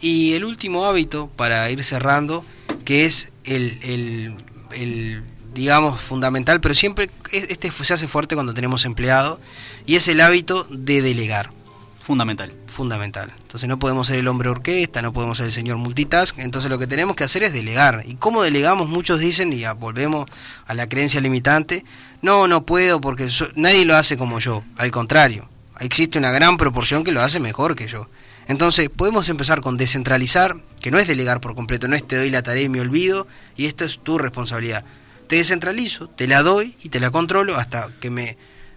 Y 0.00 0.32
el 0.34 0.44
último 0.44 0.84
hábito, 0.86 1.28
para 1.36 1.70
ir 1.70 1.82
cerrando, 1.84 2.44
que 2.84 3.04
es 3.04 3.28
el, 3.44 3.78
el- 3.82 4.34
el, 4.72 5.22
digamos, 5.54 6.00
fundamental, 6.00 6.60
pero 6.60 6.74
siempre 6.74 7.10
es- 7.32 7.48
este 7.50 7.70
se 7.70 7.94
hace 7.94 8.08
fuerte 8.08 8.34
cuando 8.34 8.54
tenemos 8.54 8.84
empleado, 8.84 9.40
y 9.86 9.96
es 9.96 10.08
el 10.08 10.20
hábito 10.20 10.66
de 10.70 11.02
delegar. 11.02 11.52
Fundamental. 12.00 12.52
fundamental. 12.66 13.30
Entonces 13.42 13.68
no 13.68 13.78
podemos 13.78 14.06
ser 14.06 14.18
el 14.20 14.28
hombre 14.28 14.48
orquesta, 14.48 15.02
no 15.02 15.12
podemos 15.12 15.36
ser 15.36 15.46
el 15.46 15.52
señor 15.52 15.76
multitask, 15.76 16.38
entonces 16.38 16.70
lo 16.70 16.78
que 16.78 16.86
tenemos 16.86 17.14
que 17.16 17.24
hacer 17.24 17.42
es 17.42 17.52
delegar. 17.52 18.04
¿Y 18.06 18.14
cómo 18.14 18.42
delegamos? 18.42 18.88
Muchos 18.88 19.18
dicen, 19.20 19.52
y 19.52 19.58
ya 19.58 19.74
volvemos 19.74 20.26
a 20.66 20.74
la 20.74 20.88
creencia 20.88 21.20
limitante, 21.20 21.84
no, 22.22 22.46
no 22.48 22.64
puedo 22.64 23.00
porque 23.00 23.28
so- 23.28 23.48
nadie 23.56 23.84
lo 23.84 23.96
hace 23.96 24.16
como 24.16 24.38
yo, 24.38 24.62
al 24.76 24.90
contrario, 24.92 25.48
existe 25.80 26.16
una 26.18 26.30
gran 26.30 26.56
proporción 26.56 27.02
que 27.04 27.12
lo 27.12 27.20
hace 27.22 27.38
mejor 27.40 27.74
que 27.76 27.86
yo. 27.88 28.08
Entonces 28.50 28.88
podemos 28.88 29.28
empezar 29.28 29.60
con 29.60 29.76
descentralizar, 29.76 30.56
que 30.80 30.90
no 30.90 30.98
es 30.98 31.06
delegar 31.06 31.40
por 31.40 31.54
completo, 31.54 31.86
no 31.86 31.94
es 31.94 32.04
te 32.04 32.16
doy 32.16 32.30
la 32.30 32.42
tarea 32.42 32.64
y 32.64 32.68
me 32.68 32.80
olvido, 32.80 33.28
y 33.56 33.66
esto 33.66 33.84
es 33.84 34.00
tu 34.00 34.18
responsabilidad. 34.18 34.84
Te 35.28 35.36
descentralizo, 35.36 36.08
te 36.08 36.26
la 36.26 36.42
doy 36.42 36.74
y 36.82 36.88
te 36.88 36.98
la 36.98 37.12
controlo 37.12 37.54
hasta 37.56 37.88
que 38.00 38.10
me, 38.10 38.36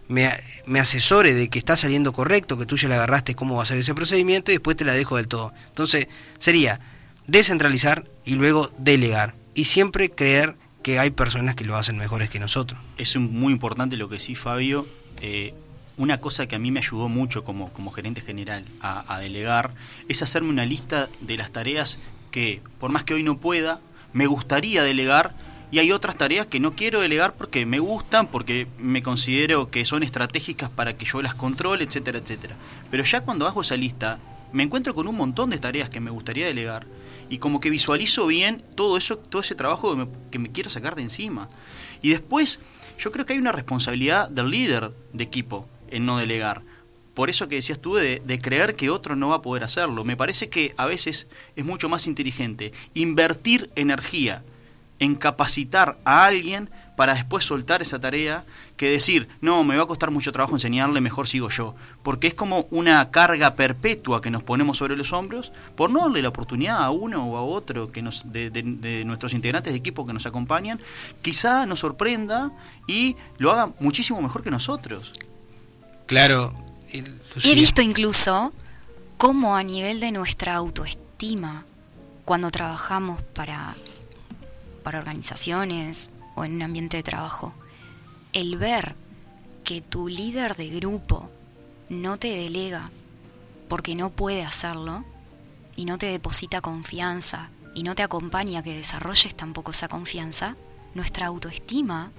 me, 0.09 0.79
asesore 0.79 1.33
de 1.33 1.49
que 1.49 1.57
está 1.57 1.75
saliendo 1.75 2.13
correcto, 2.13 2.55
que 2.55 2.67
tú 2.67 2.77
ya 2.77 2.87
le 2.87 2.93
agarraste 2.93 3.33
cómo 3.33 3.55
va 3.55 3.63
a 3.63 3.65
ser 3.65 3.79
ese 3.79 3.95
procedimiento 3.95 4.51
y 4.51 4.55
después 4.55 4.77
te 4.77 4.85
la 4.85 4.93
dejo 4.93 5.17
del 5.17 5.27
todo. 5.27 5.51
Entonces 5.69 6.07
sería 6.37 6.79
descentralizar 7.25 8.07
y 8.25 8.35
luego 8.35 8.71
delegar. 8.77 9.33
Y 9.55 9.65
siempre 9.65 10.11
creer 10.11 10.55
que 10.83 10.99
hay 10.99 11.09
personas 11.09 11.55
que 11.55 11.65
lo 11.65 11.75
hacen 11.75 11.97
mejores 11.97 12.29
que 12.29 12.37
nosotros. 12.37 12.79
Es 12.99 13.15
muy 13.15 13.51
importante 13.51 13.97
lo 13.97 14.07
que 14.07 14.19
sí, 14.19 14.35
Fabio. 14.35 14.85
Eh, 15.19 15.55
una 15.97 16.19
cosa 16.19 16.47
que 16.47 16.55
a 16.55 16.59
mí 16.59 16.71
me 16.71 16.79
ayudó 16.79 17.07
mucho 17.09 17.43
como, 17.43 17.71
como 17.71 17.91
gerente 17.91 18.21
general 18.21 18.65
a, 18.81 19.19
delegar 19.19 19.73
es 20.07 20.21
hacerme 20.21 20.49
una 20.49 20.65
lista 20.65 21.07
de 21.21 21.37
las 21.37 21.51
tareas 21.51 21.99
que, 22.31 22.61
por 22.79 22.91
más 22.91 23.03
que 23.03 23.13
hoy 23.13 23.23
no 23.23 23.37
pueda, 23.37 23.79
me 24.11 24.27
gustaría 24.27 24.83
delegar 24.83 25.33
y 25.71 25.79
hay 25.79 25.91
otras 25.91 26.17
tareas 26.17 26.47
que 26.47 26.59
no 26.59 26.73
quiero 26.73 27.01
delegar 27.01 27.35
porque 27.35 27.65
me 27.65 27.79
gustan, 27.79 28.27
porque 28.27 28.67
me 28.77 29.01
considero 29.01 29.69
que 29.69 29.85
son 29.85 30.03
estratégicas 30.03 30.69
para 30.69 30.97
que 30.97 31.05
yo 31.05 31.21
las 31.21 31.35
controle, 31.35 31.83
etcétera, 31.83 32.19
etcétera. 32.19 32.55
Pero 32.91 33.03
ya 33.03 33.21
cuando 33.21 33.47
hago 33.47 33.61
esa 33.61 33.75
lista, 33.75 34.19
me 34.51 34.63
encuentro 34.63 34.93
con 34.93 35.07
un 35.07 35.15
montón 35.15 35.49
de 35.49 35.57
tareas 35.57 35.89
que 35.89 35.99
me 35.99 36.11
gustaría 36.11 36.45
delegar 36.45 36.85
y 37.29 37.39
como 37.39 37.59
que 37.59 37.71
visualizo 37.71 38.27
bien 38.27 38.63
todo 38.75 38.97
eso, 38.97 39.17
todo 39.17 39.41
ese 39.41 39.55
trabajo 39.55 39.91
que 39.91 39.97
me, 39.97 40.07
que 40.29 40.39
me 40.39 40.51
quiero 40.51 40.69
sacar 40.69 40.95
de 40.95 41.03
encima. 41.03 41.47
Y 42.01 42.09
después, 42.09 42.59
yo 42.99 43.11
creo 43.11 43.25
que 43.25 43.33
hay 43.33 43.39
una 43.39 43.51
responsabilidad 43.51 44.29
del 44.29 44.51
líder 44.51 44.91
de 45.13 45.23
equipo 45.23 45.67
en 45.95 46.05
no 46.05 46.17
delegar. 46.17 46.61
Por 47.13 47.29
eso 47.29 47.47
que 47.47 47.55
decías 47.55 47.79
tú 47.79 47.95
de, 47.95 48.21
de 48.25 48.39
creer 48.39 48.75
que 48.75 48.89
otro 48.89 49.15
no 49.15 49.29
va 49.29 49.35
a 49.35 49.41
poder 49.41 49.63
hacerlo. 49.63 50.03
Me 50.03 50.17
parece 50.17 50.49
que 50.49 50.73
a 50.77 50.85
veces 50.85 51.27
es 51.55 51.65
mucho 51.65 51.89
más 51.89 52.07
inteligente 52.07 52.73
invertir 52.93 53.69
energía 53.75 54.43
en 54.99 55.15
capacitar 55.15 55.97
a 56.05 56.25
alguien 56.25 56.69
para 56.95 57.13
después 57.15 57.43
soltar 57.43 57.81
esa 57.81 57.99
tarea 57.99 58.45
que 58.77 58.89
decir, 58.89 59.27
no, 59.41 59.63
me 59.63 59.75
va 59.75 59.83
a 59.83 59.87
costar 59.87 60.11
mucho 60.11 60.31
trabajo 60.31 60.55
enseñarle, 60.55 61.01
mejor 61.01 61.27
sigo 61.27 61.49
yo. 61.49 61.75
Porque 62.03 62.27
es 62.27 62.33
como 62.33 62.67
una 62.69 63.09
carga 63.11 63.55
perpetua 63.55 64.21
que 64.21 64.29
nos 64.29 64.43
ponemos 64.43 64.77
sobre 64.77 64.95
los 64.95 65.11
hombros 65.11 65.51
por 65.75 65.89
no 65.89 66.01
darle 66.01 66.21
la 66.21 66.29
oportunidad 66.29 66.83
a 66.83 66.91
uno 66.91 67.25
o 67.25 67.37
a 67.37 67.43
otro 67.43 67.91
que 67.91 68.01
nos, 68.01 68.31
de, 68.31 69.03
nuestros 69.05 69.33
integrantes 69.33 69.73
de 69.73 69.79
equipo 69.79 70.05
que 70.05 70.13
nos 70.13 70.25
acompañan, 70.25 70.79
quizá 71.21 71.65
nos 71.65 71.79
sorprenda 71.79 72.51
y 72.87 73.15
lo 73.37 73.51
haga 73.51 73.71
muchísimo 73.79 74.21
mejor 74.21 74.43
que 74.43 74.51
nosotros. 74.51 75.11
Claro. 76.05 76.53
y, 76.91 77.03
He 77.43 77.55
visto 77.55 77.81
incluso 77.81 78.53
cómo 79.17 79.55
a 79.55 79.63
nivel 79.63 79.99
de 79.99 80.11
nuestra 80.11 80.55
autoestima, 80.55 81.65
cuando 82.25 82.51
trabajamos 82.51 83.21
para, 83.21 83.75
para 84.83 84.99
organizaciones 84.99 86.11
o 86.35 86.45
en 86.45 86.55
un 86.55 86.61
ambiente 86.61 86.97
de 86.97 87.03
trabajo, 87.03 87.53
el 88.33 88.57
ver 88.57 88.95
que 89.63 89.81
tu 89.81 90.07
líder 90.07 90.55
de 90.55 90.69
grupo 90.69 91.29
no 91.89 92.17
te 92.17 92.29
delega 92.29 92.89
porque 93.67 93.95
no 93.95 94.09
puede 94.09 94.43
hacerlo 94.43 95.03
y 95.75 95.85
no 95.85 95.97
te 95.97 96.07
deposita 96.07 96.61
confianza 96.61 97.49
y 97.73 97.83
no 97.83 97.95
te 97.95 98.03
acompaña 98.03 98.59
a 98.59 98.63
que 98.63 98.75
desarrolles 98.75 99.33
tampoco 99.35 99.71
esa 99.71 99.87
confianza, 99.87 100.55
nuestra 100.93 101.27
autoestima 101.27 102.11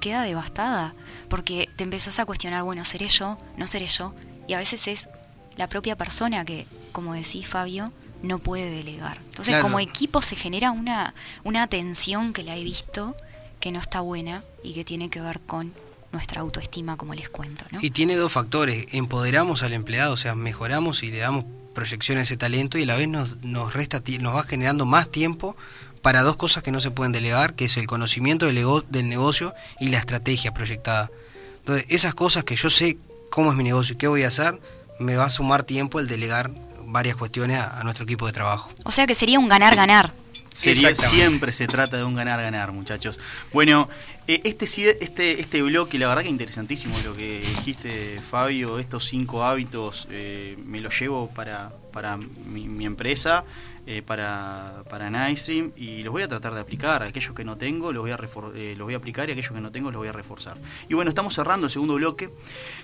queda 0.00 0.22
devastada 0.22 0.94
porque 1.28 1.68
te 1.76 1.84
empezás 1.84 2.18
a 2.18 2.24
cuestionar, 2.26 2.62
bueno, 2.64 2.84
¿seré 2.84 3.08
yo? 3.08 3.38
¿No 3.56 3.66
seré 3.66 3.86
yo? 3.86 4.14
Y 4.48 4.54
a 4.54 4.58
veces 4.58 4.88
es 4.88 5.08
la 5.56 5.68
propia 5.68 5.96
persona 5.96 6.44
que, 6.44 6.66
como 6.92 7.14
decís 7.14 7.46
Fabio, 7.46 7.92
no 8.22 8.38
puede 8.38 8.70
delegar. 8.70 9.18
Entonces, 9.28 9.52
Claro. 9.52 9.62
como 9.62 9.80
equipo 9.80 10.20
se 10.22 10.36
genera 10.36 10.72
una, 10.72 11.14
una 11.44 11.66
tensión 11.68 12.32
que 12.32 12.42
la 12.42 12.56
he 12.56 12.64
visto 12.64 13.14
que 13.60 13.70
no 13.72 13.78
está 13.78 14.00
buena 14.00 14.42
y 14.64 14.72
que 14.74 14.84
tiene 14.84 15.08
que 15.10 15.20
ver 15.20 15.40
con 15.40 15.72
nuestra 16.12 16.40
autoestima, 16.40 16.96
como 16.96 17.14
les 17.14 17.28
cuento, 17.28 17.64
¿no? 17.70 17.78
Y 17.80 17.90
tiene 17.90 18.16
dos 18.16 18.32
factores. 18.32 18.86
Empoderamos 18.92 19.62
al 19.62 19.72
empleado, 19.72 20.14
o 20.14 20.16
sea, 20.16 20.34
mejoramos 20.34 21.02
y 21.02 21.10
le 21.10 21.18
damos 21.18 21.44
proyección 21.74 22.18
a 22.18 22.22
ese 22.22 22.36
talento 22.36 22.78
y 22.78 22.82
a 22.82 22.86
la 22.86 22.96
vez 22.96 23.08
nos, 23.08 23.36
nos, 23.42 23.72
resta, 23.74 24.02
nos 24.20 24.34
va 24.34 24.42
generando 24.42 24.86
más 24.86 25.08
tiempo 25.08 25.56
para 26.02 26.22
dos 26.22 26.36
cosas 26.36 26.62
que 26.62 26.70
no 26.72 26.80
se 26.80 26.90
pueden 26.90 27.12
delegar, 27.12 27.54
que 27.54 27.66
es 27.66 27.76
el 27.76 27.86
conocimiento 27.86 28.46
del, 28.46 28.58
ego- 28.58 28.82
del 28.88 29.08
negocio 29.08 29.52
y 29.80 29.88
la 29.90 29.98
estrategia 29.98 30.52
proyectada. 30.54 31.10
Entonces, 31.58 31.86
esas 31.90 32.14
cosas 32.14 32.44
que 32.44 32.56
yo 32.56 32.70
sé 32.70 32.96
cómo 33.30 33.50
es 33.50 33.56
mi 33.56 33.64
negocio 33.64 33.94
y 33.94 33.98
qué 33.98 34.08
voy 34.08 34.22
a 34.24 34.28
hacer, 34.28 34.58
me 34.98 35.16
va 35.16 35.26
a 35.26 35.30
sumar 35.30 35.62
tiempo 35.62 36.00
el 36.00 36.08
delegar 36.08 36.50
varias 36.86 37.16
cuestiones 37.16 37.58
a, 37.58 37.80
a 37.80 37.84
nuestro 37.84 38.04
equipo 38.04 38.26
de 38.26 38.32
trabajo. 38.32 38.70
O 38.84 38.90
sea 38.90 39.06
que 39.06 39.14
sería 39.14 39.38
un 39.38 39.48
ganar-ganar. 39.48 40.12
Sería- 40.52 40.94
siempre 40.96 41.52
se 41.52 41.66
trata 41.68 41.96
de 41.96 42.04
un 42.04 42.14
ganar-ganar, 42.14 42.72
muchachos. 42.72 43.20
Bueno, 43.52 43.88
eh, 44.26 44.40
este, 44.44 44.66
sí- 44.66 44.84
este, 45.00 45.40
este 45.40 45.62
bloque, 45.62 45.98
la 45.98 46.08
verdad 46.08 46.22
que 46.22 46.28
interesantísimo 46.28 46.98
lo 47.04 47.14
que 47.14 47.38
dijiste, 47.40 48.18
Fabio. 48.18 48.78
Estos 48.80 49.06
cinco 49.06 49.44
hábitos 49.44 50.08
eh, 50.10 50.56
me 50.66 50.80
los 50.80 50.98
llevo 50.98 51.28
para, 51.30 51.70
para 51.92 52.16
mi, 52.16 52.66
mi 52.66 52.84
empresa, 52.84 53.44
eh, 53.90 54.02
para, 54.02 54.84
para 54.88 55.10
Nightstream, 55.10 55.72
y 55.74 56.04
los 56.04 56.12
voy 56.12 56.22
a 56.22 56.28
tratar 56.28 56.54
de 56.54 56.60
aplicar. 56.60 57.02
Aquellos 57.02 57.34
que 57.34 57.44
no 57.44 57.56
tengo, 57.56 57.92
los 57.92 58.02
voy, 58.02 58.12
a 58.12 58.18
eh, 58.54 58.74
los 58.78 58.86
voy 58.86 58.94
a 58.94 58.98
aplicar, 58.98 59.28
y 59.28 59.32
aquellos 59.32 59.50
que 59.50 59.60
no 59.60 59.72
tengo, 59.72 59.90
los 59.90 59.98
voy 59.98 60.06
a 60.06 60.12
reforzar. 60.12 60.56
Y 60.88 60.94
bueno, 60.94 61.08
estamos 61.08 61.34
cerrando 61.34 61.66
el 61.66 61.72
segundo 61.72 61.94
bloque, 61.94 62.30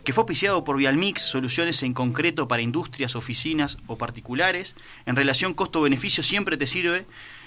que 0.02 0.12
fue 0.12 0.22
auspiciado 0.22 0.64
por 0.64 0.76
Vialmix, 0.78 1.22
soluciones 1.22 1.84
en 1.84 1.94
concreto 1.94 2.48
para 2.48 2.61
industrias, 2.61 3.14
oficinas 3.14 3.78
o 3.86 3.96
particulares. 3.96 4.74
En 5.07 5.14
relación 5.14 5.54
costo-beneficio 5.54 6.24
siempre 6.24 6.57
te 6.57 6.66
sirve. 6.66 7.07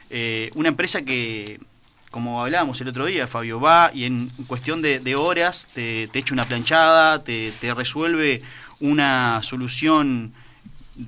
Eh, 0.09 0.51
una 0.55 0.69
empresa 0.69 1.01
que, 1.01 1.59
como 2.11 2.41
hablábamos 2.41 2.79
el 2.79 2.87
otro 2.87 3.07
día, 3.07 3.27
Fabio, 3.27 3.59
va 3.59 3.91
y 3.93 4.05
en 4.05 4.29
cuestión 4.47 4.81
de, 4.81 4.99
de 4.99 5.17
horas 5.17 5.67
te, 5.73 6.07
te 6.07 6.19
echa 6.19 6.33
una 6.33 6.45
planchada, 6.45 7.25
te, 7.25 7.51
te 7.59 7.73
resuelve 7.73 8.41
una 8.79 9.41
solución 9.43 10.31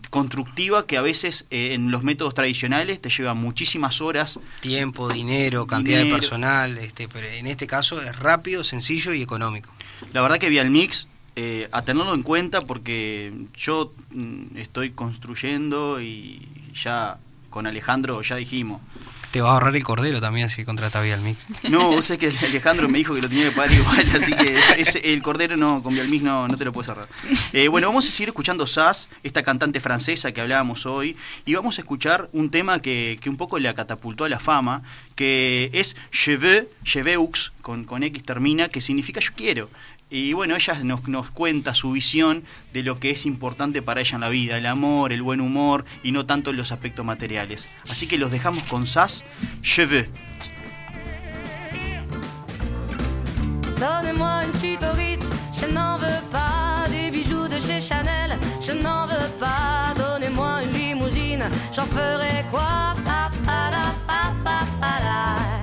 constructiva 0.09 0.85
que 0.85 0.97
a 0.97 1.01
veces 1.01 1.45
eh, 1.49 1.73
en 1.73 1.91
los 1.91 2.03
métodos 2.03 2.33
tradicionales 2.33 3.01
te 3.01 3.09
lleva 3.09 3.33
muchísimas 3.33 4.01
horas. 4.01 4.39
Tiempo, 4.61 5.09
dinero, 5.09 5.67
cantidad 5.67 5.99
Dinero. 5.99 6.15
de 6.15 6.21
personal, 6.21 6.77
este, 6.77 7.07
pero 7.07 7.27
en 7.27 7.47
este 7.47 7.67
caso 7.67 8.01
es 8.01 8.17
rápido, 8.17 8.63
sencillo 8.63 9.13
y 9.13 9.21
económico. 9.21 9.73
La 10.13 10.21
verdad 10.21 10.37
que 10.37 10.49
Vialmix, 10.49 11.07
eh, 11.35 11.69
a 11.71 11.83
tenerlo 11.83 12.13
en 12.13 12.23
cuenta 12.23 12.59
porque 12.59 13.33
yo 13.55 13.93
mm, 14.11 14.57
estoy 14.57 14.91
construyendo 14.91 16.01
y 16.01 16.47
ya 16.73 17.19
con 17.49 17.67
Alejandro 17.67 18.21
ya 18.21 18.35
dijimos, 18.35 18.81
Te 19.31 19.39
va 19.39 19.49
a 19.49 19.53
ahorrar 19.53 19.75
el 19.75 19.83
cordero 19.83 20.19
también 20.19 20.49
si 20.49 20.65
contratas 20.65 21.03
vía 21.03 21.15
el 21.15 21.21
mix. 21.21 21.45
No, 21.69 21.91
vos 21.91 22.05
sabés 22.05 22.37
que 22.37 22.45
Alejandro 22.45 22.89
me 22.89 22.97
dijo 22.97 23.15
que 23.15 23.21
lo 23.21 23.29
tenía 23.29 23.49
que 23.49 23.55
pagar 23.55 23.71
igual, 23.71 24.05
así 24.21 24.33
que 24.33 25.13
el 25.13 25.21
cordero 25.21 25.55
no, 25.55 25.81
con 25.81 25.93
Vialmix 25.93 26.23
no, 26.23 26.47
no 26.47 26.57
te 26.57 26.65
lo 26.65 26.73
puedes 26.73 26.87
cerrar. 26.87 27.07
Eh, 27.53 27.67
bueno, 27.69 27.87
vamos 27.87 28.07
a 28.07 28.11
seguir 28.11 28.29
escuchando 28.29 28.67
Sass, 28.67 29.09
esta 29.23 29.41
cantante 29.41 29.79
francesa 29.79 30.31
que 30.31 30.41
hablábamos 30.41 30.85
hoy, 30.85 31.15
y 31.45 31.53
vamos 31.53 31.77
a 31.77 31.81
escuchar 31.81 32.29
un 32.33 32.51
tema 32.51 32.81
que, 32.81 33.17
que 33.21 33.29
un 33.29 33.37
poco 33.37 33.57
la 33.59 33.73
catapultó 33.73 34.25
a 34.25 34.29
la 34.29 34.39
fama, 34.39 34.83
que 35.15 35.69
es 35.73 35.95
Je 36.11 36.35
veux, 36.37 36.67
Je 36.83 37.03
veux, 37.03 37.51
con, 37.61 37.85
con 37.85 38.03
X 38.03 38.23
termina, 38.23 38.67
que 38.67 38.81
significa 38.81 39.21
yo 39.21 39.31
quiero. 39.35 39.69
Y 40.11 40.33
bueno, 40.33 40.57
ella 40.57 40.77
nos, 40.83 41.07
nos 41.07 41.31
cuenta 41.31 41.73
su 41.73 41.93
visión 41.93 42.43
de 42.73 42.83
lo 42.83 42.99
que 42.99 43.11
es 43.11 43.25
importante 43.25 43.81
para 43.81 44.01
ella 44.01 44.15
en 44.15 44.21
la 44.21 44.27
vida, 44.27 44.57
el 44.57 44.65
amor, 44.65 45.13
el 45.13 45.21
buen 45.21 45.39
humor 45.39 45.85
y 46.03 46.11
no 46.11 46.25
tanto 46.25 46.51
los 46.51 46.73
aspectos 46.73 47.05
materiales. 47.05 47.69
Así 47.87 48.07
que 48.07 48.17
los 48.17 48.29
dejamos 48.29 48.65
con 48.65 48.85
Sass, 48.85 49.23
Je 49.63 49.85
veux. 49.85 50.09
Donnez-moi 53.79 54.43
une 54.45 54.53
suite 54.59 54.83
au 54.83 54.95
Ritz, 54.95 55.25
je 55.59 55.65
n'en 55.73 55.97
veux 55.97 56.21
pas. 56.29 56.85
Des 56.89 57.09
bijoux 57.09 57.47
de 57.47 57.57
chez 57.57 57.81
Chanel, 57.81 58.37
je 58.59 58.73
n'en 58.73 59.07
veux 59.07 59.31
pas. 59.39 59.93
Donnez-moi 59.97 60.63
une 60.63 60.73
limousine, 60.73 61.45
j'en 61.73 61.85
ferai 61.85 62.45
quoi 62.51 62.93
Pa, 63.05 63.31
pa, 63.45 63.71
la, 63.71 63.93
pa, 64.05 64.33
pa, 64.43 64.65
pa, 64.79 65.60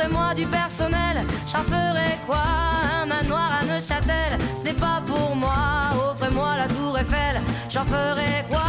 la. 0.00 0.06
Offrez-moi 0.06 0.34
du 0.34 0.46
personnel, 0.46 1.24
j'en 1.46 1.62
ferai 1.62 2.18
quoi? 2.26 2.42
Un 3.02 3.06
manoir 3.06 3.50
à 3.60 3.64
Neuchâtel, 3.64 4.38
ce 4.58 4.64
n'est 4.64 4.72
pas 4.72 5.02
pour 5.06 5.36
moi. 5.36 5.92
Offrez-moi 6.10 6.56
la 6.56 6.68
tour 6.68 6.98
Eiffel, 6.98 7.40
j'en 7.68 7.84
ferai 7.84 8.44
quoi? 8.48 8.60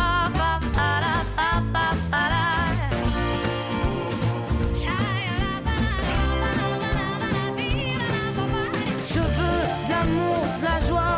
Je 9.13 9.19
veux 9.19 9.61
de 9.85 9.89
l'amour, 9.89 10.45
de 10.59 10.65
la 10.65 10.79
joie, 10.87 11.17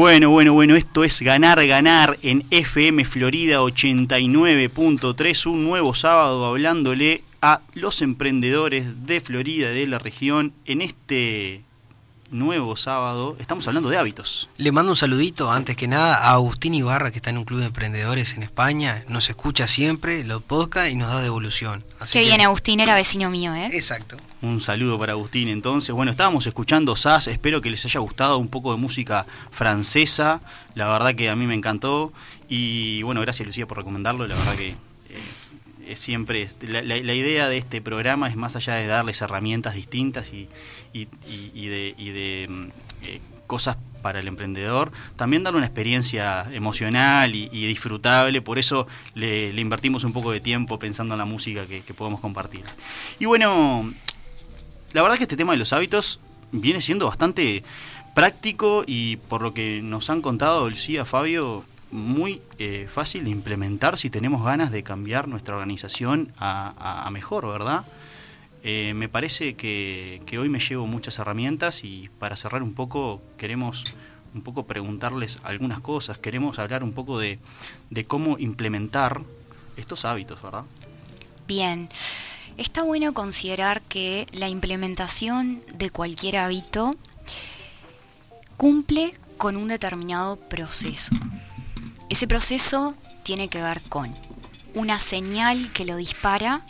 Bueno, 0.00 0.30
bueno, 0.30 0.54
bueno, 0.54 0.76
esto 0.76 1.04
es 1.04 1.20
ganar, 1.20 1.66
ganar 1.66 2.18
en 2.22 2.42
FM 2.50 3.04
Florida 3.04 3.60
89.3, 3.60 5.44
un 5.44 5.64
nuevo 5.64 5.92
sábado 5.92 6.46
hablándole 6.46 7.22
a 7.42 7.60
los 7.74 8.00
emprendedores 8.00 9.04
de 9.04 9.20
Florida, 9.20 9.68
de 9.68 9.86
la 9.86 9.98
región, 9.98 10.54
en 10.64 10.80
este 10.80 11.60
nuevo 12.30 12.76
sábado. 12.76 13.36
Estamos 13.40 13.66
hablando 13.66 13.88
de 13.88 13.96
hábitos. 13.98 14.48
Le 14.56 14.70
mando 14.72 14.92
un 14.92 14.96
saludito 14.96 15.50
antes 15.50 15.76
que 15.76 15.88
nada 15.88 16.16
a 16.16 16.32
Agustín 16.34 16.74
Ibarra, 16.74 17.10
que 17.10 17.16
está 17.18 17.30
en 17.30 17.38
un 17.38 17.44
club 17.44 17.60
de 17.60 17.66
emprendedores 17.66 18.34
en 18.34 18.42
España. 18.42 19.04
Nos 19.08 19.28
escucha 19.28 19.66
siempre, 19.66 20.22
lo 20.24 20.40
podcast 20.40 20.90
y 20.90 20.94
nos 20.94 21.08
da 21.10 21.20
devolución. 21.20 21.84
Así 21.98 22.12
Qué 22.18 22.22
que- 22.24 22.28
bien, 22.30 22.40
Agustín 22.40 22.80
era 22.80 22.94
vecino 22.94 23.30
mío, 23.30 23.54
¿eh? 23.54 23.68
Exacto. 23.72 24.16
Un 24.42 24.60
saludo 24.60 24.98
para 24.98 25.12
Agustín 25.12 25.48
entonces. 25.48 25.94
Bueno, 25.94 26.10
estábamos 26.10 26.46
escuchando 26.46 26.94
SAS, 26.96 27.26
espero 27.26 27.60
que 27.60 27.70
les 27.70 27.84
haya 27.84 28.00
gustado 28.00 28.38
un 28.38 28.48
poco 28.48 28.72
de 28.72 28.78
música 28.78 29.26
francesa, 29.50 30.40
la 30.74 30.90
verdad 30.90 31.14
que 31.14 31.28
a 31.30 31.36
mí 31.36 31.46
me 31.46 31.54
encantó 31.54 32.12
y 32.48 33.02
bueno, 33.02 33.20
gracias 33.20 33.46
Lucía 33.46 33.66
por 33.66 33.78
recomendarlo, 33.78 34.26
la 34.26 34.36
verdad 34.36 34.54
que 34.56 34.68
eh, 34.68 34.76
es 35.86 35.98
siempre, 35.98 36.48
la, 36.62 36.80
la- 36.82 36.96
la 36.96 37.14
idea 37.14 37.48
de 37.48 37.58
este 37.58 37.82
programa 37.82 38.28
es 38.28 38.36
más 38.36 38.56
allá 38.56 38.74
de 38.74 38.86
darles 38.86 39.20
herramientas 39.20 39.74
distintas 39.74 40.32
y, 40.32 40.48
y- 40.92 41.08
y- 41.28 41.50
y 41.54 41.66
de, 41.68 41.94
y 41.96 42.08
de, 42.10 42.46
mm, 42.48 42.66
eh, 43.04 43.20
cosas 43.46 43.76
para 44.00 44.20
el 44.20 44.28
emprendedor, 44.28 44.90
también 45.16 45.42
darle 45.42 45.58
una 45.58 45.66
experiencia 45.66 46.46
emocional 46.52 47.34
y, 47.34 47.48
disfrutable, 47.48 48.40
por 48.42 48.58
eso 48.58 48.86
le, 49.14 49.50
invertimos 49.60 50.04
un 50.04 50.12
poco 50.12 50.32
de 50.32 50.40
tiempo 50.40 50.78
pensando 50.78 51.14
en 51.14 51.18
la 51.18 51.24
música 51.24 51.66
que, 51.66 51.82
podemos 51.94 52.20
compartir. 52.20 52.64
Y 53.18 53.26
bueno, 53.26 53.92
la 54.92 55.02
verdad 55.02 55.16
que 55.18 55.24
este 55.24 55.36
tema 55.36 55.52
de 55.52 55.58
los 55.58 55.72
hábitos 55.72 56.20
viene 56.52 56.80
siendo 56.80 57.06
bastante 57.06 57.62
práctico 58.14 58.84
y 58.86 59.16
por 59.16 59.42
lo 59.42 59.52
que 59.52 59.80
nos 59.82 60.08
han 60.10 60.22
contado 60.22 60.68
Lucía, 60.68 61.04
Fabio, 61.04 61.64
muy 61.90 62.40
eh, 62.58 62.86
fácil 62.88 63.24
de 63.24 63.30
implementar 63.30 63.98
si 63.98 64.10
tenemos 64.10 64.44
ganas 64.44 64.70
de 64.70 64.82
cambiar 64.82 65.28
nuestra 65.28 65.56
organización 65.56 66.32
a 66.38 67.08
mejor, 67.12 67.46
¿verdad? 67.46 67.84
Eh, 68.62 68.92
me 68.94 69.08
parece 69.08 69.54
que, 69.54 70.20
que 70.26 70.38
hoy 70.38 70.48
me 70.48 70.58
llevo 70.58 70.86
muchas 70.86 71.18
herramientas 71.18 71.82
y 71.84 72.10
para 72.18 72.36
cerrar 72.36 72.62
un 72.62 72.74
poco 72.74 73.22
queremos 73.38 73.84
un 74.34 74.42
poco 74.42 74.66
preguntarles 74.66 75.38
algunas 75.42 75.80
cosas, 75.80 76.18
queremos 76.18 76.58
hablar 76.58 76.84
un 76.84 76.92
poco 76.92 77.18
de, 77.18 77.38
de 77.90 78.04
cómo 78.04 78.38
implementar 78.38 79.20
estos 79.76 80.04
hábitos, 80.04 80.40
¿verdad? 80.42 80.64
Bien. 81.48 81.88
Está 82.56 82.82
bueno 82.82 83.14
considerar 83.14 83.80
que 83.82 84.26
la 84.32 84.48
implementación 84.48 85.62
de 85.74 85.90
cualquier 85.90 86.36
hábito 86.36 86.90
cumple 88.56 89.14
con 89.38 89.56
un 89.56 89.68
determinado 89.68 90.36
proceso. 90.36 91.14
Ese 92.10 92.28
proceso 92.28 92.94
tiene 93.22 93.48
que 93.48 93.62
ver 93.62 93.80
con 93.82 94.14
una 94.74 94.98
señal 94.98 95.72
que 95.72 95.86
lo 95.86 95.96
dispara, 95.96 96.60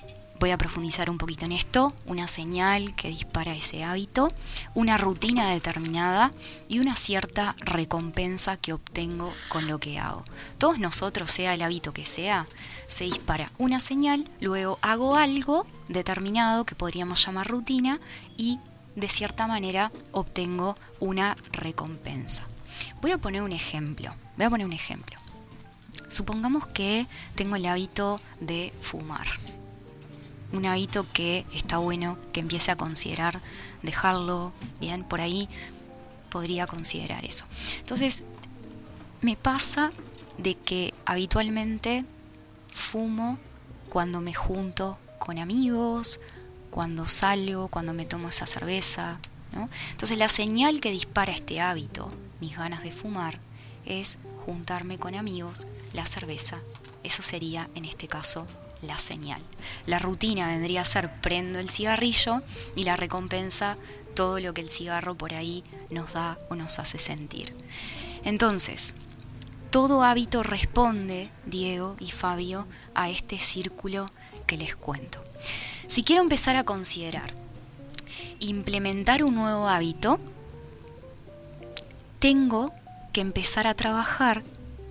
voy 0.41 0.51
a 0.51 0.59
profundizar 0.59 1.11
un 1.11 1.19
poquito 1.19 1.45
en 1.45 1.53
esto, 1.53 1.93
una 2.07 2.27
señal 2.27 2.97
que 2.97 3.09
dispara 3.09 3.55
ese 3.55 3.85
hábito, 3.85 4.29
una 4.75 4.97
rutina 4.97 5.51
determinada 5.51 6.33
y 6.67 6.79
una 6.79 6.97
cierta 6.97 7.55
recompensa 7.59 8.57
que 8.57 8.73
obtengo 8.73 9.33
con 9.51 9.69
lo 9.69 9.79
que 9.79 9.99
hago. 9.99 10.25
Todos 10.57 10.79
nosotros, 10.79 11.31
sea 11.31 11.53
el 11.53 11.61
hábito 11.61 11.93
que 11.93 12.07
sea, 12.07 12.47
se 12.87 13.05
dispara 13.05 13.53
una 13.59 13.81
señal, 13.81 14.29
luego 14.41 14.79
hago 14.81 15.15
algo 15.17 15.67
determinado 15.89 16.65
que 16.65 16.75
podríamos 16.75 17.25
llamar 17.25 17.47
rutina 17.47 18.01
y 18.39 18.59
de 18.97 19.09
cierta 19.09 19.47
manera 19.47 19.93
obtengo 20.11 20.75
una 21.01 21.37
recompensa. 21.53 22.45
Voy 23.03 23.11
a 23.11 23.19
poner 23.19 23.43
un 23.43 23.53
ejemplo. 23.53 24.15
Voy 24.39 24.47
a 24.47 24.51
poner 24.51 24.67
un 24.67 24.73
ejemplo. 24.73 25.19
Supongamos 26.09 26.67
que 26.67 27.07
tengo 27.35 27.57
el 27.57 27.67
hábito 27.67 28.21
de 28.41 28.73
fumar. 28.81 29.27
Un 30.53 30.67
hábito 30.67 31.07
que 31.13 31.47
está 31.55 31.79
bueno 31.79 32.19
que 32.33 32.41
empiece 32.41 32.71
a 32.71 32.77
considerar 32.77 33.41
dejarlo. 33.83 34.53
Bien, 34.81 35.05
por 35.05 35.21
ahí 35.21 35.49
podría 36.31 36.67
considerar 36.67 37.25
eso. 37.25 37.47
Entonces, 37.79 38.25
me 39.21 39.37
pasa 39.37 39.93
de 40.39 40.55
que 40.55 40.95
habitualmente 41.05 42.05
fumo 42.75 43.39
cuando 43.89 44.21
me 44.21 44.33
junto 44.35 44.99
con 45.19 45.39
amigos, 45.39 46.21
cuando 46.71 47.07
salgo, 47.07 47.69
cuando 47.69 47.93
me 47.93 48.07
tomo 48.07 48.29
esa 48.29 48.47
cerveza. 48.47 49.19
Entonces 49.91 50.17
la 50.17 50.29
señal 50.29 50.81
que 50.81 50.91
dispara 50.91 51.33
este 51.33 51.61
hábito, 51.61 52.09
mis 52.41 52.57
ganas 52.57 52.83
de 52.83 52.93
fumar, 52.93 53.41
es 53.85 54.19
juntarme 54.47 54.99
con 54.99 55.15
amigos, 55.15 55.67
la 55.93 56.07
cerveza. 56.07 56.61
Eso 57.03 57.23
sería, 57.23 57.69
en 57.75 57.85
este 57.85 58.07
caso, 58.07 58.47
la 58.83 58.99
señal. 58.99 59.41
La 59.87 59.99
rutina 59.99 60.49
vendría 60.49 60.83
a 60.83 60.85
ser 60.85 61.11
prendo 61.21 61.59
el 61.59 61.71
cigarrillo 61.71 62.43
y 62.77 62.85
la 62.85 62.97
recompensa 62.97 63.77
todo 64.15 64.41
lo 64.41 64.55
que 64.55 64.61
el 64.61 64.71
cigarro 64.71 65.15
por 65.15 65.35
ahí 65.35 65.65
nos 65.91 66.13
da 66.13 66.39
o 66.49 66.55
nos 66.55 66.79
hace 66.79 66.99
sentir. 66.99 67.55
Entonces, 68.25 68.95
todo 69.71 70.03
hábito 70.03 70.43
responde, 70.43 71.31
Diego 71.47 71.97
y 72.01 72.11
Fabio, 72.11 72.67
a 72.95 73.09
este 73.09 73.39
círculo 73.39 74.07
que 74.47 74.57
les 74.57 74.75
cuento. 74.75 75.25
Si 75.87 76.03
quiero 76.03 76.23
empezar 76.23 76.57
a 76.57 76.65
considerar 76.65 77.33
implementar 78.41 79.23
un 79.23 79.35
nuevo 79.35 79.69
hábito, 79.69 80.19
tengo 82.19 82.73
que 83.13 83.21
empezar 83.21 83.67
a 83.67 83.75
trabajar 83.75 84.43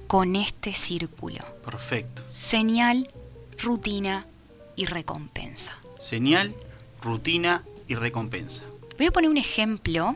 con 0.07 0.35
este 0.35 0.73
círculo. 0.73 1.39
Perfecto. 1.63 2.23
Señal, 2.31 3.07
rutina 3.61 4.25
y 4.75 4.85
recompensa. 4.85 5.77
Señal, 5.97 6.55
rutina 7.01 7.63
y 7.87 7.95
recompensa. 7.95 8.65
Voy 8.97 9.07
a 9.07 9.11
poner 9.11 9.29
un 9.29 9.37
ejemplo 9.37 10.15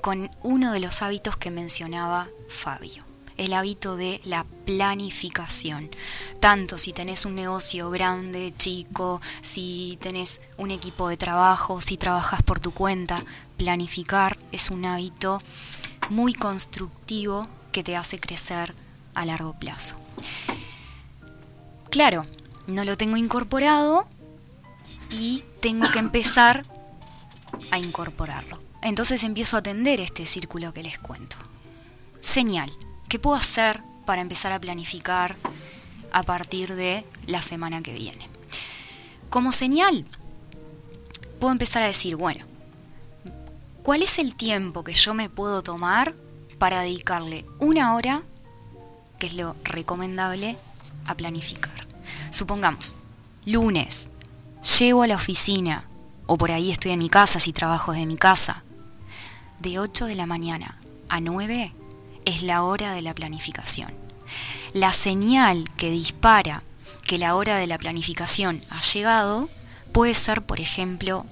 con 0.00 0.30
uno 0.42 0.72
de 0.72 0.80
los 0.80 1.02
hábitos 1.02 1.36
que 1.36 1.50
mencionaba 1.50 2.28
Fabio, 2.48 3.04
el 3.36 3.52
hábito 3.52 3.96
de 3.96 4.20
la 4.24 4.44
planificación. 4.64 5.90
Tanto 6.40 6.78
si 6.78 6.92
tenés 6.92 7.24
un 7.24 7.34
negocio 7.34 7.90
grande, 7.90 8.54
chico, 8.56 9.20
si 9.40 9.98
tenés 10.00 10.40
un 10.56 10.70
equipo 10.70 11.08
de 11.08 11.16
trabajo, 11.16 11.80
si 11.80 11.96
trabajas 11.96 12.42
por 12.42 12.60
tu 12.60 12.72
cuenta, 12.72 13.16
planificar 13.56 14.36
es 14.52 14.70
un 14.70 14.84
hábito 14.84 15.42
muy 16.10 16.32
constructivo 16.32 17.48
que 17.72 17.82
te 17.82 17.96
hace 17.96 18.18
crecer 18.18 18.74
a 19.14 19.24
largo 19.24 19.54
plazo. 19.58 19.96
Claro, 21.90 22.26
no 22.66 22.84
lo 22.84 22.96
tengo 22.96 23.16
incorporado 23.16 24.06
y 25.10 25.42
tengo 25.60 25.90
que 25.90 25.98
empezar 25.98 26.64
a 27.70 27.78
incorporarlo. 27.78 28.60
Entonces 28.82 29.24
empiezo 29.24 29.56
a 29.56 29.60
atender 29.60 30.00
este 30.00 30.26
círculo 30.26 30.72
que 30.72 30.82
les 30.82 30.98
cuento. 30.98 31.36
Señal. 32.20 32.70
¿Qué 33.08 33.18
puedo 33.18 33.36
hacer 33.36 33.82
para 34.04 34.20
empezar 34.20 34.52
a 34.52 34.60
planificar 34.60 35.36
a 36.12 36.22
partir 36.22 36.74
de 36.74 37.04
la 37.26 37.40
semana 37.40 37.82
que 37.82 37.94
viene? 37.94 38.28
Como 39.30 39.50
señal, 39.50 40.04
puedo 41.40 41.52
empezar 41.52 41.82
a 41.82 41.86
decir, 41.86 42.16
bueno, 42.16 42.44
¿cuál 43.82 44.02
es 44.02 44.18
el 44.18 44.34
tiempo 44.34 44.84
que 44.84 44.92
yo 44.92 45.14
me 45.14 45.30
puedo 45.30 45.62
tomar 45.62 46.14
para 46.58 46.82
dedicarle 46.82 47.46
una 47.60 47.94
hora, 47.94 48.22
que 49.18 49.28
es 49.28 49.34
lo 49.34 49.56
recomendable, 49.64 50.58
a 51.06 51.14
planificar? 51.14 51.77
Supongamos, 52.30 52.96
lunes, 53.44 54.10
llego 54.78 55.02
a 55.02 55.06
la 55.06 55.16
oficina, 55.16 55.84
o 56.26 56.36
por 56.36 56.50
ahí 56.50 56.70
estoy 56.70 56.92
en 56.92 56.98
mi 56.98 57.08
casa 57.08 57.40
si 57.40 57.52
trabajo 57.52 57.92
desde 57.92 58.06
mi 58.06 58.16
casa, 58.16 58.64
de 59.60 59.78
8 59.78 60.06
de 60.06 60.14
la 60.14 60.26
mañana 60.26 60.78
a 61.08 61.20
9 61.20 61.74
es 62.24 62.42
la 62.42 62.62
hora 62.62 62.92
de 62.92 63.02
la 63.02 63.14
planificación. 63.14 63.92
La 64.72 64.92
señal 64.92 65.68
que 65.76 65.90
dispara 65.90 66.62
que 67.06 67.18
la 67.18 67.34
hora 67.34 67.56
de 67.56 67.66
la 67.66 67.78
planificación 67.78 68.62
ha 68.70 68.80
llegado 68.80 69.48
puede 69.92 70.12
ser, 70.12 70.42
por 70.42 70.60
ejemplo, 70.60 71.24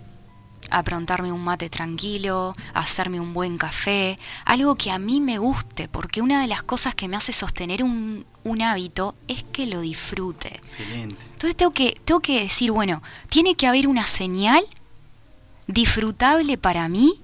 aprontarme 0.70 1.32
un 1.32 1.44
mate 1.44 1.68
tranquilo, 1.68 2.54
hacerme 2.74 3.20
un 3.20 3.34
buen 3.34 3.58
café, 3.58 4.18
algo 4.44 4.76
que 4.76 4.90
a 4.90 4.98
mí 4.98 5.20
me 5.20 5.38
guste, 5.38 5.88
porque 5.88 6.22
una 6.22 6.40
de 6.40 6.46
las 6.46 6.62
cosas 6.62 6.94
que 6.94 7.08
me 7.08 7.16
hace 7.16 7.32
sostener 7.32 7.82
un, 7.84 8.24
un 8.46 8.62
hábito 8.62 9.14
es 9.28 9.44
que 9.44 9.66
lo 9.66 9.80
disfrute. 9.80 10.56
Excelente. 10.56 11.22
Entonces 11.32 11.56
tengo 11.56 11.72
que, 11.72 12.00
tengo 12.04 12.20
que 12.20 12.40
decir, 12.40 12.70
bueno, 12.70 13.02
tiene 13.28 13.56
que 13.56 13.66
haber 13.66 13.88
una 13.88 14.04
señal 14.04 14.64
disfrutable 15.66 16.56
para 16.56 16.88
mí 16.88 17.20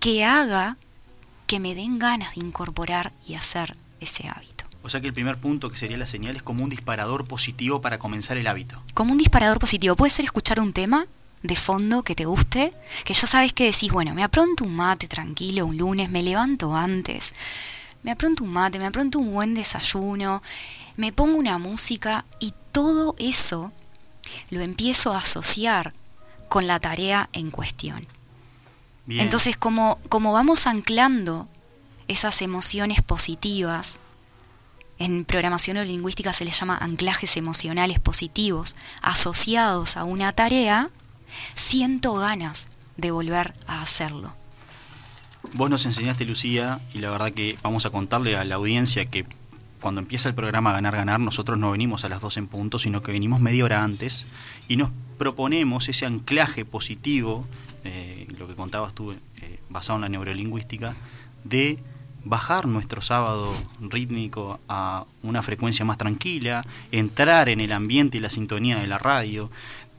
que 0.00 0.24
haga 0.24 0.78
que 1.46 1.60
me 1.60 1.74
den 1.74 1.98
ganas 1.98 2.34
de 2.34 2.40
incorporar 2.40 3.12
y 3.26 3.34
hacer 3.34 3.76
ese 4.00 4.26
hábito. 4.28 4.64
O 4.82 4.88
sea 4.88 5.00
que 5.00 5.08
el 5.08 5.14
primer 5.14 5.36
punto 5.36 5.70
que 5.70 5.78
sería 5.78 5.96
la 5.96 6.06
señal 6.06 6.36
es 6.36 6.42
como 6.42 6.64
un 6.64 6.70
disparador 6.70 7.26
positivo 7.26 7.80
para 7.80 7.98
comenzar 7.98 8.36
el 8.36 8.46
hábito. 8.46 8.82
Como 8.94 9.12
un 9.12 9.18
disparador 9.18 9.58
positivo, 9.58 9.94
puede 9.94 10.10
ser 10.10 10.24
escuchar 10.24 10.60
un 10.60 10.72
tema, 10.72 11.06
de 11.42 11.56
fondo 11.56 12.02
que 12.02 12.14
te 12.14 12.24
guste, 12.24 12.72
que 13.04 13.12
ya 13.12 13.26
sabes 13.26 13.52
que 13.52 13.64
decís, 13.64 13.92
bueno, 13.92 14.14
me 14.14 14.24
apronto 14.24 14.64
un 14.64 14.74
mate 14.74 15.06
tranquilo 15.08 15.66
un 15.66 15.76
lunes, 15.76 16.10
me 16.10 16.22
levanto 16.22 16.74
antes, 16.74 17.34
me 18.04 18.12
apronto 18.12 18.44
un 18.44 18.50
mate, 18.50 18.78
me 18.78 18.86
apronto 18.86 19.18
un 19.18 19.32
buen 19.32 19.54
desayuno, 19.54 20.42
me 20.96 21.12
pongo 21.12 21.36
una 21.36 21.58
música 21.58 22.24
y 22.38 22.54
todo 22.70 23.16
eso 23.18 23.72
lo 24.50 24.60
empiezo 24.60 25.12
a 25.12 25.18
asociar 25.18 25.94
con 26.48 26.66
la 26.66 26.78
tarea 26.78 27.28
en 27.32 27.50
cuestión. 27.50 28.06
Bien. 29.06 29.22
Entonces, 29.22 29.56
como, 29.56 29.98
como 30.08 30.32
vamos 30.32 30.66
anclando 30.66 31.48
esas 32.06 32.42
emociones 32.42 33.02
positivas, 33.02 33.98
en 34.98 35.24
programación 35.24 35.74
neurolingüística 35.74 36.32
se 36.32 36.44
les 36.44 36.58
llama 36.58 36.78
anclajes 36.78 37.36
emocionales 37.36 38.00
positivos, 38.00 38.76
asociados 39.02 39.96
a 39.96 40.04
una 40.04 40.32
tarea, 40.32 40.90
siento 41.54 42.14
ganas 42.14 42.68
de 42.96 43.10
volver 43.10 43.54
a 43.66 43.82
hacerlo. 43.82 44.34
Vos 45.52 45.70
nos 45.70 45.86
enseñaste, 45.86 46.24
Lucía, 46.24 46.80
y 46.92 46.98
la 46.98 47.10
verdad 47.10 47.30
que 47.30 47.56
vamos 47.62 47.86
a 47.86 47.90
contarle 47.90 48.36
a 48.36 48.44
la 48.44 48.56
audiencia 48.56 49.04
que 49.04 49.24
cuando 49.80 50.00
empieza 50.00 50.28
el 50.28 50.34
programa 50.34 50.72
Ganar 50.72 50.96
Ganar, 50.96 51.20
nosotros 51.20 51.58
no 51.58 51.70
venimos 51.70 52.04
a 52.04 52.08
las 52.08 52.20
2 52.20 52.38
en 52.38 52.46
punto, 52.46 52.78
sino 52.78 53.02
que 53.02 53.12
venimos 53.12 53.40
media 53.40 53.64
hora 53.64 53.84
antes 53.84 54.26
y 54.66 54.76
nos 54.76 54.90
proponemos 55.18 55.88
ese 55.88 56.06
anclaje 56.06 56.64
positivo, 56.64 57.46
eh, 57.84 58.26
lo 58.38 58.48
que 58.48 58.54
contabas 58.54 58.94
tú, 58.94 59.12
eh, 59.12 59.60
basado 59.68 59.98
en 59.98 60.02
la 60.02 60.08
neurolingüística, 60.08 60.96
de 61.44 61.78
bajar 62.24 62.66
nuestro 62.66 63.02
sábado 63.02 63.54
rítmico 63.80 64.58
a 64.68 65.04
una 65.22 65.42
frecuencia 65.42 65.84
más 65.84 65.98
tranquila, 65.98 66.64
entrar 66.90 67.48
en 67.48 67.60
el 67.60 67.72
ambiente 67.72 68.16
y 68.16 68.20
la 68.20 68.30
sintonía 68.30 68.78
de 68.78 68.86
la 68.86 68.98
radio, 68.98 69.50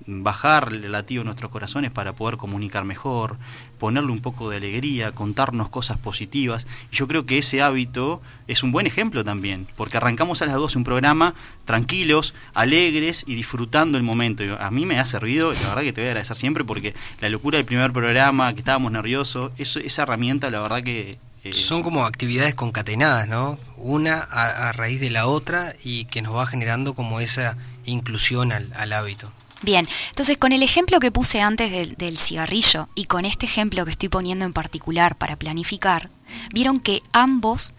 bajar 0.07 0.69
el 0.71 0.91
latido 0.91 1.21
de 1.21 1.25
nuestros 1.25 1.51
corazones 1.51 1.91
para 1.91 2.13
poder 2.13 2.37
comunicar 2.37 2.85
mejor, 2.85 3.37
ponerle 3.79 4.11
un 4.11 4.21
poco 4.21 4.49
de 4.49 4.57
alegría, 4.57 5.11
contarnos 5.13 5.69
cosas 5.69 5.97
positivas. 5.97 6.67
Y 6.91 6.95
yo 6.95 7.07
creo 7.07 7.25
que 7.25 7.39
ese 7.39 7.61
hábito 7.63 8.21
es 8.47 8.61
un 8.63 8.71
buen 8.71 8.85
ejemplo 8.87 9.23
también, 9.23 9.67
porque 9.75 9.97
arrancamos 9.97 10.41
a 10.41 10.45
las 10.45 10.55
12 10.55 10.77
un 10.77 10.83
programa 10.83 11.33
tranquilos, 11.65 12.33
alegres 12.53 13.23
y 13.27 13.35
disfrutando 13.35 13.97
el 13.97 14.03
momento. 14.03 14.43
Y 14.43 14.49
a 14.57 14.69
mí 14.71 14.85
me 14.85 14.99
ha 14.99 15.05
servido, 15.05 15.51
la 15.53 15.69
verdad 15.69 15.81
que 15.81 15.93
te 15.93 16.01
voy 16.01 16.07
a 16.07 16.11
agradecer 16.11 16.37
siempre, 16.37 16.63
porque 16.63 16.93
la 17.19 17.29
locura 17.29 17.57
del 17.57 17.65
primer 17.65 17.91
programa, 17.91 18.53
que 18.53 18.59
estábamos 18.59 18.91
nerviosos, 18.91 19.51
eso, 19.57 19.79
esa 19.79 20.03
herramienta 20.03 20.49
la 20.51 20.59
verdad 20.61 20.83
que... 20.83 21.17
eh, 21.43 21.53
Son 21.53 21.81
como 21.81 22.05
actividades 22.05 22.53
concatenadas, 22.53 23.27
¿no? 23.27 23.57
Una 23.77 24.19
a, 24.21 24.69
a 24.69 24.71
raíz 24.71 24.99
de 25.01 25.09
la 25.09 25.25
otra 25.25 25.73
y 25.83 26.05
que 26.05 26.21
nos 26.21 26.35
va 26.35 26.45
generando 26.45 26.93
como 26.93 27.19
esa 27.19 27.57
inclusión 27.85 28.51
al, 28.51 28.71
al 28.77 28.93
hábito. 28.93 29.31
Bien, 29.65 29.87
entonces 30.09 30.37
con 30.37 30.51
el 30.53 30.61
ejemplo 30.63 30.99
que 30.99 31.11
puse 31.11 31.41
antes 31.41 31.71
del, 31.71 31.95
del 31.95 32.17
cigarrillo 32.19 32.87
y 32.95 33.05
con 33.05 33.25
este 33.25 33.45
ejemplo 33.47 33.83
que 33.83 33.91
estoy 33.91 34.09
poniendo 34.09 34.45
en 34.45 34.53
particular 34.53 35.17
para 35.17 35.35
planificar, 35.35 36.09
vieron 36.53 36.79
que 36.79 37.01
ambos 37.11 37.73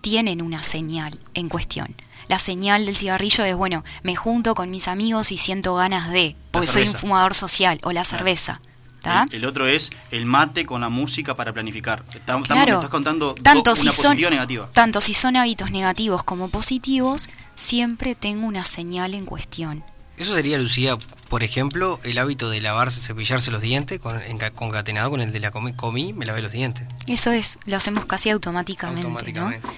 tienen 0.00 0.40
una 0.40 0.62
señal 0.62 1.18
en 1.34 1.48
cuestión. 1.48 1.94
La 2.28 2.38
señal 2.38 2.86
del 2.86 2.96
cigarrillo 2.96 3.44
es, 3.44 3.56
bueno, 3.56 3.84
me 4.02 4.14
junto 4.16 4.54
con 4.54 4.70
mis 4.70 4.88
amigos 4.88 5.32
y 5.32 5.36
siento 5.38 5.74
ganas 5.74 6.10
de, 6.10 6.36
porque 6.52 6.66
soy 6.68 6.82
un 6.82 6.94
fumador 6.94 7.34
social, 7.34 7.80
o 7.82 7.92
la 7.92 8.04
cerveza. 8.04 8.60
¿tá? 9.00 9.26
El, 9.30 9.38
el 9.38 9.44
otro 9.44 9.66
es 9.68 9.90
el 10.10 10.26
mate 10.26 10.64
con 10.66 10.80
la 10.80 10.88
música 10.88 11.34
para 11.36 11.52
planificar. 11.52 12.04
Estamos, 12.14 12.42
estamos- 12.44 12.46
Claro. 12.64 12.74
estás 12.74 12.90
contando 12.90 13.34
do- 13.34 13.42
tanto 13.42 13.72
una 13.72 13.80
si 13.80 13.88
son, 13.88 14.10
positiva 14.12 14.28
o 14.28 14.30
negativa. 14.32 14.68
Tanto 14.72 15.00
si 15.00 15.14
son 15.14 15.36
hábitos 15.36 15.70
negativos 15.70 16.24
como 16.24 16.48
positivos, 16.48 17.28
siempre 17.54 18.14
tengo 18.16 18.46
una 18.46 18.64
señal 18.64 19.14
en 19.14 19.24
cuestión. 19.26 19.84
Eso 20.16 20.34
sería, 20.34 20.56
Lucía, 20.58 20.96
por 21.28 21.42
ejemplo, 21.42 21.98
el 22.04 22.18
hábito 22.18 22.50
de 22.50 22.60
lavarse, 22.60 23.00
cepillarse 23.00 23.50
los 23.50 23.60
dientes, 23.60 23.98
con, 23.98 24.20
concatenado 24.54 25.10
con 25.10 25.20
el 25.20 25.32
de 25.32 25.40
la 25.40 25.50
comí, 25.50 25.72
comí, 25.72 26.12
me 26.12 26.26
lavé 26.26 26.42
los 26.42 26.52
dientes. 26.52 26.86
Eso 27.06 27.32
es, 27.32 27.58
lo 27.64 27.76
hacemos 27.76 28.06
casi 28.06 28.30
automáticamente. 28.30 29.02
¿no? 29.02 29.08
automáticamente. 29.08 29.68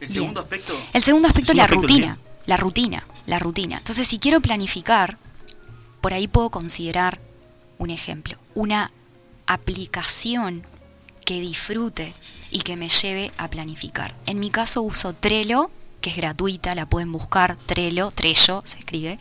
El 0.00 0.08
segundo 0.08 0.40
aspecto. 0.40 0.78
El 0.92 1.02
segundo 1.02 1.28
aspecto 1.28 1.52
es 1.52 1.54
¿El 1.54 1.56
la 1.58 1.64
aspecto 1.64 1.82
rutina. 1.82 2.18
La 2.46 2.56
rutina, 2.58 3.06
la 3.26 3.38
rutina. 3.38 3.78
Entonces, 3.78 4.06
si 4.06 4.18
quiero 4.18 4.40
planificar, 4.40 5.16
por 6.02 6.12
ahí 6.12 6.28
puedo 6.28 6.50
considerar 6.50 7.18
un 7.78 7.90
ejemplo, 7.90 8.36
una 8.54 8.92
aplicación 9.46 10.66
que 11.24 11.40
disfrute 11.40 12.12
y 12.50 12.60
que 12.60 12.76
me 12.76 12.88
lleve 12.88 13.32
a 13.38 13.48
planificar. 13.48 14.14
En 14.26 14.38
mi 14.38 14.50
caso 14.50 14.82
uso 14.82 15.14
Trello, 15.14 15.70
que 16.00 16.10
es 16.10 16.16
gratuita, 16.16 16.74
la 16.74 16.86
pueden 16.86 17.10
buscar, 17.12 17.56
Trello, 17.56 18.10
Trello 18.10 18.62
se 18.66 18.78
escribe, 18.78 19.18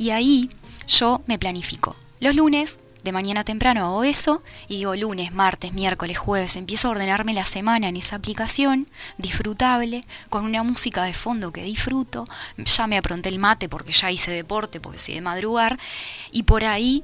y 0.00 0.10
ahí 0.10 0.48
yo 0.88 1.20
me 1.26 1.38
planifico. 1.38 1.94
Los 2.20 2.34
lunes, 2.34 2.78
de 3.04 3.12
mañana 3.12 3.44
temprano 3.44 3.84
hago 3.84 4.02
eso, 4.02 4.42
y 4.66 4.78
digo 4.78 4.96
lunes, 4.96 5.34
martes, 5.34 5.74
miércoles, 5.74 6.16
jueves, 6.16 6.56
empiezo 6.56 6.88
a 6.88 6.92
ordenarme 6.92 7.34
la 7.34 7.44
semana 7.44 7.88
en 7.88 7.96
esa 7.96 8.16
aplicación, 8.16 8.88
disfrutable, 9.18 10.06
con 10.30 10.46
una 10.46 10.62
música 10.62 11.04
de 11.04 11.12
fondo 11.12 11.52
que 11.52 11.64
disfruto, 11.64 12.26
ya 12.56 12.86
me 12.86 12.96
apronté 12.96 13.28
el 13.28 13.38
mate 13.38 13.68
porque 13.68 13.92
ya 13.92 14.10
hice 14.10 14.30
deporte, 14.30 14.80
porque 14.80 14.98
soy 14.98 15.16
de 15.16 15.20
madrugar, 15.20 15.78
y 16.32 16.44
por 16.44 16.64
ahí 16.64 17.02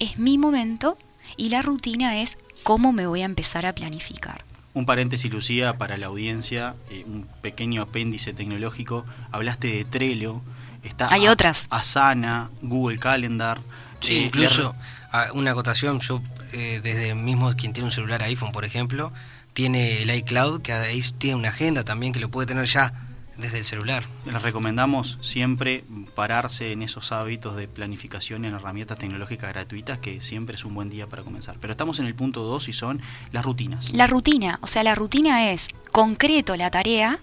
es 0.00 0.18
mi 0.18 0.36
momento, 0.36 0.98
y 1.36 1.50
la 1.50 1.62
rutina 1.62 2.20
es 2.20 2.36
cómo 2.64 2.92
me 2.92 3.06
voy 3.06 3.22
a 3.22 3.26
empezar 3.26 3.66
a 3.66 3.72
planificar. 3.72 4.44
Un 4.74 4.84
paréntesis, 4.84 5.30
Lucía, 5.30 5.78
para 5.78 5.96
la 5.96 6.06
audiencia, 6.06 6.74
eh, 6.90 7.04
un 7.06 7.28
pequeño 7.40 7.82
apéndice 7.82 8.32
tecnológico. 8.32 9.04
Hablaste 9.30 9.68
de 9.68 9.84
Trello, 9.84 10.40
está 10.82 11.06
Hay 11.10 11.26
A- 11.26 11.32
otras. 11.32 11.66
Asana, 11.70 12.50
Google 12.62 12.98
Calendar. 12.98 13.60
Sí, 14.00 14.14
eh, 14.14 14.20
incluso 14.22 14.74
a- 15.10 15.32
una 15.32 15.52
acotación, 15.52 16.00
yo 16.00 16.20
eh, 16.52 16.80
desde 16.82 17.10
el 17.10 17.16
mismo 17.16 17.52
quien 17.54 17.72
tiene 17.72 17.86
un 17.86 17.92
celular 17.92 18.22
iPhone, 18.22 18.52
por 18.52 18.64
ejemplo, 18.64 19.12
tiene 19.54 20.02
el 20.02 20.10
iCloud, 20.10 20.62
que 20.62 20.72
ahí 20.72 21.00
tiene 21.18 21.36
una 21.36 21.48
agenda 21.50 21.84
también 21.84 22.12
que 22.12 22.20
lo 22.20 22.30
puede 22.30 22.46
tener 22.46 22.64
ya 22.66 22.92
desde 23.36 23.58
el 23.58 23.64
celular. 23.64 24.04
Les 24.26 24.40
recomendamos 24.42 25.18
siempre 25.20 25.84
pararse 26.14 26.72
en 26.72 26.82
esos 26.82 27.12
hábitos 27.12 27.56
de 27.56 27.66
planificación 27.68 28.44
en 28.44 28.54
herramientas 28.54 28.98
tecnológicas 28.98 29.50
gratuitas, 29.52 29.98
que 29.98 30.20
siempre 30.20 30.54
es 30.56 30.64
un 30.64 30.74
buen 30.74 30.90
día 30.90 31.06
para 31.08 31.22
comenzar. 31.22 31.56
Pero 31.60 31.72
estamos 31.72 31.98
en 31.98 32.06
el 32.06 32.14
punto 32.14 32.42
2 32.44 32.68
y 32.68 32.72
son 32.72 33.00
las 33.32 33.44
rutinas. 33.44 33.92
La 33.94 34.06
rutina, 34.06 34.58
o 34.62 34.66
sea, 34.66 34.82
la 34.84 34.94
rutina 34.94 35.50
es 35.50 35.68
concreto 35.92 36.56
la 36.56 36.70
tarea 36.70 37.18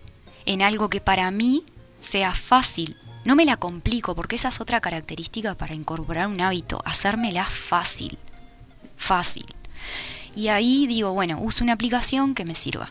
en 0.45 0.61
algo 0.61 0.89
que 0.89 0.99
para 1.01 1.29
mí 1.31 1.63
sea 1.99 2.33
fácil. 2.33 2.95
No 3.29 3.35
me 3.35 3.45
la 3.45 3.57
complico, 3.57 4.15
porque 4.15 4.37
esa 4.37 4.47
es 4.47 4.59
otra 4.59 4.81
característica 4.81 5.53
para 5.53 5.75
incorporar 5.75 6.25
un 6.25 6.41
hábito, 6.41 6.81
hacérmela 6.83 7.45
fácil. 7.45 8.17
Fácil. 8.97 9.45
Y 10.33 10.47
ahí 10.47 10.87
digo, 10.87 11.13
bueno, 11.13 11.37
uso 11.39 11.63
una 11.63 11.73
aplicación 11.73 12.33
que 12.33 12.43
me 12.43 12.55
sirva. 12.55 12.89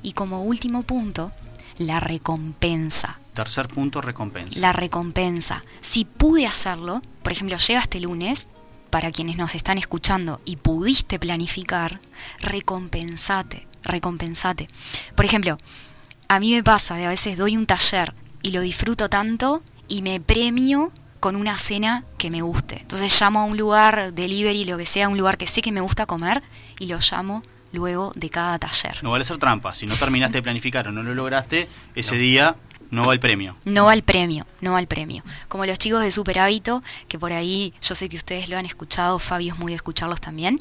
Y 0.00 0.12
como 0.12 0.44
último 0.44 0.84
punto, 0.84 1.32
la 1.76 1.98
recompensa. 1.98 3.18
Tercer 3.34 3.66
punto, 3.66 4.00
recompensa. 4.00 4.60
La 4.60 4.72
recompensa. 4.72 5.64
Si 5.80 6.04
pude 6.04 6.46
hacerlo, 6.46 7.02
por 7.24 7.32
ejemplo, 7.32 7.56
llega 7.56 7.80
este 7.80 7.98
lunes, 7.98 8.46
para 8.90 9.10
quienes 9.10 9.38
nos 9.38 9.56
están 9.56 9.76
escuchando 9.76 10.40
y 10.44 10.54
pudiste 10.54 11.18
planificar, 11.18 11.98
recompensate, 12.38 13.66
recompensate. 13.82 14.68
Por 15.16 15.24
ejemplo, 15.24 15.58
a 16.28 16.38
mí 16.38 16.52
me 16.54 16.62
pasa 16.62 16.94
de 16.94 17.06
a 17.06 17.08
veces 17.08 17.36
doy 17.36 17.56
un 17.56 17.66
taller 17.66 18.14
y 18.40 18.52
lo 18.52 18.60
disfruto 18.60 19.08
tanto 19.08 19.64
y 19.90 20.00
me 20.00 20.20
premio 20.20 20.92
con 21.18 21.36
una 21.36 21.58
cena 21.58 22.04
que 22.16 22.30
me 22.30 22.40
guste. 22.40 22.78
Entonces 22.80 23.20
llamo 23.20 23.40
a 23.40 23.44
un 23.44 23.58
lugar, 23.58 24.14
delivery, 24.14 24.64
lo 24.64 24.78
que 24.78 24.86
sea, 24.86 25.08
un 25.10 25.18
lugar 25.18 25.36
que 25.36 25.46
sé 25.46 25.60
que 25.60 25.72
me 25.72 25.82
gusta 25.82 26.06
comer 26.06 26.42
y 26.78 26.86
lo 26.86 26.98
llamo 26.98 27.42
luego 27.72 28.12
de 28.14 28.30
cada 28.30 28.58
taller. 28.58 28.96
No 29.02 29.10
vale 29.10 29.22
hacer 29.22 29.36
trampa. 29.36 29.74
Si 29.74 29.86
no 29.86 29.94
terminaste 29.96 30.38
de 30.38 30.42
planificar 30.42 30.88
o 30.88 30.92
no 30.92 31.02
lo 31.02 31.14
lograste, 31.14 31.68
ese 31.94 32.16
día 32.16 32.56
no 32.90 33.04
va 33.04 33.12
el 33.12 33.20
premio. 33.20 33.56
No 33.66 33.84
va 33.84 33.92
al 33.92 34.02
premio, 34.02 34.46
no 34.60 34.72
va 34.72 34.78
al 34.78 34.86
premio. 34.86 35.22
Como 35.48 35.66
los 35.66 35.78
chicos 35.78 36.02
de 36.02 36.10
Super 36.10 36.38
Hábito, 36.38 36.82
que 37.08 37.18
por 37.18 37.32
ahí 37.32 37.74
yo 37.82 37.94
sé 37.94 38.08
que 38.08 38.16
ustedes 38.16 38.48
lo 38.48 38.56
han 38.56 38.66
escuchado, 38.66 39.18
Fabio 39.18 39.52
es 39.52 39.58
muy 39.58 39.72
de 39.72 39.76
escucharlos 39.76 40.20
también. 40.20 40.58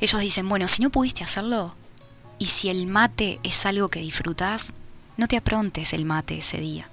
Ellos 0.00 0.20
dicen, 0.20 0.48
bueno, 0.48 0.66
si 0.66 0.82
no 0.82 0.90
pudiste 0.90 1.22
hacerlo, 1.22 1.74
y 2.38 2.46
si 2.46 2.70
el 2.70 2.86
mate 2.86 3.38
es 3.44 3.64
algo 3.66 3.88
que 3.88 4.00
disfrutás, 4.00 4.72
no 5.16 5.28
te 5.28 5.36
aprontes 5.36 5.92
el 5.92 6.04
mate 6.04 6.38
ese 6.38 6.58
día. 6.58 6.88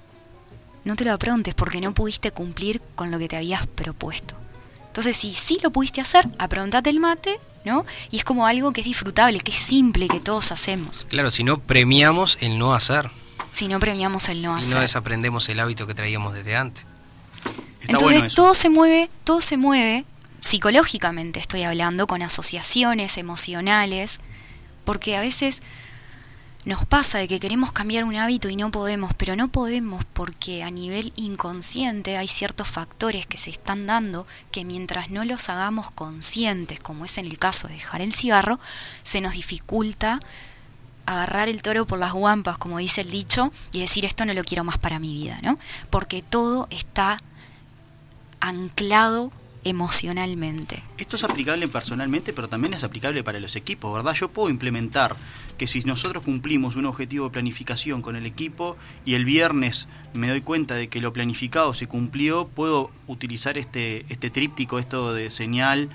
No 0.84 0.96
te 0.96 1.04
lo 1.04 1.12
aprontes 1.12 1.54
porque 1.54 1.80
no 1.80 1.92
pudiste 1.92 2.32
cumplir 2.32 2.80
con 2.94 3.10
lo 3.10 3.18
que 3.18 3.28
te 3.28 3.36
habías 3.36 3.66
propuesto. 3.66 4.34
Entonces, 4.86 5.16
si 5.16 5.32
sí 5.34 5.58
lo 5.62 5.70
pudiste 5.70 6.00
hacer, 6.00 6.28
aprontate 6.38 6.90
el 6.90 6.98
mate, 7.00 7.38
¿no? 7.64 7.86
Y 8.10 8.18
es 8.18 8.24
como 8.24 8.46
algo 8.46 8.72
que 8.72 8.80
es 8.80 8.86
disfrutable, 8.86 9.38
que 9.40 9.52
es 9.52 9.58
simple, 9.58 10.08
que 10.08 10.20
todos 10.20 10.50
hacemos. 10.52 11.06
Claro, 11.08 11.30
si 11.30 11.44
no 11.44 11.58
premiamos 11.60 12.38
el 12.40 12.58
no 12.58 12.74
hacer 12.74 13.10
Si 13.52 13.68
no 13.68 13.78
premiamos 13.78 14.28
el 14.28 14.42
no 14.42 14.56
y 14.56 14.60
hacer. 14.60 14.74
no 14.74 14.80
desaprendemos 14.80 15.48
el 15.48 15.60
hábito 15.60 15.86
que 15.86 15.94
traíamos 15.94 16.34
desde 16.34 16.56
antes. 16.56 16.84
Está 17.80 17.92
Entonces 17.92 18.18
bueno 18.20 18.34
todo 18.34 18.54
se 18.54 18.68
mueve, 18.68 19.10
todo 19.24 19.40
se 19.40 19.56
mueve, 19.56 20.04
psicológicamente 20.40 21.38
estoy 21.38 21.62
hablando, 21.62 22.06
con 22.06 22.22
asociaciones 22.22 23.16
emocionales, 23.16 24.20
porque 24.84 25.16
a 25.16 25.20
veces 25.20 25.62
nos 26.64 26.84
pasa 26.84 27.18
de 27.18 27.28
que 27.28 27.40
queremos 27.40 27.72
cambiar 27.72 28.04
un 28.04 28.16
hábito 28.16 28.48
y 28.48 28.56
no 28.56 28.70
podemos, 28.70 29.14
pero 29.14 29.34
no 29.34 29.48
podemos 29.48 30.04
porque 30.12 30.62
a 30.62 30.70
nivel 30.70 31.12
inconsciente 31.16 32.18
hay 32.18 32.28
ciertos 32.28 32.68
factores 32.68 33.26
que 33.26 33.38
se 33.38 33.50
están 33.50 33.86
dando 33.86 34.26
que 34.50 34.64
mientras 34.64 35.10
no 35.10 35.24
los 35.24 35.48
hagamos 35.48 35.90
conscientes, 35.90 36.78
como 36.80 37.04
es 37.04 37.16
en 37.18 37.26
el 37.26 37.38
caso 37.38 37.68
de 37.68 37.74
dejar 37.74 38.02
el 38.02 38.12
cigarro, 38.12 38.60
se 39.02 39.20
nos 39.20 39.32
dificulta 39.32 40.20
agarrar 41.06 41.48
el 41.48 41.62
toro 41.62 41.86
por 41.86 41.98
las 41.98 42.12
guampas, 42.12 42.58
como 42.58 42.78
dice 42.78 43.00
el 43.00 43.10
dicho, 43.10 43.52
y 43.72 43.80
decir 43.80 44.04
esto 44.04 44.26
no 44.26 44.34
lo 44.34 44.44
quiero 44.44 44.62
más 44.62 44.78
para 44.78 44.98
mi 44.98 45.14
vida, 45.14 45.38
¿no? 45.42 45.56
Porque 45.88 46.22
todo 46.22 46.68
está 46.70 47.18
anclado 48.38 49.32
emocionalmente. 49.64 50.82
Esto 50.98 51.16
es 51.16 51.24
aplicable 51.24 51.68
personalmente, 51.68 52.32
pero 52.32 52.48
también 52.48 52.74
es 52.74 52.84
aplicable 52.84 53.22
para 53.22 53.40
los 53.40 53.56
equipos, 53.56 53.92
¿verdad? 53.92 54.14
Yo 54.14 54.30
puedo 54.30 54.50
implementar 54.50 55.16
que 55.58 55.66
si 55.66 55.80
nosotros 55.80 56.22
cumplimos 56.22 56.76
un 56.76 56.86
objetivo 56.86 57.26
de 57.26 57.32
planificación 57.32 58.02
con 58.02 58.16
el 58.16 58.26
equipo 58.26 58.76
y 59.04 59.14
el 59.14 59.24
viernes 59.24 59.88
me 60.14 60.28
doy 60.28 60.40
cuenta 60.40 60.74
de 60.74 60.88
que 60.88 61.00
lo 61.00 61.12
planificado 61.12 61.74
se 61.74 61.86
cumplió, 61.86 62.48
puedo 62.48 62.90
utilizar 63.06 63.58
este, 63.58 64.06
este 64.08 64.30
tríptico, 64.30 64.78
esto 64.78 65.12
de 65.12 65.30
señal, 65.30 65.90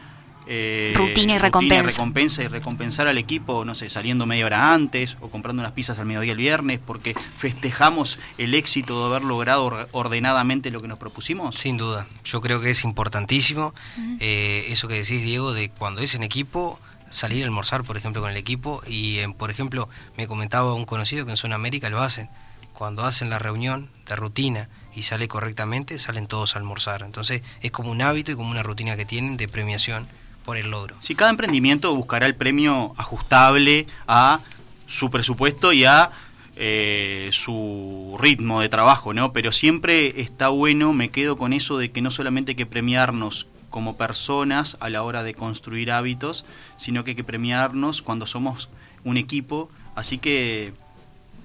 eh, 0.47 0.93
Rutina 0.95 1.35
y 1.35 1.37
recompensa. 1.39 1.89
recompensa 1.89 2.43
y 2.43 2.47
recompensar 2.47 3.07
al 3.07 3.17
equipo, 3.17 3.65
no 3.65 3.73
sé, 3.75 3.89
saliendo 3.89 4.25
media 4.25 4.45
hora 4.45 4.73
antes 4.73 5.17
o 5.21 5.29
comprando 5.29 5.61
unas 5.61 5.71
pizzas 5.73 5.99
al 5.99 6.05
mediodía 6.05 6.33
el 6.33 6.37
viernes 6.37 6.79
porque 6.85 7.15
festejamos 7.37 8.19
el 8.37 8.53
éxito 8.53 8.99
de 8.99 9.15
haber 9.15 9.23
logrado 9.27 9.65
or- 9.65 9.89
ordenadamente 9.91 10.71
lo 10.71 10.81
que 10.81 10.87
nos 10.87 10.99
propusimos. 10.99 11.55
Sin 11.55 11.77
duda, 11.77 12.07
yo 12.23 12.41
creo 12.41 12.59
que 12.61 12.69
es 12.71 12.83
importantísimo 12.83 13.73
eh, 14.19 14.65
eso 14.69 14.87
que 14.87 14.95
decís, 14.95 15.23
Diego, 15.23 15.53
de 15.53 15.69
cuando 15.69 16.01
es 16.01 16.15
en 16.15 16.23
equipo, 16.23 16.79
salir 17.09 17.43
a 17.43 17.45
almorzar, 17.45 17.83
por 17.83 17.97
ejemplo, 17.97 18.21
con 18.21 18.31
el 18.31 18.37
equipo. 18.37 18.81
Y, 18.87 19.19
eh, 19.19 19.29
por 19.37 19.49
ejemplo, 19.51 19.87
me 20.17 20.27
comentaba 20.27 20.73
un 20.73 20.85
conocido 20.85 21.25
que 21.25 21.31
en 21.31 21.37
Zona 21.37 21.55
América 21.55 21.89
lo 21.89 22.01
hacen. 22.01 22.29
Cuando 22.73 23.05
hacen 23.05 23.29
la 23.29 23.39
reunión 23.39 23.89
de 24.05 24.15
rutina 24.17 24.69
y 24.93 25.03
sale 25.03 25.27
correctamente, 25.29 25.97
salen 25.97 26.27
todos 26.27 26.55
a 26.55 26.59
almorzar. 26.59 27.03
Entonces, 27.03 27.41
es 27.61 27.71
como 27.71 27.89
un 27.91 28.01
hábito 28.01 28.31
y 28.31 28.35
como 28.35 28.51
una 28.51 28.63
rutina 28.63 28.97
que 28.97 29.05
tienen 29.05 29.37
de 29.37 29.47
premiación 29.47 30.07
por 30.45 30.57
el 30.57 30.69
logro. 30.69 30.95
Si 30.99 31.15
cada 31.15 31.31
emprendimiento 31.31 31.93
buscará 31.95 32.27
el 32.27 32.35
premio 32.35 32.93
ajustable 32.97 33.87
a 34.07 34.39
su 34.85 35.09
presupuesto 35.09 35.73
y 35.73 35.85
a 35.85 36.11
eh, 36.55 37.29
su 37.31 38.15
ritmo 38.19 38.61
de 38.61 38.69
trabajo, 38.69 39.13
¿no? 39.13 39.33
Pero 39.33 39.51
siempre 39.51 40.21
está 40.21 40.49
bueno, 40.49 40.93
me 40.93 41.09
quedo 41.09 41.35
con 41.35 41.51
eso 41.51 41.77
de 41.77 41.91
que 41.91 42.01
no 42.01 42.11
solamente 42.11 42.51
hay 42.51 42.55
que 42.55 42.65
premiarnos 42.65 43.47
como 43.69 43.97
personas 43.97 44.77
a 44.79 44.89
la 44.89 45.03
hora 45.03 45.23
de 45.23 45.33
construir 45.33 45.91
hábitos, 45.91 46.45
sino 46.77 47.03
que 47.03 47.11
hay 47.11 47.15
que 47.15 47.25
premiarnos 47.25 48.01
cuando 48.01 48.25
somos 48.25 48.69
un 49.03 49.17
equipo. 49.17 49.69
Así 49.95 50.17
que, 50.17 50.73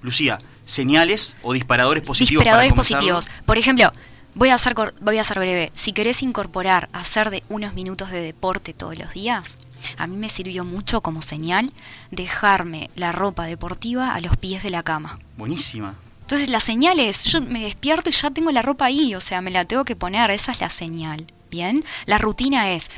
Lucía, 0.01 0.39
señales 0.63 1.35
o 1.41 1.51
disparadores 1.51 2.03
positivos 2.07 2.45
para 2.45 2.63
Disparadores 2.63 2.71
comenzarlo? 2.73 3.15
positivos. 3.15 3.45
Por 3.45 3.57
ejemplo, 3.57 3.91
voy 4.35 4.49
a, 4.49 4.57
ser, 4.57 4.75
voy 5.01 5.17
a 5.17 5.23
ser 5.23 5.39
breve. 5.39 5.71
Si 5.73 5.93
querés 5.93 6.23
incorporar 6.23 6.89
hacer 6.93 7.29
de 7.29 7.43
unos 7.49 7.73
minutos 7.73 8.11
de 8.11 8.21
deporte 8.21 8.73
todos 8.73 8.97
los 8.97 9.13
días, 9.13 9.57
a 9.97 10.07
mí 10.07 10.15
me 10.15 10.29
sirvió 10.29 10.65
mucho 10.65 11.01
como 11.01 11.21
señal 11.21 11.71
dejarme 12.11 12.89
la 12.95 13.11
ropa 13.11 13.45
deportiva 13.45 14.13
a 14.13 14.21
los 14.21 14.37
pies 14.37 14.63
de 14.63 14.69
la 14.69 14.83
cama. 14.83 15.19
Buenísima. 15.37 15.95
Entonces 16.21 16.49
la 16.49 16.61
señal 16.61 16.99
es, 16.99 17.25
yo 17.25 17.41
me 17.41 17.61
despierto 17.61 18.09
y 18.09 18.13
ya 18.13 18.31
tengo 18.31 18.51
la 18.51 18.61
ropa 18.61 18.85
ahí, 18.85 19.15
o 19.15 19.19
sea, 19.19 19.41
me 19.41 19.51
la 19.51 19.65
tengo 19.65 19.83
que 19.83 19.97
poner, 19.97 20.31
esa 20.31 20.53
es 20.53 20.61
la 20.61 20.69
señal, 20.69 21.27
¿bien? 21.49 21.83
La 22.05 22.19
rutina 22.19 22.71
es, 22.71 22.89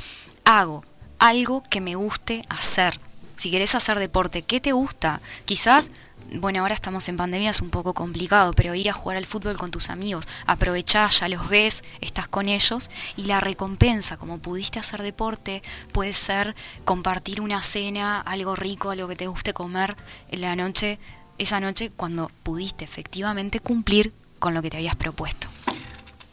hago 0.44 0.84
algo 1.18 1.62
que 1.68 1.80
me 1.80 1.96
guste 1.96 2.44
hacer. 2.48 3.00
Si 3.34 3.50
querés 3.50 3.74
hacer 3.74 3.98
deporte, 3.98 4.42
¿qué 4.42 4.60
te 4.60 4.72
gusta? 4.72 5.20
Quizás, 5.46 5.90
bueno, 6.32 6.60
ahora 6.60 6.74
estamos 6.74 7.08
en 7.08 7.16
pandemia, 7.16 7.50
es 7.50 7.60
un 7.60 7.70
poco 7.70 7.94
complicado, 7.94 8.52
pero 8.52 8.74
ir 8.74 8.90
a 8.90 8.92
jugar 8.92 9.16
al 9.16 9.26
fútbol 9.26 9.56
con 9.56 9.70
tus 9.70 9.90
amigos, 9.90 10.28
aprovechá, 10.46 11.08
ya 11.08 11.28
los 11.28 11.48
ves, 11.48 11.84
estás 12.00 12.28
con 12.28 12.48
ellos, 12.48 12.90
y 13.16 13.24
la 13.24 13.40
recompensa, 13.40 14.16
como 14.16 14.38
pudiste 14.38 14.78
hacer 14.78 15.02
deporte, 15.02 15.62
puede 15.92 16.12
ser 16.12 16.54
compartir 16.84 17.40
una 17.40 17.62
cena, 17.62 18.20
algo 18.20 18.56
rico, 18.56 18.90
algo 18.90 19.08
que 19.08 19.16
te 19.16 19.26
guste 19.26 19.52
comer 19.52 19.96
en 20.30 20.40
la 20.40 20.56
noche, 20.56 20.98
esa 21.38 21.60
noche 21.60 21.90
cuando 21.94 22.30
pudiste 22.42 22.84
efectivamente 22.84 23.60
cumplir 23.60 24.12
con 24.38 24.54
lo 24.54 24.62
que 24.62 24.70
te 24.70 24.76
habías 24.76 24.96
propuesto. 24.96 25.48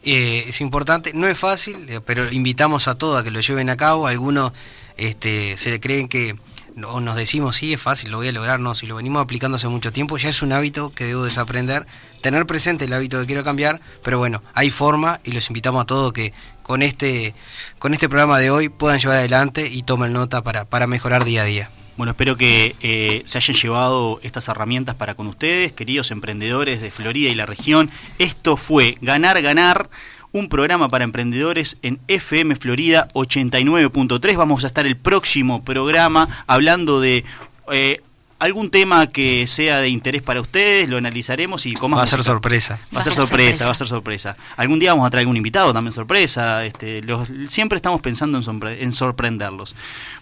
Eh, 0.04 0.44
es 0.48 0.60
importante, 0.60 1.12
no 1.14 1.28
es 1.28 1.38
fácil, 1.38 1.88
eh, 1.88 2.00
pero 2.04 2.30
invitamos 2.32 2.88
a 2.88 2.96
todos 2.96 3.20
a 3.20 3.24
que 3.24 3.30
lo 3.30 3.40
lleven 3.40 3.70
a 3.70 3.76
cabo. 3.76 4.08
Algunos 4.08 4.52
este, 4.96 5.56
se 5.56 5.78
creen 5.78 6.08
que, 6.08 6.36
nos 6.76 7.16
decimos, 7.16 7.56
sí, 7.56 7.72
es 7.72 7.80
fácil, 7.80 8.10
lo 8.10 8.18
voy 8.18 8.28
a 8.28 8.32
lograr. 8.32 8.60
No, 8.60 8.74
si 8.74 8.86
lo 8.86 8.96
venimos 8.96 9.22
aplicando 9.22 9.56
hace 9.56 9.68
mucho 9.68 9.92
tiempo, 9.92 10.16
ya 10.18 10.28
es 10.28 10.42
un 10.42 10.52
hábito 10.52 10.92
que 10.94 11.04
debo 11.04 11.24
desaprender. 11.24 11.86
Tener 12.20 12.46
presente 12.46 12.84
el 12.84 12.92
hábito 12.92 13.20
que 13.20 13.26
quiero 13.26 13.44
cambiar, 13.44 13.80
pero 14.02 14.18
bueno, 14.18 14.42
hay 14.54 14.70
forma 14.70 15.18
y 15.24 15.32
los 15.32 15.48
invitamos 15.48 15.82
a 15.82 15.86
todos 15.86 16.12
que 16.12 16.32
con 16.62 16.82
este, 16.82 17.34
con 17.78 17.92
este 17.92 18.08
programa 18.08 18.38
de 18.38 18.50
hoy 18.50 18.68
puedan 18.68 19.00
llevar 19.00 19.18
adelante 19.18 19.68
y 19.68 19.82
tomen 19.82 20.12
nota 20.12 20.42
para, 20.42 20.64
para 20.64 20.86
mejorar 20.86 21.24
día 21.24 21.42
a 21.42 21.46
día. 21.46 21.70
Bueno, 21.96 22.12
espero 22.12 22.36
que 22.36 22.74
eh, 22.80 23.22
se 23.26 23.38
hayan 23.38 23.56
llevado 23.56 24.18
estas 24.22 24.48
herramientas 24.48 24.94
para 24.94 25.14
con 25.14 25.26
ustedes, 25.26 25.72
queridos 25.72 26.10
emprendedores 26.10 26.80
de 26.80 26.90
Florida 26.90 27.30
y 27.30 27.34
la 27.34 27.44
región. 27.44 27.90
Esto 28.18 28.56
fue 28.56 28.96
Ganar, 29.02 29.42
Ganar, 29.42 29.90
un 30.32 30.48
programa 30.48 30.88
para 30.88 31.04
emprendedores 31.04 31.76
en 31.82 32.00
FM 32.08 32.56
Florida 32.56 33.08
89.3. 33.14 34.36
Vamos 34.36 34.64
a 34.64 34.66
estar 34.66 34.86
el 34.86 34.96
próximo 34.96 35.62
programa 35.62 36.28
hablando 36.46 37.00
de 37.00 37.24
eh, 37.70 38.00
algún 38.38 38.70
tema 38.70 39.06
que 39.06 39.46
sea 39.46 39.78
de 39.78 39.88
interés 39.88 40.20
para 40.22 40.40
ustedes, 40.40 40.88
lo 40.88 40.96
analizaremos 40.96 41.64
y 41.66 41.74
más 41.74 41.98
Va 41.98 42.02
a 42.02 42.06
ser 42.06 42.18
música. 42.18 42.32
sorpresa. 42.32 42.80
Va 42.94 43.00
a 43.00 43.02
ser 43.02 43.12
sorpresa, 43.12 43.66
va 43.66 43.70
a 43.72 43.74
ser 43.74 43.86
sorpresa. 43.86 44.36
Algún 44.56 44.80
día 44.80 44.92
vamos 44.92 45.06
a 45.06 45.10
traer 45.10 45.22
algún 45.22 45.36
invitado 45.36 45.72
también 45.72 45.92
sorpresa. 45.92 46.64
Este, 46.64 47.02
los- 47.02 47.28
siempre 47.46 47.76
estamos 47.76 48.00
pensando 48.00 48.38
en, 48.38 48.42
sorpre- 48.44 48.78
en 48.80 48.92
sorprenderlos. 48.92 49.76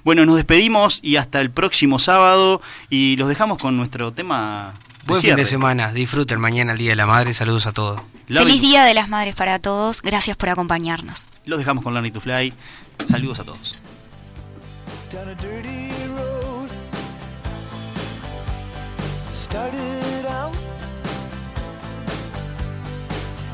Bueno, 0.05 0.27
nos 0.27 0.37
despedimos 0.37 0.99
y 1.03 1.17
hasta 1.17 1.41
el 1.41 1.51
próximo 1.51 1.99
sábado 1.99 2.61
y 2.91 3.17
los 3.17 3.29
dejamos 3.29 3.59
con 3.59 3.77
nuestro 3.79 4.13
tema. 4.13 4.75
De 5.03 5.07
Buen 5.07 5.21
fin 5.21 5.37
de 5.37 5.45
semana, 5.45 5.93
disfruten 5.93 6.41
mañana 6.41 6.73
el 6.73 6.79
Día 6.79 6.91
de 6.91 6.97
la 6.97 7.07
Madre, 7.07 7.35
saludos 7.35 7.67
a 7.67 7.73
todos. 7.73 8.01
Love 8.29 8.45
Feliz 8.45 8.57
it. 8.57 8.63
Día 8.63 8.85
de 8.85 8.95
las 8.95 9.09
Madres 9.09 9.35
para 9.35 9.59
todos, 9.59 10.03
gracias 10.03 10.37
por 10.37 10.49
acompañarnos. 10.49 11.27
Los 11.47 11.59
dejamos 11.59 11.83
con 11.83 11.95
Learning 11.95 12.13
to 12.13 12.21
Fly. 12.21 12.55
Saludos 13.05 13.41
a 13.41 13.45
todos. 13.45 13.77
down 15.11 15.29
a 15.29 15.35
dirty 15.35 15.91
road. 16.17 16.71
Started 19.33 20.25
out 20.27 20.57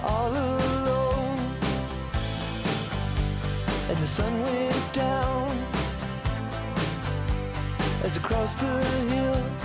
all 0.04 0.30
alone, 0.30 1.38
and 3.88 3.96
the 3.96 4.06
sun 4.06 4.42
went 4.42 4.92
down 4.92 5.48
as 8.04 8.18
across 8.18 8.54
the 8.56 8.84
hill. 9.08 9.55